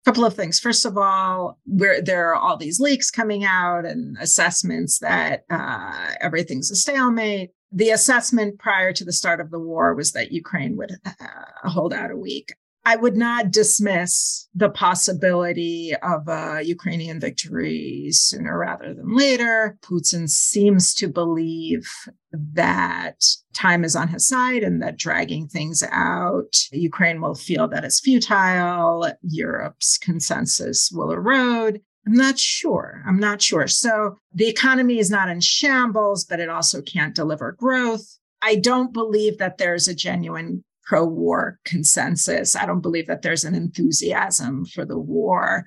A 0.06 0.10
couple 0.10 0.24
of 0.24 0.34
things. 0.34 0.60
First 0.60 0.86
of 0.86 0.98
all, 0.98 1.60
where 1.66 2.02
there 2.02 2.30
are 2.30 2.36
all 2.36 2.56
these 2.56 2.80
leaks 2.80 3.12
coming 3.12 3.44
out 3.44 3.86
and 3.86 4.18
assessments 4.22 5.00
that 5.00 5.44
uh, 5.50 6.12
everything's 6.22 6.72
a 6.72 6.76
stalemate. 6.76 7.52
The 7.74 7.90
assessment 7.90 8.58
prior 8.58 8.94
to 8.94 9.04
the 9.04 9.12
start 9.12 9.42
of 9.42 9.52
the 9.52 9.60
war 9.60 9.94
was 9.94 10.14
that 10.14 10.32
Ukraine 10.32 10.78
would 10.78 10.96
uh, 11.06 11.70
hold 11.70 11.94
out 11.94 12.10
a 12.10 12.16
week. 12.16 12.54
I 12.86 12.96
would 12.96 13.18
not 13.18 13.52
dismiss 13.52 14.48
the 14.56 14.70
possibility 14.70 15.94
of 16.02 16.28
a 16.28 16.62
Ukrainian 16.64 17.20
victory 17.20 18.08
sooner 18.12 18.58
rather 18.58 18.94
than 18.94 19.16
later. 19.16 19.78
Putin 19.82 20.30
seems 20.30 20.94
to 20.96 21.08
believe 21.08 21.88
that 22.32 23.24
time 23.54 23.84
is 23.84 23.96
on 23.96 24.08
his 24.08 24.28
side 24.28 24.64
and 24.64 24.82
that 24.82 24.98
dragging 24.98 25.48
things 25.48 25.84
out, 25.92 26.56
Ukraine 26.72 27.22
will 27.22 27.36
feel 27.36 27.68
that 27.68 27.84
it's 27.84 28.00
futile, 28.00 29.12
Europe's 29.22 29.98
consensus 29.98 30.90
will 30.92 31.12
erode. 31.12 31.82
I'm 32.08 32.14
not 32.14 32.40
sure. 32.40 33.04
I'm 33.06 33.20
not 33.20 33.42
sure. 33.42 33.68
So 33.68 34.18
the 34.34 34.48
economy 34.48 35.00
is 35.00 35.12
not 35.12 35.30
in 35.30 35.42
shambles, 35.42 36.26
but 36.26 36.40
it 36.40 36.50
also 36.50 36.82
can't 36.82 37.14
deliver 37.14 37.52
growth. 37.52 38.18
I 38.42 38.56
don't 38.56 38.94
believe 38.94 39.38
that 39.38 39.58
there's 39.58 39.88
a 39.88 39.94
genuine 39.94 40.64
pro 40.90 41.06
war 41.06 41.60
consensus. 41.66 42.56
I 42.56 42.66
don't 42.66 42.82
believe 42.82 43.06
that 43.06 43.22
there's 43.22 43.46
an 43.46 43.54
enthusiasm 43.54 44.66
for 44.66 44.86
the 44.86 44.98
war. 44.98 45.66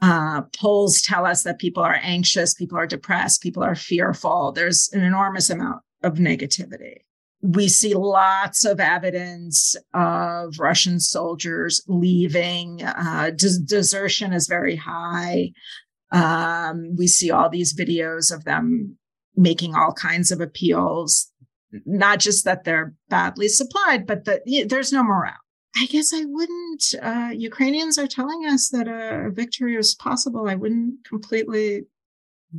Uh, 0.00 0.42
polls 0.56 1.02
tell 1.02 1.26
us 1.26 1.42
that 1.42 1.58
people 1.58 1.82
are 1.82 1.98
anxious, 2.02 2.54
people 2.54 2.78
are 2.78 2.86
depressed, 2.86 3.42
people 3.42 3.64
are 3.64 3.74
fearful. 3.74 4.52
There's 4.52 4.88
an 4.92 5.02
enormous 5.02 5.50
amount 5.50 5.82
of 6.04 6.14
negativity. 6.14 6.98
We 7.42 7.68
see 7.68 7.94
lots 7.94 8.64
of 8.64 8.78
evidence 8.78 9.74
of 9.92 10.54
Russian 10.60 11.00
soldiers 11.00 11.82
leaving. 11.88 12.82
Uh, 12.84 13.32
des- 13.34 13.64
desertion 13.64 14.32
is 14.32 14.46
very 14.46 14.76
high. 14.76 15.50
Um, 16.12 16.94
we 16.96 17.08
see 17.08 17.30
all 17.30 17.48
these 17.48 17.74
videos 17.74 18.32
of 18.32 18.44
them 18.44 18.96
making 19.36 19.74
all 19.74 19.92
kinds 19.92 20.30
of 20.30 20.40
appeals 20.40 21.29
not 21.84 22.18
just 22.18 22.44
that 22.44 22.64
they're 22.64 22.94
badly 23.08 23.48
supplied, 23.48 24.06
but 24.06 24.24
that 24.24 24.42
there's 24.68 24.92
no 24.92 25.02
morale. 25.02 25.34
I 25.76 25.86
guess 25.86 26.12
I 26.12 26.24
wouldn't. 26.24 26.94
Uh, 27.00 27.30
Ukrainians 27.32 27.96
are 27.98 28.06
telling 28.06 28.44
us 28.46 28.70
that 28.70 28.88
a 28.88 29.30
victory 29.30 29.76
is 29.76 29.94
possible. 29.94 30.48
I 30.48 30.56
wouldn't 30.56 31.04
completely 31.04 31.86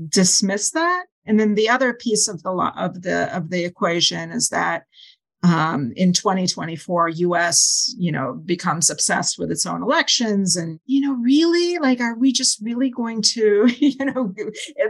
dismiss 0.07 0.71
that. 0.71 1.05
And 1.25 1.39
then 1.39 1.55
the 1.55 1.69
other 1.69 1.93
piece 1.93 2.27
of 2.27 2.41
the 2.41 2.51
of 2.51 3.01
the 3.01 3.35
of 3.35 3.49
the 3.49 3.65
equation 3.65 4.31
is 4.31 4.49
that 4.49 4.85
um, 5.43 5.91
in 5.95 6.13
2024, 6.13 7.09
US, 7.09 7.95
you 7.97 8.11
know, 8.11 8.39
becomes 8.45 8.89
obsessed 8.89 9.39
with 9.39 9.51
its 9.51 9.65
own 9.65 9.81
elections. 9.81 10.55
And, 10.55 10.79
you 10.85 11.01
know, 11.01 11.13
really, 11.13 11.79
like, 11.79 11.99
are 11.99 12.15
we 12.15 12.31
just 12.31 12.59
really 12.61 12.91
going 12.91 13.23
to, 13.23 13.67
you 13.79 14.05
know, 14.05 14.33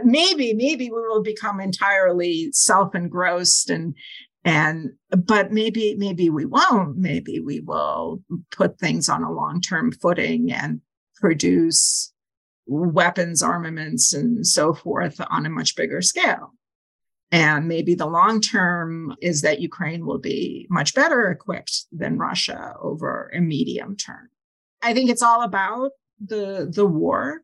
maybe, 0.04 0.52
maybe 0.52 0.90
we 0.90 1.00
will 1.00 1.22
become 1.22 1.60
entirely 1.60 2.50
self 2.52 2.94
engrossed 2.94 3.70
and, 3.70 3.94
and, 4.44 4.90
but 5.10 5.52
maybe, 5.52 5.94
maybe 5.96 6.28
we 6.28 6.44
won't. 6.44 6.98
Maybe 6.98 7.40
we 7.40 7.60
will 7.60 8.22
put 8.50 8.78
things 8.78 9.08
on 9.08 9.22
a 9.22 9.32
long 9.32 9.60
term 9.60 9.92
footing 9.92 10.52
and 10.52 10.80
produce 11.16 12.12
weapons, 12.66 13.42
armaments, 13.42 14.12
and 14.12 14.46
so 14.46 14.74
forth 14.74 15.20
on 15.30 15.46
a 15.46 15.50
much 15.50 15.76
bigger 15.76 16.02
scale. 16.02 16.52
And 17.32 17.66
maybe 17.66 17.94
the 17.94 18.06
long 18.06 18.42
term 18.42 19.16
is 19.22 19.40
that 19.40 19.60
Ukraine 19.60 20.04
will 20.04 20.18
be 20.18 20.66
much 20.68 20.94
better 20.94 21.30
equipped 21.30 21.86
than 21.90 22.18
Russia 22.18 22.74
over 22.80 23.32
a 23.34 23.40
medium 23.40 23.96
term. 23.96 24.28
I 24.82 24.92
think 24.92 25.08
it's 25.08 25.22
all 25.22 25.42
about 25.42 25.92
the 26.20 26.70
the 26.70 26.86
war. 26.86 27.42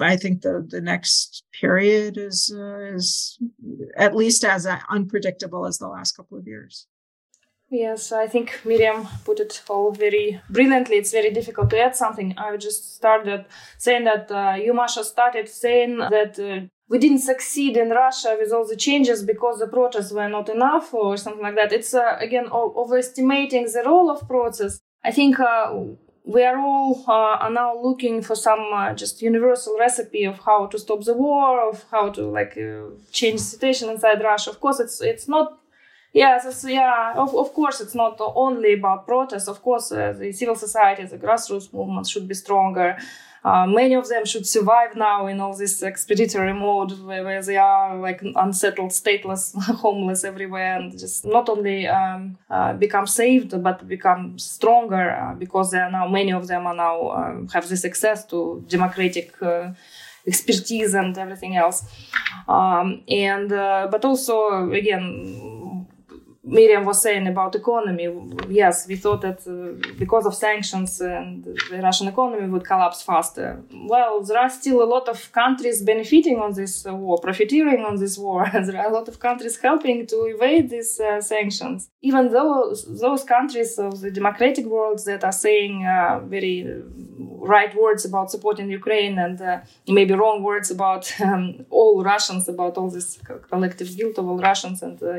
I 0.00 0.16
think 0.16 0.42
the 0.42 0.64
the 0.66 0.80
next 0.80 1.42
period 1.60 2.16
is 2.16 2.54
uh, 2.56 2.94
is 2.94 3.38
at 3.96 4.14
least 4.14 4.44
as 4.44 4.64
uh, 4.64 4.78
unpredictable 4.88 5.66
as 5.66 5.78
the 5.78 5.88
last 5.88 6.12
couple 6.12 6.38
of 6.38 6.46
years. 6.46 6.86
Yes, 7.68 8.12
I 8.12 8.28
think 8.28 8.60
Miriam 8.64 9.08
put 9.24 9.40
it 9.40 9.62
all 9.68 9.90
very 9.90 10.40
brilliantly. 10.48 10.96
It's 10.96 11.10
very 11.10 11.30
difficult 11.30 11.68
to 11.70 11.80
add 11.80 11.96
something. 11.96 12.32
I 12.38 12.56
just 12.56 12.94
started 12.94 13.44
saying 13.76 14.04
that 14.04 14.30
uh, 14.30 14.54
you, 14.54 14.72
Masha, 14.72 15.02
started 15.02 15.48
saying 15.48 15.98
that 15.98 16.38
uh, 16.38 16.66
we 16.88 16.98
didn't 16.98 17.18
succeed 17.18 17.76
in 17.76 17.90
Russia 17.90 18.36
with 18.40 18.52
all 18.52 18.66
the 18.66 18.76
changes 18.76 19.24
because 19.24 19.58
the 19.58 19.66
protests 19.66 20.12
were 20.12 20.28
not 20.28 20.48
enough 20.48 20.94
or 20.94 21.16
something 21.16 21.42
like 21.42 21.56
that. 21.56 21.72
It's 21.72 21.92
uh, 21.92 22.16
again 22.20 22.46
overestimating 22.52 23.64
the 23.64 23.82
role 23.84 24.10
of 24.10 24.28
protests. 24.28 24.78
I 25.02 25.10
think 25.10 25.40
uh, 25.40 25.74
we 26.24 26.44
are 26.44 26.58
all 26.58 27.04
uh, 27.08 27.36
are 27.44 27.50
now 27.50 27.76
looking 27.82 28.22
for 28.22 28.36
some 28.36 28.64
uh, 28.72 28.94
just 28.94 29.22
universal 29.22 29.76
recipe 29.76 30.22
of 30.22 30.38
how 30.38 30.66
to 30.66 30.78
stop 30.78 31.02
the 31.02 31.14
war, 31.14 31.68
of 31.68 31.84
how 31.90 32.10
to 32.10 32.22
like 32.26 32.56
uh, 32.56 32.90
change 33.10 33.40
the 33.40 33.46
situation 33.46 33.90
inside 33.90 34.22
Russia. 34.22 34.50
Of 34.50 34.60
course, 34.60 34.78
it's 34.78 35.00
it's 35.00 35.26
not. 35.26 35.58
Yes, 36.16 36.64
yeah. 36.66 37.12
Of, 37.14 37.34
of 37.34 37.52
course, 37.52 37.82
it's 37.82 37.94
not 37.94 38.16
only 38.20 38.72
about 38.72 39.06
protests. 39.06 39.48
Of 39.48 39.60
course, 39.60 39.92
uh, 39.92 40.14
the 40.18 40.32
civil 40.32 40.54
society, 40.54 41.04
the 41.04 41.18
grassroots 41.18 41.70
movement 41.74 42.06
should 42.06 42.26
be 42.26 42.34
stronger. 42.34 42.96
Uh, 43.44 43.66
many 43.66 43.94
of 43.94 44.08
them 44.08 44.24
should 44.24 44.46
survive 44.46 44.96
now 44.96 45.26
in 45.26 45.40
all 45.40 45.54
this 45.54 45.82
expeditory 45.82 46.58
mode 46.58 46.92
where, 47.06 47.22
where 47.22 47.42
they 47.42 47.58
are 47.58 47.96
like 47.98 48.22
unsettled, 48.34 48.90
stateless, 48.92 49.54
homeless 49.84 50.24
everywhere, 50.24 50.76
and 50.78 50.98
just 50.98 51.26
not 51.26 51.50
only 51.50 51.86
um, 51.86 52.38
uh, 52.50 52.72
become 52.72 53.06
saved 53.06 53.62
but 53.62 53.86
become 53.86 54.38
stronger 54.38 55.10
uh, 55.10 55.34
because 55.34 55.70
they 55.70 55.78
are 55.78 55.90
now 55.92 56.08
many 56.08 56.32
of 56.32 56.48
them 56.48 56.66
are 56.66 56.74
now 56.74 57.10
um, 57.10 57.46
have 57.48 57.68
this 57.68 57.84
access 57.84 58.24
to 58.24 58.64
democratic 58.68 59.40
uh, 59.42 59.70
expertise 60.26 60.94
and 60.94 61.16
everything 61.16 61.56
else. 61.56 61.84
Um, 62.48 63.02
and 63.08 63.52
uh, 63.52 63.86
but 63.90 64.04
also 64.04 64.72
again 64.72 65.65
Miriam 66.46 66.84
was 66.84 67.02
saying 67.02 67.26
about 67.26 67.56
economy, 67.56 68.08
yes, 68.48 68.86
we 68.86 68.94
thought 68.94 69.20
that 69.22 69.40
uh, 69.48 69.92
because 69.98 70.26
of 70.26 70.34
sanctions 70.34 71.00
and 71.00 71.44
the 71.44 71.80
Russian 71.82 72.06
economy 72.06 72.46
would 72.48 72.64
collapse 72.64 73.02
faster. 73.02 73.60
Well, 73.72 74.22
there 74.22 74.38
are 74.38 74.48
still 74.48 74.80
a 74.80 74.86
lot 74.94 75.08
of 75.08 75.32
countries 75.32 75.82
benefiting 75.82 76.38
on 76.38 76.52
this 76.52 76.84
war, 76.84 77.18
profiteering 77.18 77.84
on 77.84 77.96
this 77.96 78.16
war. 78.16 78.48
there 78.52 78.78
are 78.78 78.86
a 78.86 78.92
lot 78.92 79.08
of 79.08 79.18
countries 79.18 79.56
helping 79.58 80.06
to 80.06 80.16
evade 80.26 80.70
these 80.70 81.00
uh, 81.00 81.20
sanctions. 81.20 81.88
Even 82.00 82.30
though 82.30 82.72
those 82.86 83.24
countries 83.24 83.76
of 83.78 84.00
the 84.00 84.12
democratic 84.12 84.66
world 84.66 85.00
that 85.04 85.24
are 85.24 85.32
saying 85.32 85.84
uh, 85.84 86.20
very 86.20 86.64
right 87.46 87.74
words 87.74 88.04
about 88.04 88.30
supporting 88.30 88.70
Ukraine 88.70 89.18
and 89.18 89.40
uh, 89.40 89.60
maybe 89.88 90.14
wrong 90.14 90.42
words 90.42 90.70
about 90.70 91.12
um, 91.20 91.64
all 91.70 92.02
Russians, 92.02 92.48
about 92.48 92.76
all 92.76 92.90
this 92.90 93.18
collective 93.48 93.96
guilt 93.96 94.18
of 94.18 94.28
all 94.28 94.38
Russians 94.38 94.82
and 94.82 95.00
uh, 95.02 95.16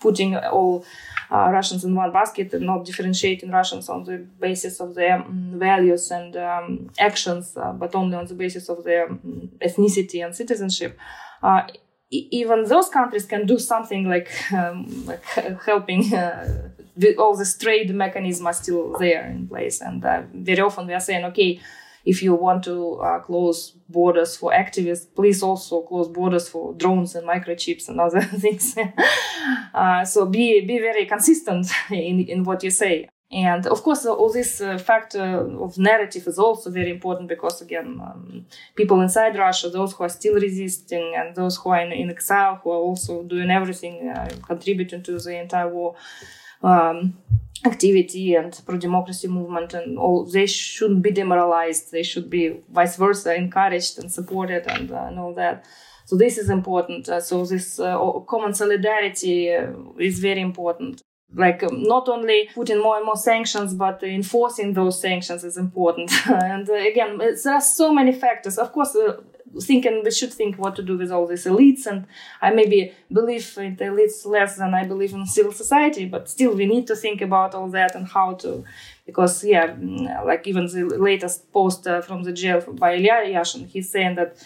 putting 0.00 0.34
all 0.52 0.84
uh, 1.30 1.48
Russians 1.50 1.84
in 1.84 1.94
one 1.94 2.12
basket 2.12 2.52
and 2.54 2.66
not 2.66 2.84
differentiating 2.84 3.50
Russians 3.50 3.88
on 3.88 4.04
the 4.04 4.18
basis 4.40 4.80
of 4.80 4.94
their 4.94 5.16
um, 5.16 5.54
values 5.56 6.10
and 6.10 6.36
um, 6.36 6.90
actions, 6.98 7.56
uh, 7.56 7.72
but 7.72 7.94
only 7.94 8.16
on 8.16 8.26
the 8.26 8.34
basis 8.34 8.68
of 8.68 8.84
their 8.84 9.08
um, 9.08 9.50
ethnicity 9.60 10.24
and 10.24 10.34
citizenship. 10.34 10.98
Uh, 11.42 11.62
even 12.12 12.64
those 12.64 12.88
countries 12.88 13.24
can 13.24 13.46
do 13.46 13.58
something 13.58 14.08
like 14.08 14.30
um, 14.52 15.06
like 15.06 15.24
helping 15.64 16.14
uh, 16.14 16.68
all 17.18 17.34
the 17.34 17.54
trade 17.58 17.94
mechanisms 17.94 18.46
are 18.46 18.52
still 18.52 18.98
there 18.98 19.26
in 19.26 19.48
place 19.48 19.80
and 19.80 20.04
uh, 20.04 20.22
very 20.34 20.60
often 20.60 20.86
we 20.86 20.92
are 20.92 21.00
saying 21.00 21.24
okay 21.24 21.58
if 22.04 22.22
you 22.22 22.34
want 22.34 22.64
to 22.64 22.94
uh, 22.96 23.20
close 23.20 23.72
borders 23.88 24.36
for 24.36 24.52
activists 24.52 25.06
please 25.14 25.42
also 25.42 25.82
close 25.82 26.08
borders 26.08 26.48
for 26.48 26.74
drones 26.74 27.14
and 27.14 27.28
microchips 27.28 27.88
and 27.88 28.00
other 28.00 28.22
things. 28.44 28.76
Uh, 29.74 30.04
so 30.04 30.26
be 30.26 30.60
be 30.66 30.78
very 30.78 31.06
consistent 31.06 31.66
in, 31.90 32.20
in 32.20 32.44
what 32.44 32.62
you 32.62 32.70
say. 32.70 33.08
And 33.32 33.66
of 33.66 33.82
course, 33.82 34.04
all 34.04 34.30
this 34.30 34.60
uh, 34.60 34.76
factor 34.76 35.24
of 35.58 35.78
narrative 35.78 36.26
is 36.26 36.38
also 36.38 36.70
very 36.70 36.90
important 36.90 37.28
because, 37.30 37.62
again, 37.62 37.98
um, 38.02 38.44
people 38.76 39.00
inside 39.00 39.38
Russia, 39.38 39.70
those 39.70 39.94
who 39.94 40.04
are 40.04 40.10
still 40.10 40.34
resisting 40.34 41.14
and 41.16 41.34
those 41.34 41.56
who 41.56 41.70
are 41.70 41.80
in, 41.80 41.92
in 41.92 42.10
exile, 42.10 42.60
who 42.62 42.70
are 42.70 42.84
also 42.88 43.22
doing 43.22 43.50
everything, 43.50 44.10
uh, 44.14 44.28
contributing 44.46 45.02
to 45.04 45.18
the 45.18 45.40
entire 45.40 45.68
war 45.68 45.94
um, 46.62 47.16
activity 47.64 48.34
and 48.34 48.60
pro 48.66 48.76
democracy 48.76 49.28
movement, 49.28 49.74
and 49.74 49.98
all, 49.98 50.24
they 50.24 50.46
shouldn't 50.46 51.02
be 51.02 51.10
demoralized. 51.10 51.92
They 51.92 52.02
should 52.02 52.28
be 52.28 52.60
vice 52.70 52.96
versa, 52.96 53.34
encouraged 53.34 53.98
and 53.98 54.10
supported 54.10 54.66
and, 54.66 54.90
uh, 54.90 55.04
and 55.08 55.18
all 55.18 55.34
that. 55.34 55.64
So 56.06 56.16
this 56.16 56.38
is 56.38 56.50
important. 56.50 57.08
Uh, 57.08 57.20
so 57.20 57.44
this 57.44 57.78
uh, 57.78 57.98
common 58.28 58.54
solidarity 58.54 59.54
uh, 59.54 59.72
is 59.98 60.18
very 60.18 60.40
important 60.40 61.02
like 61.34 61.62
um, 61.62 61.82
not 61.82 62.08
only 62.08 62.48
putting 62.54 62.80
more 62.82 62.96
and 62.96 63.06
more 63.06 63.16
sanctions 63.16 63.74
but 63.74 64.02
enforcing 64.02 64.74
those 64.74 65.00
sanctions 65.00 65.44
is 65.44 65.56
important 65.56 66.10
and 66.26 66.68
uh, 66.68 66.74
again 66.74 67.18
there 67.18 67.54
are 67.54 67.60
so 67.60 67.92
many 67.92 68.12
factors 68.12 68.58
of 68.58 68.72
course 68.72 68.96
uh, 69.54 69.88
and 69.88 70.04
we 70.04 70.10
should 70.10 70.32
think 70.32 70.56
what 70.58 70.74
to 70.76 70.82
do 70.82 70.96
with 70.96 71.10
all 71.10 71.26
these 71.26 71.44
elites 71.44 71.86
and 71.86 72.06
i 72.40 72.50
maybe 72.50 72.92
believe 73.12 73.46
in 73.58 73.76
the 73.76 73.84
elites 73.84 74.24
less 74.26 74.56
than 74.56 74.74
i 74.74 74.84
believe 74.84 75.12
in 75.12 75.26
civil 75.26 75.52
society 75.52 76.04
but 76.06 76.28
still 76.28 76.54
we 76.54 76.66
need 76.66 76.86
to 76.86 76.96
think 76.96 77.20
about 77.20 77.54
all 77.54 77.68
that 77.68 77.94
and 77.94 78.08
how 78.08 78.34
to 78.34 78.64
because 79.06 79.44
yeah 79.44 79.68
mm, 79.68 80.24
like 80.26 80.46
even 80.46 80.66
the 80.66 80.84
latest 80.98 81.52
post 81.52 81.86
uh, 81.86 82.00
from 82.00 82.22
the 82.22 82.32
jail 82.32 82.60
by 82.72 82.94
Ilya 82.94 83.34
Yashin 83.34 83.66
he's 83.66 83.90
saying 83.90 84.14
that 84.16 84.36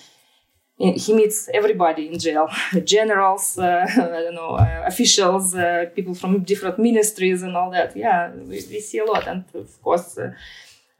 he 0.79 1.15
meets 1.15 1.49
everybody 1.55 2.07
in 2.09 2.19
jail. 2.19 2.49
Generals 2.85 3.59
uh, 3.59 3.87
i 3.91 4.21
don't 4.25 4.35
know 4.35 4.57
uh, 4.57 4.85
officials 4.87 5.55
uh, 5.55 5.87
people 5.95 6.15
from 6.15 6.41
different 6.41 6.79
ministries 6.79 7.43
and 7.43 7.57
all 7.57 7.71
that. 7.71 7.97
Yeah 7.97 8.31
we, 8.33 8.57
we 8.71 8.81
see 8.81 8.99
a 8.99 9.05
lot 9.05 9.27
and 9.27 9.45
of 9.55 9.83
course 9.83 10.19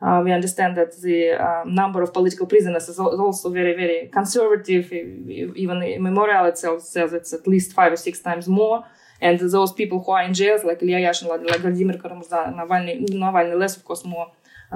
uh, 0.03 0.05
uh, 0.05 0.21
we 0.23 0.33
understand 0.33 0.77
that 0.77 0.93
the 1.01 1.33
uh, 1.33 1.65
number 1.65 2.03
of 2.03 2.13
political 2.13 2.47
prisoners 2.47 2.89
is 2.89 2.99
also 2.99 3.51
very 3.51 3.75
very 3.75 4.09
conservative 4.09 4.93
even 4.93 5.81
the 5.81 5.99
memorial 5.99 6.45
itself 6.47 6.83
says 6.83 7.13
it's 7.13 7.33
at 7.33 7.47
least 7.47 7.73
five 7.73 7.93
or 7.93 7.97
six 7.97 8.21
times 8.21 8.47
more 8.49 8.85
and 9.21 9.39
those 9.41 9.73
people 9.73 10.03
who 10.03 10.13
are 10.13 10.23
in 10.23 10.35
jails 10.35 10.63
like 10.65 10.83
Ilya 10.83 10.99
Yashin 11.09 11.29
like 11.29 11.61
Vladimir 11.61 11.99
Kara-Murza 11.99 12.55
Navalny, 12.55 13.09
Navalny 13.09 13.59
less 13.59 13.77
of 13.77 13.85
course 13.85 14.05
more 14.05 14.31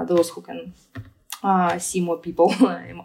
those 0.07 0.29
who 0.29 0.41
can 0.41 0.73
uh, 1.43 1.77
see 1.79 2.01
more 2.01 2.17
people 2.17 2.53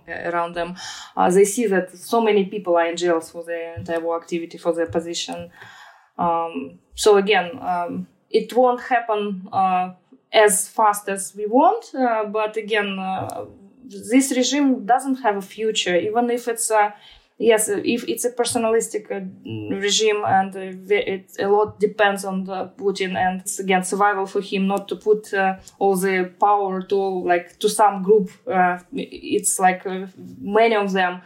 around 0.08 0.54
them. 0.54 0.76
Uh, 1.16 1.30
they 1.30 1.44
see 1.44 1.66
that 1.66 1.96
so 1.96 2.20
many 2.20 2.44
people 2.44 2.76
are 2.76 2.86
in 2.86 2.96
jails 2.96 3.30
for 3.30 3.42
their 3.44 3.74
entire 3.74 4.00
war 4.00 4.20
activity, 4.20 4.58
for 4.58 4.72
their 4.72 4.86
position. 4.86 5.50
Um, 6.18 6.78
so 6.94 7.16
again, 7.16 7.58
um, 7.60 8.06
it 8.30 8.52
won't 8.54 8.80
happen 8.80 9.48
uh, 9.52 9.92
as 10.32 10.68
fast 10.68 11.08
as 11.08 11.34
we 11.36 11.46
want, 11.46 11.94
uh, 11.94 12.24
but 12.24 12.56
again, 12.56 12.98
uh, 12.98 13.46
this 13.84 14.32
regime 14.36 14.84
doesn't 14.84 15.16
have 15.16 15.36
a 15.36 15.42
future, 15.42 15.96
even 15.96 16.30
if 16.30 16.48
it's 16.48 16.70
a 16.70 16.94
yes, 17.38 17.68
if 17.68 18.08
it's 18.08 18.24
a 18.24 18.30
personalistic 18.30 19.10
uh, 19.10 19.76
regime 19.76 20.22
and 20.26 20.56
uh, 20.56 20.94
it, 20.94 21.30
a 21.38 21.46
lot 21.46 21.78
depends 21.78 22.24
on 22.24 22.46
Putin 22.76 23.16
and 23.16 23.42
it's 23.42 23.58
again 23.58 23.84
survival 23.84 24.26
for 24.26 24.40
him 24.40 24.66
not 24.66 24.88
to 24.88 24.96
put 24.96 25.32
uh, 25.34 25.56
all 25.78 25.96
the 25.96 26.32
power 26.40 26.82
to 26.82 26.96
like 26.96 27.58
to 27.58 27.68
some 27.68 28.02
group. 28.02 28.30
Uh, 28.46 28.78
it's 28.92 29.58
like 29.58 29.86
uh, 29.86 30.06
many 30.40 30.74
of 30.74 30.92
them 30.92 31.20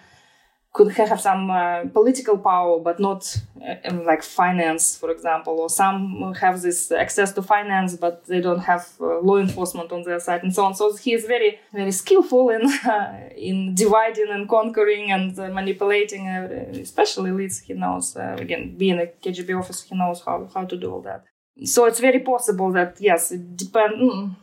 could 0.73 0.93
have 0.93 1.21
some 1.21 1.51
uh, 1.51 1.85
political 1.87 2.39
power, 2.39 2.79
but 2.79 3.01
not 3.01 3.37
uh, 3.61 3.93
like 4.05 4.23
finance, 4.23 4.97
for 4.97 5.11
example, 5.11 5.59
or 5.59 5.69
some 5.69 6.33
have 6.41 6.63
this 6.63 6.93
access 6.93 7.33
to 7.33 7.43
finance, 7.43 7.97
but 7.97 8.25
they 8.27 8.41
don't 8.41 8.61
have 8.61 8.89
uh, 9.01 9.19
law 9.19 9.39
enforcement 9.39 9.91
on 9.91 10.03
their 10.03 10.21
side, 10.21 10.45
and 10.45 10.55
so 10.55 10.65
on. 10.65 10.75
So 10.75 10.95
he 10.95 11.13
is 11.13 11.25
very, 11.25 11.59
very 11.73 11.91
skillful 11.91 12.51
in 12.51 12.63
uh, 12.87 13.31
in 13.37 13.75
dividing 13.75 14.29
and 14.31 14.49
conquering 14.49 15.11
and 15.11 15.37
uh, 15.39 15.49
manipulating, 15.49 16.29
uh, 16.29 16.49
especially 16.81 17.31
elites. 17.31 17.63
He 17.63 17.75
knows 17.75 18.17
again, 18.17 18.77
being 18.77 19.01
a 19.01 19.07
KGB 19.07 19.59
officer, 19.59 19.87
he 19.89 19.97
knows 19.97 20.23
how 20.25 20.49
how 20.55 20.65
to 20.67 20.77
do 20.77 20.93
all 20.93 21.03
that. 21.03 21.25
So 21.65 21.87
it's 21.87 22.01
very 22.01 22.21
possible 22.21 22.71
that 22.73 22.97
yes, 23.01 23.33
it 23.33 23.57
depend. 23.57 23.95
Mm, 24.01 24.37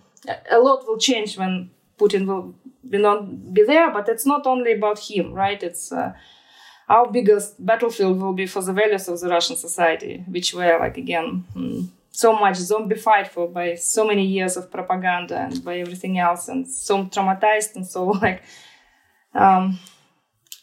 a 0.52 0.60
lot 0.60 0.86
will 0.86 0.98
change 0.98 1.38
when 1.38 1.70
Putin 1.98 2.26
will 2.28 2.54
will 2.90 3.02
not 3.02 3.54
be 3.54 3.64
there. 3.64 3.92
But 3.92 4.10
it's 4.10 4.26
not 4.26 4.46
only 4.46 4.74
about 4.74 5.00
him, 5.00 5.34
right? 5.34 5.62
It's 5.62 5.92
uh, 5.92 6.14
our 6.90 7.12
biggest 7.12 7.64
battlefield 7.64 8.22
will 8.22 8.34
be 8.34 8.48
for 8.48 8.62
the 8.62 8.74
values 8.74 9.08
of 9.08 9.20
the 9.20 9.30
Russian 9.30 9.56
society, 9.56 10.24
which 10.28 10.54
were 10.54 10.78
like 10.80 10.98
again 10.98 11.46
hmm, 11.54 11.82
so 12.12 12.34
much 12.34 12.58
zombified 12.58 13.28
for 13.28 13.48
by 13.48 13.76
so 13.76 14.06
many 14.06 14.26
years 14.26 14.58
of 14.58 14.72
propaganda 14.72 15.38
and 15.38 15.64
by 15.64 15.80
everything 15.80 16.18
else, 16.18 16.48
and 16.48 16.68
so 16.68 17.06
traumatized 17.06 17.76
and 17.76 17.86
so 17.86 18.06
like. 18.22 18.44
Um, 19.34 19.80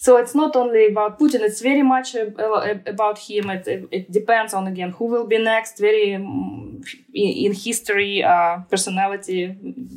so 0.05 0.19
it's 0.19 0.35
not 0.35 0.55
only 0.55 0.89
about 0.89 1.19
Putin; 1.19 1.41
it's 1.49 1.63
very 1.63 1.83
much 1.83 2.15
about 2.15 3.19
him. 3.19 3.49
It, 3.49 3.89
it, 3.91 4.13
depends 4.13 4.53
on 4.53 4.67
again 4.67 4.91
who 4.91 5.07
will 5.07 5.27
be 5.27 5.39
next. 5.39 5.79
Very 5.79 6.09
mm, 6.09 6.85
in 7.15 7.55
history, 7.55 8.23
uh, 8.23 8.59
personality 8.69 9.57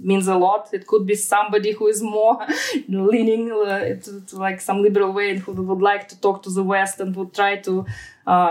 means 0.10 0.30
a 0.30 0.38
lot. 0.38 0.70
It 0.72 0.88
could 0.88 1.06
be 1.06 1.16
somebody 1.16 1.74
who 1.74 1.88
is 1.88 2.02
more 2.02 2.40
leaning 2.88 3.52
uh, 3.52 3.96
to, 4.04 4.22
to, 4.28 4.38
like 4.38 4.62
some 4.62 4.82
liberal 4.82 5.12
way 5.12 5.32
and 5.32 5.40
who 5.40 5.52
would 5.52 5.82
like 5.82 6.08
to 6.08 6.22
talk 6.22 6.42
to 6.44 6.52
the 6.52 6.64
West 6.64 7.02
and 7.02 7.14
would 7.14 7.34
try 7.34 7.58
to 7.68 7.86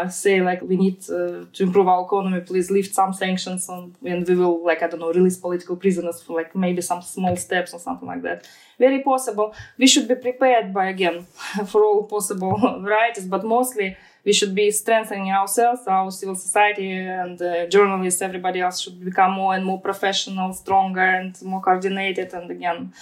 say 0.09 0.41
like 0.41 0.63
we 0.63 0.77
need 0.77 0.99
uh, 1.11 1.45
to 1.53 1.63
improve 1.63 1.87
our 1.87 2.05
economy 2.05 2.41
please 2.41 2.71
lift 2.71 2.95
some 2.95 3.13
sanctions 3.13 3.69
on, 3.69 3.95
and 4.05 4.27
we 4.27 4.35
will 4.35 4.65
like 4.65 4.83
i 4.83 4.87
don't 4.87 5.01
know 5.01 5.13
release 5.13 5.37
political 5.37 5.77
prisoners 5.77 6.23
for 6.23 6.37
like 6.37 6.55
maybe 6.57 6.81
some 6.81 7.03
small 7.03 7.37
steps 7.37 7.75
or 7.75 7.81
something 7.81 8.09
like 8.09 8.23
that. 8.23 8.49
Very 8.79 9.03
possible. 9.03 9.55
We 9.79 9.87
should 9.87 10.07
be 10.07 10.15
prepared 10.15 10.73
by 10.73 10.87
again 10.87 11.27
for 11.67 11.85
all 11.85 12.05
possible 12.05 12.57
varieties 12.81 13.27
but 13.27 13.45
mostly 13.45 13.97
we 14.25 14.33
should 14.33 14.55
be 14.55 14.71
strengthening 14.71 15.31
ourselves 15.31 15.83
our 15.87 16.11
civil 16.11 16.35
society 16.35 16.91
and 16.91 17.41
uh, 17.41 17.67
journalists. 17.67 18.23
Everybody 18.23 18.61
else 18.61 18.81
should 18.81 19.05
become 19.05 19.33
more 19.33 19.55
and 19.55 19.65
more 19.65 19.81
professional 19.81 20.53
stronger 20.55 21.09
and 21.21 21.41
more 21.43 21.61
coordinated 21.61 22.33
and 22.33 22.51
again 22.51 22.93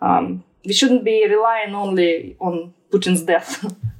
um, 0.00 0.42
we 0.64 0.72
shouldn't 0.72 1.04
be 1.04 1.24
relying 1.28 1.74
only 1.74 2.36
on 2.40 2.74
putin's 2.90 3.22
death 3.22 3.64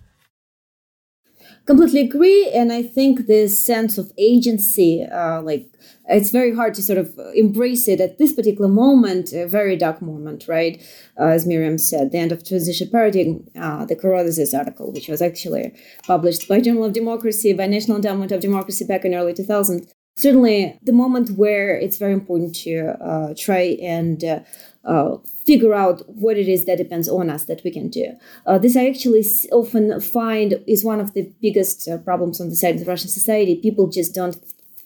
completely 1.66 2.00
agree 2.00 2.48
and 2.50 2.72
i 2.72 2.82
think 2.82 3.26
this 3.26 3.64
sense 3.64 3.98
of 3.98 4.12
agency 4.16 5.04
uh, 5.04 5.42
like 5.42 5.68
it's 6.08 6.30
very 6.30 6.54
hard 6.54 6.72
to 6.74 6.82
sort 6.82 6.98
of 6.98 7.18
embrace 7.34 7.88
it 7.88 8.00
at 8.00 8.18
this 8.18 8.32
particular 8.32 8.68
moment 8.68 9.32
a 9.32 9.46
very 9.46 9.76
dark 9.76 10.00
moment 10.00 10.46
right? 10.48 10.80
Uh, 11.18 11.24
as 11.24 11.46
miriam 11.46 11.76
said 11.76 12.12
the 12.12 12.18
end 12.18 12.32
of 12.32 12.46
transition 12.46 12.88
paradigm 12.88 13.44
uh, 13.60 13.84
the 13.84 13.96
Carothers's 13.96 14.54
article 14.54 14.92
which 14.92 15.08
was 15.08 15.20
actually 15.20 15.74
published 16.06 16.48
by 16.48 16.60
journal 16.60 16.84
of 16.84 16.92
democracy 16.92 17.52
by 17.52 17.66
national 17.66 17.96
endowment 17.96 18.30
of 18.30 18.40
democracy 18.40 18.84
back 18.84 19.04
in 19.04 19.14
early 19.14 19.34
2000 19.34 19.88
certainly 20.16 20.78
the 20.82 20.92
moment 20.92 21.30
where 21.30 21.78
it's 21.78 21.98
very 21.98 22.12
important 22.12 22.54
to 22.54 22.96
uh, 23.00 23.34
try 23.38 23.76
and 23.82 24.24
uh, 24.24 24.40
uh, 24.84 25.16
figure 25.46 25.74
out 25.74 26.02
what 26.08 26.36
it 26.36 26.48
is 26.48 26.64
that 26.64 26.78
depends 26.78 27.08
on 27.08 27.30
us 27.30 27.44
that 27.44 27.60
we 27.64 27.70
can 27.70 27.88
do. 27.88 28.12
Uh, 28.46 28.58
this 28.58 28.76
I 28.76 28.88
actually 28.88 29.24
often 29.52 30.00
find 30.00 30.62
is 30.66 30.84
one 30.84 31.00
of 31.00 31.12
the 31.12 31.30
biggest 31.42 31.88
uh, 31.88 31.98
problems 31.98 32.40
on 32.40 32.48
the 32.48 32.56
side 32.56 32.76
of 32.76 32.80
the 32.80 32.90
Russian 32.90 33.10
society. 33.10 33.56
People 33.56 33.88
just 33.88 34.14
don't 34.14 34.36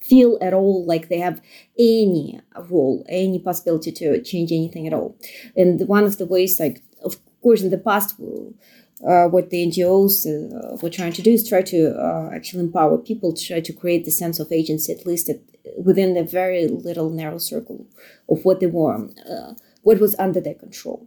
feel 0.00 0.38
at 0.42 0.52
all 0.52 0.84
like 0.84 1.08
they 1.08 1.18
have 1.18 1.40
any 1.78 2.40
role, 2.68 3.04
any 3.08 3.38
possibility 3.38 3.92
to 3.92 4.20
change 4.22 4.50
anything 4.50 4.86
at 4.86 4.92
all. 4.92 5.16
And 5.56 5.86
one 5.86 6.04
of 6.04 6.18
the 6.18 6.26
ways, 6.26 6.58
like, 6.58 6.82
of 7.04 7.16
course, 7.42 7.62
in 7.62 7.70
the 7.70 7.78
past, 7.78 8.16
uh, 9.06 9.26
what 9.26 9.50
the 9.50 9.66
NGOs 9.66 10.26
uh, 10.26 10.76
were 10.82 10.90
trying 10.90 11.12
to 11.12 11.22
do 11.22 11.32
is 11.32 11.48
try 11.48 11.62
to 11.62 11.94
uh, 11.98 12.30
actually 12.34 12.64
empower 12.64 12.98
people 12.98 13.32
to 13.32 13.44
try 13.44 13.60
to 13.60 13.72
create 13.72 14.04
the 14.04 14.10
sense 14.10 14.38
of 14.38 14.52
agency, 14.52 14.92
at 14.92 15.06
least 15.06 15.28
at, 15.28 15.40
within 15.78 16.14
the 16.14 16.24
very 16.24 16.68
little 16.68 17.10
narrow 17.10 17.38
circle 17.38 17.86
of 18.28 18.44
what 18.44 18.60
they 18.60 18.66
were. 18.66 19.08
Uh, 19.28 19.54
what 19.82 20.00
was 20.00 20.14
under 20.18 20.40
their 20.40 20.54
control. 20.54 21.06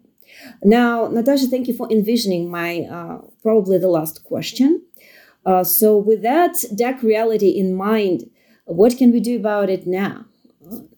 Now, 0.63 1.07
Natasha, 1.07 1.47
thank 1.47 1.67
you 1.67 1.75
for 1.75 1.91
envisioning 1.91 2.49
my 2.49 2.81
uh, 2.81 3.19
probably 3.41 3.77
the 3.77 3.87
last 3.87 4.23
question. 4.23 4.83
Uh, 5.45 5.63
so, 5.63 5.97
with 5.97 6.21
that 6.21 6.63
dark 6.75 7.03
reality 7.03 7.49
in 7.49 7.75
mind, 7.75 8.29
what 8.65 8.97
can 8.97 9.11
we 9.11 9.19
do 9.19 9.35
about 9.35 9.69
it 9.69 9.85
now? 9.85 10.25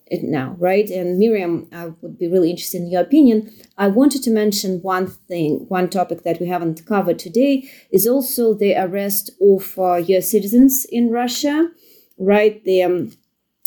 It 0.07 0.21
now, 0.21 0.55
right? 0.59 0.87
And 0.91 1.17
Miriam, 1.17 1.67
I 1.71 1.87
would 1.87 2.19
be 2.19 2.27
really 2.27 2.51
interested 2.51 2.81
in 2.81 2.91
your 2.91 3.01
opinion. 3.01 3.51
I 3.75 3.87
wanted 3.87 4.21
to 4.23 4.29
mention 4.29 4.83
one 4.83 5.07
thing, 5.07 5.65
one 5.67 5.89
topic 5.89 6.21
that 6.21 6.39
we 6.39 6.47
haven't 6.47 6.85
covered 6.85 7.17
today 7.17 7.67
is 7.89 8.05
also 8.05 8.53
the 8.53 8.75
arrest 8.75 9.31
of 9.41 9.73
uh, 9.79 9.95
U.S. 9.95 10.29
citizens 10.29 10.85
in 10.85 11.09
Russia, 11.09 11.71
right? 12.19 12.63
The 12.63 12.83
um, 12.83 13.11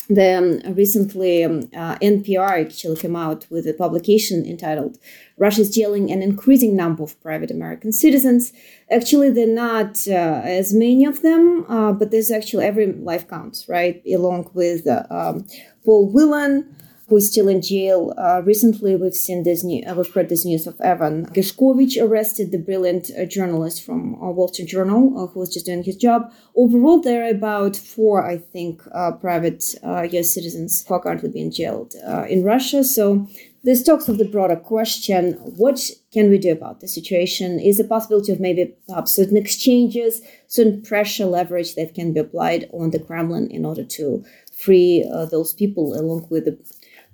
the 0.09 0.61
um, 0.65 0.73
recently 0.73 1.43
um, 1.43 1.69
uh, 1.75 1.95
NPR 2.01 2.65
actually 2.65 2.95
came 2.95 3.15
out 3.15 3.45
with 3.51 3.67
a 3.67 3.73
publication 3.73 4.43
entitled 4.43 4.97
"Russia 5.37 5.61
is 5.61 5.69
jailing 5.75 6.11
an 6.11 6.23
increasing 6.23 6.75
number 6.75 7.03
of 7.03 7.21
private 7.21 7.51
American 7.51 7.91
citizens." 7.91 8.51
Actually, 8.89 9.29
they're 9.29 9.45
not 9.67 10.07
uh, 10.07 10.41
as 10.43 10.73
many 10.73 11.05
of 11.05 11.21
them, 11.21 11.63
uh, 11.69 11.91
but 11.91 12.09
there's 12.09 12.31
actually 12.31 12.65
every 12.65 12.91
life 12.91 13.27
counts, 13.27 13.69
right? 13.69 14.01
Along 14.07 14.49
with 14.55 14.87
uh, 14.87 15.03
um, 15.11 15.45
Paul 15.83 16.11
Whelan, 16.11 16.75
who 17.09 17.17
is 17.17 17.31
still 17.31 17.47
in 17.47 17.61
jail. 17.61 18.13
Uh, 18.17 18.41
recently, 18.45 18.95
we've 18.95 19.15
seen 19.15 19.43
this 19.43 19.63
new, 19.63 19.83
uh, 19.83 19.95
we've 19.95 20.13
heard 20.13 20.29
this 20.29 20.45
news 20.45 20.67
of 20.67 20.79
Evan 20.79 21.25
Gershkovich 21.25 22.01
arrested, 22.01 22.51
the 22.51 22.59
brilliant 22.59 23.09
uh, 23.17 23.25
journalist 23.25 23.83
from 23.83 24.15
uh, 24.15 24.29
Wall 24.29 24.47
Street 24.47 24.69
Journal, 24.69 25.17
uh, 25.17 25.27
who 25.27 25.39
was 25.39 25.51
just 25.51 25.65
doing 25.65 25.83
his 25.83 25.95
job. 25.95 26.31
Overall, 26.55 27.01
there 27.01 27.25
are 27.25 27.29
about 27.29 27.75
four, 27.75 28.25
I 28.25 28.37
think, 28.37 28.83
uh, 28.93 29.13
private 29.13 29.75
U.S. 29.83 30.33
citizens 30.33 30.85
who 30.87 30.93
are 30.93 31.01
currently 31.01 31.29
being 31.29 31.51
jailed 31.51 31.95
in 32.29 32.43
Russia. 32.43 32.83
So 32.83 33.27
this 33.63 33.83
talks 33.83 34.07
of 34.07 34.19
the 34.19 34.25
broader 34.25 34.55
question: 34.55 35.33
What 35.33 35.89
can 36.13 36.29
we 36.29 36.37
do 36.37 36.51
about 36.51 36.79
the 36.79 36.87
situation? 36.87 37.59
Is 37.59 37.77
the 37.77 37.83
possibility 37.83 38.31
of 38.31 38.39
maybe 38.39 38.75
perhaps 38.87 39.15
certain 39.15 39.35
exchanges, 39.35 40.21
certain 40.47 40.81
pressure 40.83 41.25
leverage 41.25 41.75
that 41.75 41.95
can 41.95 42.13
be 42.13 42.19
applied 42.19 42.69
on 42.71 42.91
the 42.91 42.99
Kremlin 42.99 43.49
in 43.49 43.65
order 43.65 43.83
to 43.83 44.23
free 44.59 45.09
uh, 45.13 45.25
those 45.25 45.53
people 45.53 45.93
along 45.99 46.27
with 46.29 46.45
the 46.45 46.57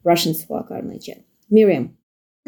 Russians 0.04 0.44
who 0.44 0.56
are 0.56 0.68
currently 0.68 1.00
jailed. 1.00 1.24
Miriam. 1.50 1.96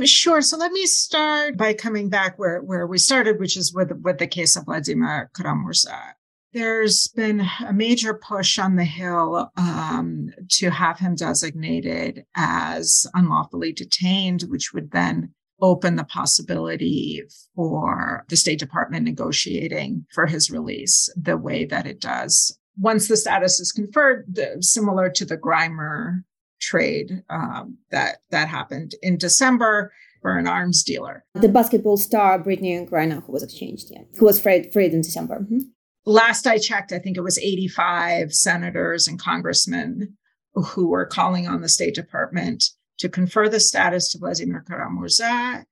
Sure. 0.03 0.41
So 0.41 0.57
let 0.57 0.71
me 0.71 0.85
start 0.85 1.57
by 1.57 1.73
coming 1.73 2.09
back 2.09 2.37
where, 2.37 2.61
where 2.61 2.85
we 2.85 2.99
started, 2.99 3.39
which 3.39 3.57
is 3.57 3.73
with, 3.73 3.91
with 4.03 4.19
the 4.19 4.27
case 4.27 4.55
of 4.55 4.65
Vladimir 4.65 5.31
Kara-Murza. 5.35 6.13
There's 6.53 7.07
been 7.07 7.47
a 7.67 7.73
major 7.73 8.13
push 8.13 8.57
on 8.59 8.75
the 8.75 8.85
Hill 8.85 9.51
um, 9.57 10.29
to 10.51 10.69
have 10.69 10.99
him 10.99 11.15
designated 11.15 12.25
as 12.35 13.05
unlawfully 13.13 13.73
detained, 13.73 14.43
which 14.43 14.71
would 14.73 14.91
then 14.91 15.33
open 15.61 15.95
the 15.95 16.03
possibility 16.03 17.23
for 17.55 18.23
the 18.29 18.37
State 18.37 18.59
Department 18.59 19.03
negotiating 19.03 20.05
for 20.13 20.27
his 20.27 20.51
release 20.51 21.09
the 21.15 21.37
way 21.37 21.65
that 21.65 21.87
it 21.87 21.99
does. 21.99 22.57
Once 22.79 23.07
the 23.07 23.17
status 23.17 23.59
is 23.59 23.71
conferred, 23.71 24.25
the, 24.31 24.57
similar 24.61 25.09
to 25.09 25.25
the 25.25 25.37
Griner 25.37 26.23
trade 26.59 27.23
um, 27.29 27.77
that 27.91 28.17
that 28.31 28.47
happened 28.47 28.95
in 29.01 29.17
December 29.17 29.91
for 30.21 30.37
an 30.37 30.47
arms 30.47 30.83
dealer. 30.83 31.23
The 31.35 31.49
basketball 31.49 31.97
star 31.97 32.39
Brittney 32.39 32.87
Griner, 32.89 33.23
who 33.23 33.31
was 33.31 33.43
exchanged, 33.43 33.87
yeah, 33.91 34.01
who 34.17 34.25
was 34.25 34.39
freed, 34.39 34.73
freed 34.73 34.93
in 34.93 35.01
December. 35.01 35.39
Mm-hmm. 35.39 35.59
Last 36.05 36.47
I 36.47 36.57
checked, 36.57 36.91
I 36.91 36.99
think 36.99 37.17
it 37.17 37.21
was 37.21 37.37
85 37.37 38.33
senators 38.33 39.07
and 39.07 39.19
congressmen 39.19 40.17
who 40.53 40.87
were 40.87 41.05
calling 41.05 41.47
on 41.47 41.61
the 41.61 41.69
State 41.69 41.95
Department 41.95 42.63
to 42.99 43.09
confer 43.09 43.49
the 43.49 43.59
status 43.59 44.11
to 44.11 44.17
Vladimir 44.17 44.63
Kara-Murza. 44.67 45.65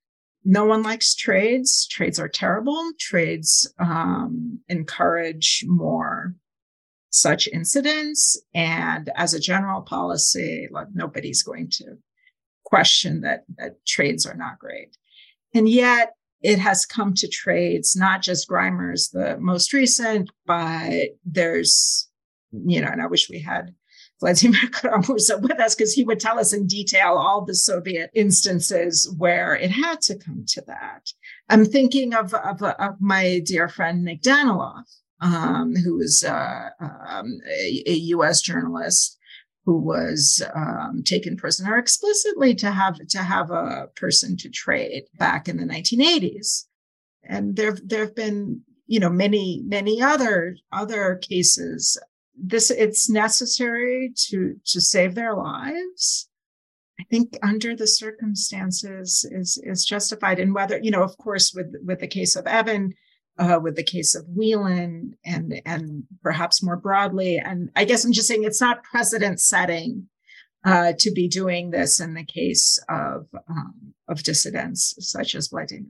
No 0.43 0.66
one 0.66 0.84
likes 0.84 1.16
trades. 1.16 1.88
Trades 1.88 2.20
are 2.20 2.28
terrible. 2.28 2.91
Trades 2.99 3.68
um, 3.80 4.60
encourage 4.70 5.64
more 5.68 6.36
such 7.16 7.47
incidents. 7.47 8.38
And 8.53 9.09
as 9.16 9.34
a 9.34 9.39
general 9.39 9.82
policy, 9.82 10.68
like 10.72 10.88
nobody's 10.93 11.43
going 11.43 11.70
to 11.72 11.97
question 12.66 13.22
that, 13.22 13.45
that 13.57 13.86
trades 13.86 14.26
are 14.26 14.36
not 14.36 14.59
great. 14.59 14.97
And 15.53 15.70
yet 15.70 16.13
it 16.41 16.59
has 16.59 16.86
come 16.86 17.13
to 17.16 17.28
trades, 17.28 17.95
not 17.95 18.22
just 18.22 18.49
Griner's 18.49 19.09
the 19.09 19.38
most 19.39 19.72
recent, 19.72 20.30
but 20.45 21.09
there's, 21.24 22.09
you 22.51 22.82
know, 22.82 22.89
and 22.91 23.01
I 23.01 23.07
wish 23.07 23.30
we 23.30 23.39
had 23.39 23.74
Vladimir 24.20 24.68
Kara-Murza 24.72 25.41
with 25.41 25.59
us 25.59 25.76
because 25.76 25.93
he 25.93 26.03
would 26.03 26.20
tell 26.20 26.38
us 26.38 26.51
in 26.53 26.68
detail 26.68 27.16
all 27.18 27.45
the 27.45 27.55
Soviet 27.55 28.09
instances 28.13 29.09
where 29.18 29.55
it 29.55 29.72
had 29.72 30.01
to 30.01 30.18
come 30.18 30.43
to 30.49 30.61
that. 30.68 31.11
I'm 31.49 31.66
thinking 31.66 32.13
of, 32.13 32.34
of, 32.34 32.61
of 32.61 32.95
my 32.99 33.41
dear 33.45 33.70
friend 33.70 34.03
Nick 34.03 34.22
Danilov, 34.22 34.84
um, 35.22 35.76
who 35.76 35.97
was 35.97 36.24
uh, 36.24 36.70
um, 36.80 37.39
a, 37.49 37.84
a, 37.88 37.93
U.S. 37.93 38.41
journalist 38.41 39.18
who 39.66 39.80
was 39.80 40.43
um, 40.53 41.03
taken 41.03 41.38
prisoner 41.38 41.78
explicitly 41.78 42.53
to 42.55 42.72
have 42.72 42.95
to 43.09 43.20
have 43.20 43.49
a 43.49 43.88
person 43.95 44.38
to 44.38 44.49
trade 44.49 45.03
back 45.18 45.47
in 45.47 45.57
the 45.57 45.63
1980s, 45.63 46.66
and 47.24 47.55
there 47.55 47.78
there 47.84 48.01
have 48.01 48.16
been 48.16 48.61
you 48.88 48.99
know 48.99 49.09
many 49.09 49.63
many 49.66 50.01
other 50.01 50.57
other 50.72 51.16
cases. 51.16 51.97
This 52.38 52.70
it's 52.70 53.09
necessary 53.09 54.11
to 54.28 54.55
to 54.66 54.82
save 54.82 55.16
their 55.16 55.34
lives. 55.34 56.30
I 56.99 57.03
think 57.09 57.38
under 57.43 57.76
the 57.76 57.88
circumstances 57.88 59.26
is 59.32 59.61
is 59.63 59.86
justified, 59.86 60.39
and 60.39 60.53
whether 60.53 60.80
you 60.82 60.91
know, 60.91 61.03
of 61.03 61.18
course, 61.18 61.53
with 61.53 61.74
with 61.84 61.99
the 61.99 62.07
case 62.07 62.36
of 62.36 62.45
Evan 62.47 62.93
uh, 63.38 63.59
with 63.61 63.75
the 63.75 63.83
case 63.83 64.15
of 64.15 64.25
Whelan 64.27 65.15
and 65.25 65.61
and 65.65 66.03
perhaps 66.21 66.63
more 66.63 66.77
broadly. 66.77 67.38
And 67.38 67.69
I 67.75 67.86
guess 67.86 68.05
I'm 68.05 68.13
just 68.13 68.27
saying 68.27 68.43
it's 68.43 68.61
not 68.61 68.83
precedent 68.83 69.39
setting 69.39 70.07
uh, 70.63 70.93
to 70.99 71.11
be 71.11 71.27
doing 71.27 71.71
this 71.71 71.99
in 71.99 72.13
the 72.13 72.25
case 72.25 72.79
of 72.89 73.27
um, 73.49 73.93
of 74.07 74.23
dissidents 74.23 74.95
such 74.99 75.36
as 75.36 75.47
Vladimir. 75.47 75.89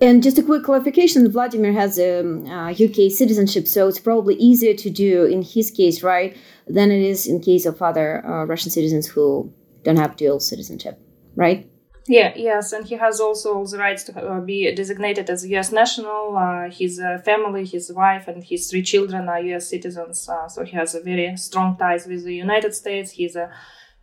And 0.00 0.22
just 0.22 0.38
a 0.38 0.42
quick 0.42 0.64
clarification: 0.64 1.30
Vladimir 1.30 1.72
has 1.72 1.98
a 1.98 2.20
um, 2.20 2.46
uh, 2.46 2.70
UK 2.70 3.10
citizenship, 3.10 3.66
so 3.66 3.88
it's 3.88 3.98
probably 3.98 4.34
easier 4.34 4.74
to 4.74 4.90
do 4.90 5.24
in 5.24 5.42
his 5.42 5.70
case, 5.70 6.02
right, 6.02 6.36
than 6.66 6.90
it 6.90 7.00
is 7.00 7.26
in 7.26 7.40
case 7.40 7.64
of 7.64 7.80
other 7.80 8.24
uh, 8.26 8.44
Russian 8.44 8.70
citizens 8.70 9.06
who 9.06 9.52
don't 9.84 9.96
have 9.96 10.16
dual 10.16 10.40
citizenship, 10.40 11.00
right? 11.34 11.70
Yeah, 12.08 12.32
yes, 12.36 12.72
and 12.72 12.86
he 12.86 12.94
has 12.96 13.20
also 13.20 13.64
the 13.64 13.78
rights 13.78 14.04
to 14.04 14.12
uh, 14.16 14.40
be 14.40 14.72
designated 14.72 15.28
as 15.28 15.42
a 15.42 15.48
U.S. 15.48 15.72
national. 15.72 16.36
Uh, 16.36 16.70
his 16.70 17.00
uh, 17.00 17.18
family, 17.24 17.64
his 17.64 17.92
wife, 17.92 18.28
and 18.28 18.44
his 18.44 18.70
three 18.70 18.82
children 18.82 19.28
are 19.28 19.40
U.S. 19.40 19.68
citizens. 19.68 20.28
Uh, 20.28 20.48
so 20.48 20.62
he 20.64 20.76
has 20.76 20.94
a 20.94 21.00
very 21.00 21.36
strong 21.36 21.76
ties 21.76 22.06
with 22.06 22.24
the 22.24 22.34
United 22.34 22.74
States. 22.74 23.10
He's 23.10 23.34
a 23.34 23.50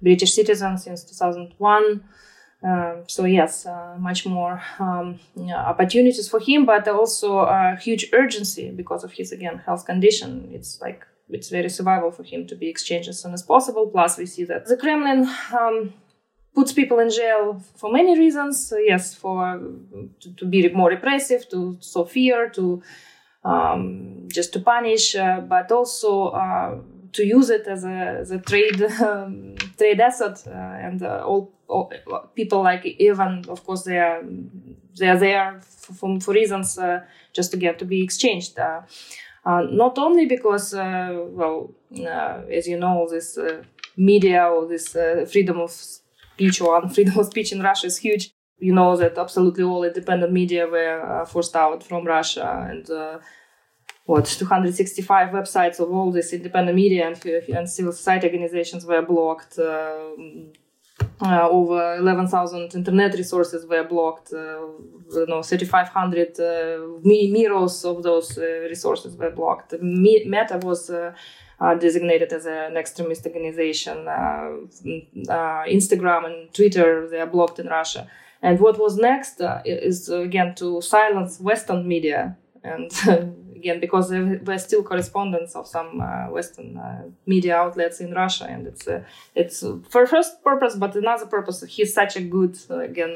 British 0.02 0.34
citizen 0.34 0.78
since 0.78 1.06
2001. 1.06 2.04
Um, 2.62 3.04
so 3.08 3.24
yes, 3.24 3.66
uh, 3.66 3.96
much 3.98 4.26
more 4.26 4.62
um, 4.80 5.20
opportunities 5.54 6.28
for 6.28 6.40
him, 6.40 6.66
but 6.66 6.88
also 6.90 7.40
a 7.40 7.78
huge 7.82 8.10
urgency 8.12 8.72
because 8.72 9.04
of 9.06 9.14
his 9.14 9.32
again 9.32 9.60
health 9.66 9.86
condition. 9.86 10.50
It's 10.54 10.82
like 10.82 11.06
it's 11.30 11.50
very 11.50 11.70
survival 11.70 12.12
for 12.12 12.24
him 12.24 12.48
to 12.48 12.56
be 12.56 12.68
exchanged 12.68 13.08
as 13.08 13.22
soon 13.22 13.34
as 13.34 13.44
possible. 13.44 13.88
Plus, 13.88 14.18
we 14.18 14.26
see 14.26 14.44
that 14.46 14.66
the 14.66 14.78
Kremlin 14.78 15.30
um, 15.58 15.94
puts 16.54 16.72
people 16.72 17.00
in 17.00 17.10
jail 17.10 17.62
for 17.76 17.92
many 17.92 18.18
reasons. 18.18 18.72
Uh, 18.72 18.78
yes, 18.78 19.14
for 19.14 19.60
to, 20.20 20.34
to, 20.36 20.46
be 20.46 20.70
more 20.70 20.90
repressive, 20.90 21.50
to 21.50 21.78
sow 21.80 22.06
fear, 22.06 22.50
to 22.50 22.82
um, 23.44 24.28
just 24.32 24.54
to 24.54 24.60
punish, 24.60 25.16
uh, 25.16 25.42
but 25.42 25.72
also 25.72 26.28
uh, 26.28 26.78
to 27.12 27.26
use 27.26 27.50
it 27.50 27.68
as 27.68 27.84
a, 27.84 28.18
as 28.22 28.32
a 28.32 28.40
trade 28.40 28.82
um, 29.02 29.56
trade 29.78 30.00
asset. 30.00 30.44
Uh, 30.48 30.52
and 30.52 31.04
uh, 31.04 31.24
all, 31.26 31.52
all, 31.68 31.92
people 32.36 32.64
like 32.64 32.86
Evan, 33.00 33.46
of 33.50 33.66
course, 33.66 33.84
they 33.84 34.00
are 34.00 34.24
they 34.98 35.10
are 35.10 35.18
there 35.18 35.60
for, 35.62 36.20
for 36.20 36.34
reasons 36.34 36.78
uh, 36.78 37.02
just 37.34 37.52
to 37.52 37.58
get 37.58 37.80
to 37.80 37.86
be 37.86 38.04
exchanged. 38.04 38.58
not 39.46 39.98
only 39.98 40.26
because, 40.26 40.74
well, 40.74 41.74
as 42.50 42.68
you 42.68 42.78
know, 42.80 43.08
this 43.10 43.38
media 43.98 44.46
or 44.46 44.68
this 44.68 44.96
freedom 45.32 45.60
of 45.60 45.72
speech 46.34 46.62
or 46.62 46.88
freedom 46.96 47.18
of 47.18 47.26
speech 47.28 47.52
in 47.52 47.62
Russia 47.62 47.88
is 47.88 47.98
huge. 47.98 48.32
You 48.58 48.74
know 48.74 48.96
that 48.98 49.18
absolutely 49.18 49.64
all 49.64 49.84
independent 49.84 50.32
media 50.32 50.68
were 50.68 51.02
uh, 51.02 51.26
forced 51.26 51.56
out 51.56 51.84
from 51.84 52.06
Russia, 52.06 52.68
and 52.70 52.90
uh, 52.90 53.20
what 54.06 54.26
265 54.26 55.30
websites 55.30 55.80
of 55.80 55.92
all 55.92 56.12
these 56.12 56.34
independent 56.34 56.76
media 56.76 57.08
and, 57.08 57.26
and 57.50 57.70
civil 57.70 57.92
society 57.92 58.28
organizations 58.28 58.86
were 58.86 59.02
blocked. 59.02 59.58
Uh, 59.60 60.12
uh, 61.22 61.48
over 61.50 61.96
11,000 61.96 62.76
internet 62.76 63.14
resources 63.16 63.66
were 63.66 63.84
blocked. 63.84 64.34
Uh, 64.34 64.68
you 65.12 65.26
know, 65.28 65.42
3,500 65.42 66.40
uh, 66.40 67.00
mirrors 67.04 67.86
of 67.86 68.04
those 68.04 68.38
uh, 68.38 68.42
resources 68.70 69.16
were 69.16 69.32
blocked. 69.32 69.74
Meta 69.82 70.60
was 70.62 70.92
designated 71.80 72.32
as 72.34 72.46
an 72.46 72.78
extremist 72.78 73.26
organization. 73.26 74.06
Instagram 75.68 76.26
and 76.26 76.54
Twitter 76.54 77.08
they 77.10 77.20
are 77.20 77.28
blocked 77.28 77.60
in 77.60 77.68
Russia. 77.68 78.08
And 78.42 78.60
what 78.60 78.78
was 78.78 78.98
next 78.98 79.42
is 79.66 80.10
again 80.10 80.54
to 80.56 80.82
silence 80.82 81.40
Western 81.40 81.88
media 81.88 82.36
and 82.64 82.92
again 83.64 83.80
because 83.80 84.10
there 84.10 84.40
were 84.46 84.58
still 84.58 84.84
correspondents 84.84 85.56
of 85.56 85.66
some 85.68 86.02
uh, 86.02 86.30
Western 86.30 86.78
uh, 86.78 87.04
media 87.26 87.56
outlets 87.56 88.00
in 88.02 88.12
Russia, 88.12 88.46
and 88.50 88.68
it's 88.68 88.88
uh, 88.88 89.04
it's 89.36 89.64
for 89.90 90.06
first 90.06 90.44
purpose, 90.44 90.76
but 90.76 90.96
another 90.96 91.26
purpose. 91.26 91.64
He's 91.64 91.94
such 91.94 92.16
a 92.16 92.22
good 92.22 92.58
again 92.70 93.16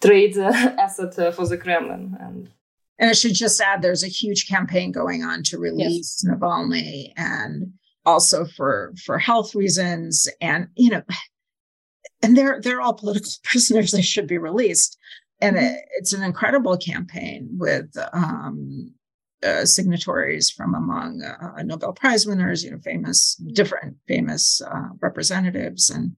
trade 0.00 0.36
asset 0.84 1.34
for 1.34 1.46
the 1.46 1.58
Kremlin, 1.58 2.16
and 2.20 2.50
and 2.98 3.10
I 3.10 3.14
should 3.14 3.34
just 3.34 3.60
add, 3.60 3.82
there's 3.82 4.04
a 4.04 4.18
huge 4.22 4.48
campaign 4.48 4.92
going 4.92 5.24
on 5.24 5.42
to 5.44 5.58
release 5.58 6.22
yes. 6.24 6.24
Navalny, 6.24 7.12
and 7.16 7.72
also 8.06 8.46
for 8.56 8.92
for 9.04 9.18
health 9.18 9.54
reasons, 9.54 10.28
and 10.40 10.68
you 10.76 10.90
know, 10.90 11.02
and 12.22 12.36
they're 12.36 12.60
they're 12.60 12.80
all 12.80 12.94
political 12.94 13.32
prisoners. 13.42 13.90
They 13.90 14.02
should 14.02 14.28
be 14.28 14.38
released 14.38 14.96
and 15.40 15.56
mm-hmm. 15.56 15.66
it, 15.66 15.84
it's 15.98 16.12
an 16.12 16.22
incredible 16.22 16.76
campaign 16.76 17.48
with 17.58 17.90
um, 18.12 18.94
uh, 19.44 19.64
signatories 19.64 20.50
from 20.50 20.74
among 20.74 21.22
uh, 21.22 21.62
Nobel 21.62 21.92
Prize 21.92 22.26
winners, 22.26 22.64
you 22.64 22.70
know, 22.70 22.78
famous, 22.78 23.34
different 23.52 23.96
famous 24.08 24.60
uh, 24.62 24.88
representatives, 25.00 25.90
and 25.90 26.16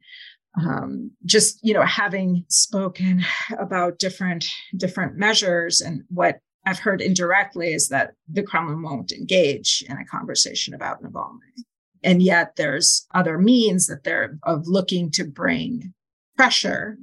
um, 0.59 1.11
just 1.25 1.59
you 1.63 1.75
know 1.75 1.85
having 1.85 2.45
spoken 2.49 3.25
about 3.59 3.99
different 3.99 4.47
different 4.77 5.17
measures 5.17 5.81
and 5.81 6.03
what 6.09 6.39
I've 6.65 6.79
heard 6.81 7.01
indirectly 7.01 7.75
is 7.75 7.89
that 7.89 8.15
the 8.29 8.43
Kremlin 8.43 8.83
won't 8.83 9.13
engage 9.13 9.85
in 9.89 9.97
a 9.97 10.05
conversation 10.05 10.75
about 10.75 11.03
Navalny, 11.03 11.65
and 12.03 12.23
yet 12.23 12.57
there's 12.57 13.07
other 13.15 13.39
means 13.39 13.87
that 13.87 14.05
they're 14.05 14.39
of 14.45 14.67
looking 14.67 15.11
to 15.13 15.25
bring 15.25 15.93
pressure 16.37 16.99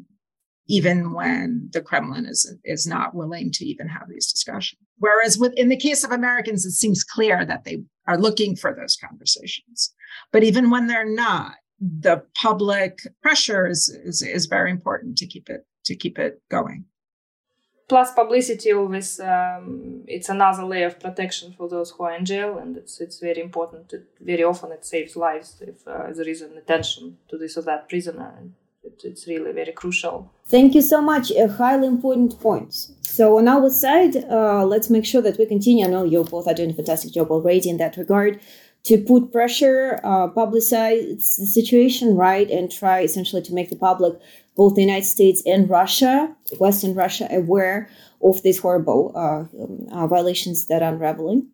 even 0.68 1.14
when 1.14 1.70
the 1.74 1.82
Kremlin 1.82 2.26
is 2.26 2.56
is 2.64 2.88
not 2.88 3.16
willing 3.16 3.52
to 3.52 3.66
even 3.66 3.88
have 3.88 4.08
these 4.10 4.32
discussions. 4.32 4.82
Whereas 5.04 5.38
with 5.38 5.54
in 5.58 5.68
the 5.68 5.84
case 5.88 6.06
of 6.06 6.12
Americans, 6.14 6.66
it 6.66 6.72
seems 6.72 7.04
clear 7.04 7.46
that 7.46 7.66
they 7.66 7.78
are 8.08 8.18
looking 8.18 8.56
for 8.56 8.74
those 8.74 8.96
conversations. 8.96 9.94
But 10.32 10.44
even 10.46 10.70
when 10.70 10.88
they're 10.88 11.16
not, 11.28 11.56
the 11.78 12.24
public 12.36 13.00
pressure 13.22 13.68
is, 13.68 13.90
is, 14.10 14.22
is 14.22 14.46
very 14.46 14.72
important 14.72 15.18
to 15.18 15.28
keep 15.28 15.50
it 15.50 15.66
to 15.88 15.94
keep 15.94 16.18
it 16.18 16.42
going. 16.50 16.86
Plus, 17.90 18.14
publicity 18.14 18.72
always 18.72 19.20
um, 19.20 20.06
it's 20.08 20.30
another 20.30 20.64
layer 20.64 20.88
of 20.88 21.02
protection 21.02 21.54
for 21.58 21.68
those 21.68 21.92
who 21.92 22.06
are 22.06 22.16
in 22.16 22.24
jail, 22.24 22.58
and 22.58 22.78
it's 22.78 23.02
it's 23.02 23.20
very 23.20 23.42
important. 23.42 23.92
It, 23.92 24.06
very 24.22 24.46
often, 24.46 24.72
it 24.72 24.86
saves 24.86 25.18
lives 25.18 25.62
if 25.72 25.86
uh, 25.86 26.14
there 26.18 26.30
is 26.30 26.42
an 26.42 26.58
attention 26.58 27.18
to 27.30 27.38
this 27.38 27.58
or 27.58 27.64
that 27.64 27.90
prisoner. 27.90 28.30
And 28.40 28.54
it's 28.84 29.28
really 29.28 29.52
very 29.52 29.72
crucial. 29.72 30.32
Thank 30.46 30.76
you 30.76 30.82
so 30.82 31.02
much. 31.02 31.32
A 31.32 31.48
highly 31.48 31.88
important 31.88 32.40
points. 32.40 32.92
So 33.02 33.38
on 33.38 33.48
our 33.48 33.70
side, 33.70 34.16
uh, 34.30 34.66
let's 34.66 34.90
make 34.90 35.06
sure 35.06 35.22
that 35.22 35.38
we 35.38 35.46
continue. 35.46 35.86
I 35.86 35.90
know 35.90 36.04
you 36.04 36.24
both 36.24 36.48
are 36.48 36.54
doing 36.54 36.72
a 36.72 36.74
fantastic 36.74 37.14
job 37.14 37.32
already 37.32 37.70
in 37.70 37.78
that 37.78 37.98
regard 37.98 38.40
to 38.86 38.98
put 38.98 39.32
pressure, 39.32 40.00
uh, 40.04 40.28
publicize 40.28 41.38
the 41.38 41.46
situation, 41.46 42.16
right, 42.16 42.50
and 42.50 42.70
try 42.70 43.00
essentially 43.02 43.42
to 43.42 43.54
make 43.54 43.70
the 43.70 43.78
public, 43.78 44.14
both 44.58 44.76
the 44.76 44.82
United 44.82 45.06
States 45.06 45.42
and 45.46 45.70
Russia, 45.70 46.36
Western 46.60 46.94
Russia, 46.94 47.28
aware 47.32 47.90
of 48.22 48.44
these 48.44 48.60
horrible 48.60 49.14
uh, 49.16 49.46
uh, 49.94 50.08
violations 50.08 50.68
that 50.68 50.84
are 50.84 50.94
unraveling 50.94 51.48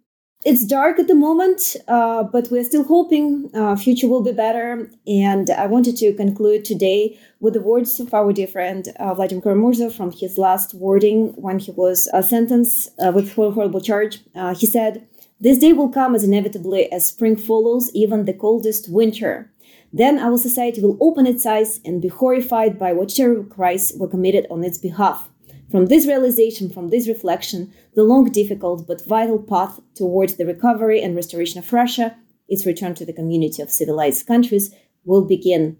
it's 0.46 0.64
dark 0.64 1.00
at 1.00 1.08
the 1.08 1.16
moment, 1.16 1.76
uh, 1.90 2.24
but 2.24 2.48
we're 2.50 2.64
still 2.64 2.86
hoping 2.86 3.50
uh, 3.54 3.76
future 3.76 4.08
will 4.08 4.24
be 4.24 4.32
better. 4.32 4.90
And 5.06 5.50
I 5.50 5.66
wanted 5.66 5.98
to 5.98 6.14
conclude 6.14 6.64
today 6.64 7.20
with 7.42 7.54
the 7.54 7.62
words 7.62 8.00
of 8.00 8.14
our 8.14 8.32
dear 8.32 8.48
friend 8.48 8.88
uh, 9.00 9.14
Vladimir 9.14 9.42
Kara-Murza 9.42 9.92
from 9.92 10.12
his 10.12 10.38
last 10.38 10.74
wording 10.74 11.34
when 11.36 11.60
he 11.60 11.72
was 11.72 12.10
uh, 12.14 12.22
sentenced 12.22 12.90
uh, 13.00 13.12
with 13.12 13.34
horrible 13.34 13.82
charge. 13.82 14.20
Uh, 14.34 14.56
he 14.56 14.66
said, 14.66 15.06
"This 15.42 15.58
day 15.58 15.74
will 15.74 15.90
come 15.90 16.16
as 16.16 16.24
inevitably 16.24 16.90
as 16.92 17.10
spring 17.10 17.36
follows 17.36 17.92
even 17.94 18.24
the 18.24 18.34
coldest 18.34 18.90
winter." 18.90 19.52
Then 19.92 20.20
our 20.20 20.38
society 20.38 20.82
will 20.82 20.98
open 21.02 21.26
its 21.26 21.46
eyes 21.46 21.82
and 21.84 22.02
be 22.02 22.08
horrified 22.08 22.78
by 22.80 22.94
what 22.94 23.10
terrible 23.10 23.44
crimes 23.44 23.92
were 23.98 24.08
committed 24.08 24.46
on 24.50 24.64
its 24.64 24.78
behalf. 24.78 25.30
From 25.72 25.86
this 25.86 26.08
realization, 26.08 26.70
from 26.70 26.90
this 26.90 27.08
reflection, 27.08 27.72
the 27.94 28.04
long, 28.04 28.32
difficult, 28.32 28.88
but 28.88 29.06
vital 29.06 29.38
path 29.38 29.80
towards 29.94 30.36
the 30.36 30.46
recovery 30.46 31.02
and 31.02 31.16
restoration 31.16 31.60
of 31.60 31.72
Russia, 31.72 32.18
its 32.48 32.66
return 32.66 32.96
to 32.96 33.06
the 33.06 33.14
community 33.14 33.62
of 33.62 33.70
civilized 33.70 34.26
countries, 34.26 34.74
will 35.06 35.26
begin. 35.26 35.78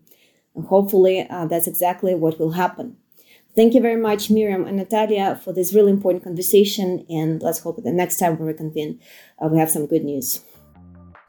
And 0.56 0.68
hopefully, 0.68 1.28
uh, 1.28 1.48
that's 1.48 1.66
exactly 1.68 2.14
what 2.14 2.40
will 2.40 2.52
happen. 2.52 2.98
Thank 3.56 3.74
you 3.74 3.82
very 3.82 4.00
much, 4.00 4.30
Miriam 4.30 4.68
and 4.68 4.78
Natalia, 4.78 5.36
for 5.44 5.54
this 5.54 5.74
really 5.74 5.92
important 5.92 6.24
conversation. 6.24 7.04
And 7.10 7.42
let's 7.42 7.60
hope 7.60 7.78
that 7.78 7.86
the 7.86 7.92
next 7.92 8.18
time 8.18 8.38
we 8.38 8.46
reconvene, 8.46 9.00
uh, 9.44 9.48
we 9.48 9.58
have 9.58 9.72
some 9.72 9.88
good 9.88 10.04
news. 10.04 10.42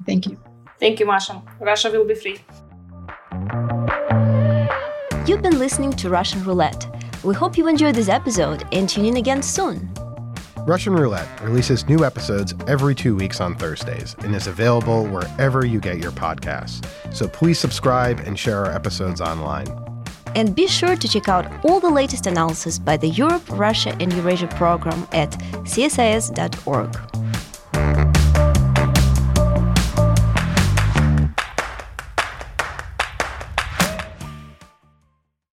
Thank 0.05 0.27
you. 0.27 0.39
Thank 0.79 1.01
you, 1.01 1.07
Masha. 1.07 1.43
Russia 1.61 1.91
will 1.91 2.05
be 2.05 2.15
free. 2.15 2.39
You've 5.27 5.43
been 5.43 5.59
listening 5.59 5.93
to 5.95 6.11
Russian 6.11 6.45
Roulette 6.45 6.87
we 7.23 7.35
hope 7.35 7.59
you 7.59 7.69
enjoyed 7.69 7.95
this 7.95 8.09
episode 8.09 8.67
and 8.73 8.89
tune 8.89 9.05
in 9.05 9.17
again 9.17 9.43
soon. 9.43 9.91
Russian 10.67 10.95
Roulette 10.95 11.29
releases 11.43 11.89
new 11.89 12.05
episodes 12.05 12.55
every 12.67 12.95
two 12.95 13.17
weeks 13.17 13.41
on 13.41 13.57
Thursdays 13.57 14.15
and 14.21 14.35
is 14.35 14.47
available 14.47 15.07
wherever 15.07 15.65
you 15.65 15.81
get 15.81 15.99
your 15.99 16.13
podcasts. 16.13 16.87
So 17.13 17.27
please 17.27 17.59
subscribe 17.59 18.21
and 18.21 18.39
share 18.39 18.65
our 18.65 18.73
episodes 18.73 19.21
online. 19.21 19.67
And 20.35 20.55
be 20.55 20.67
sure 20.67 20.97
to 20.97 21.09
check 21.09 21.29
out 21.29 21.65
all 21.65 21.81
the 21.81 21.91
latest 21.91 22.27
analysis 22.27 22.79
by 22.79 22.97
the 22.97 23.09
Europe, 23.09 23.43
Russia, 23.51 23.97
and 23.99 24.13
Eurasia 24.13 24.47
program 24.49 25.09
at 25.13 25.31
csis.org. 25.65 26.97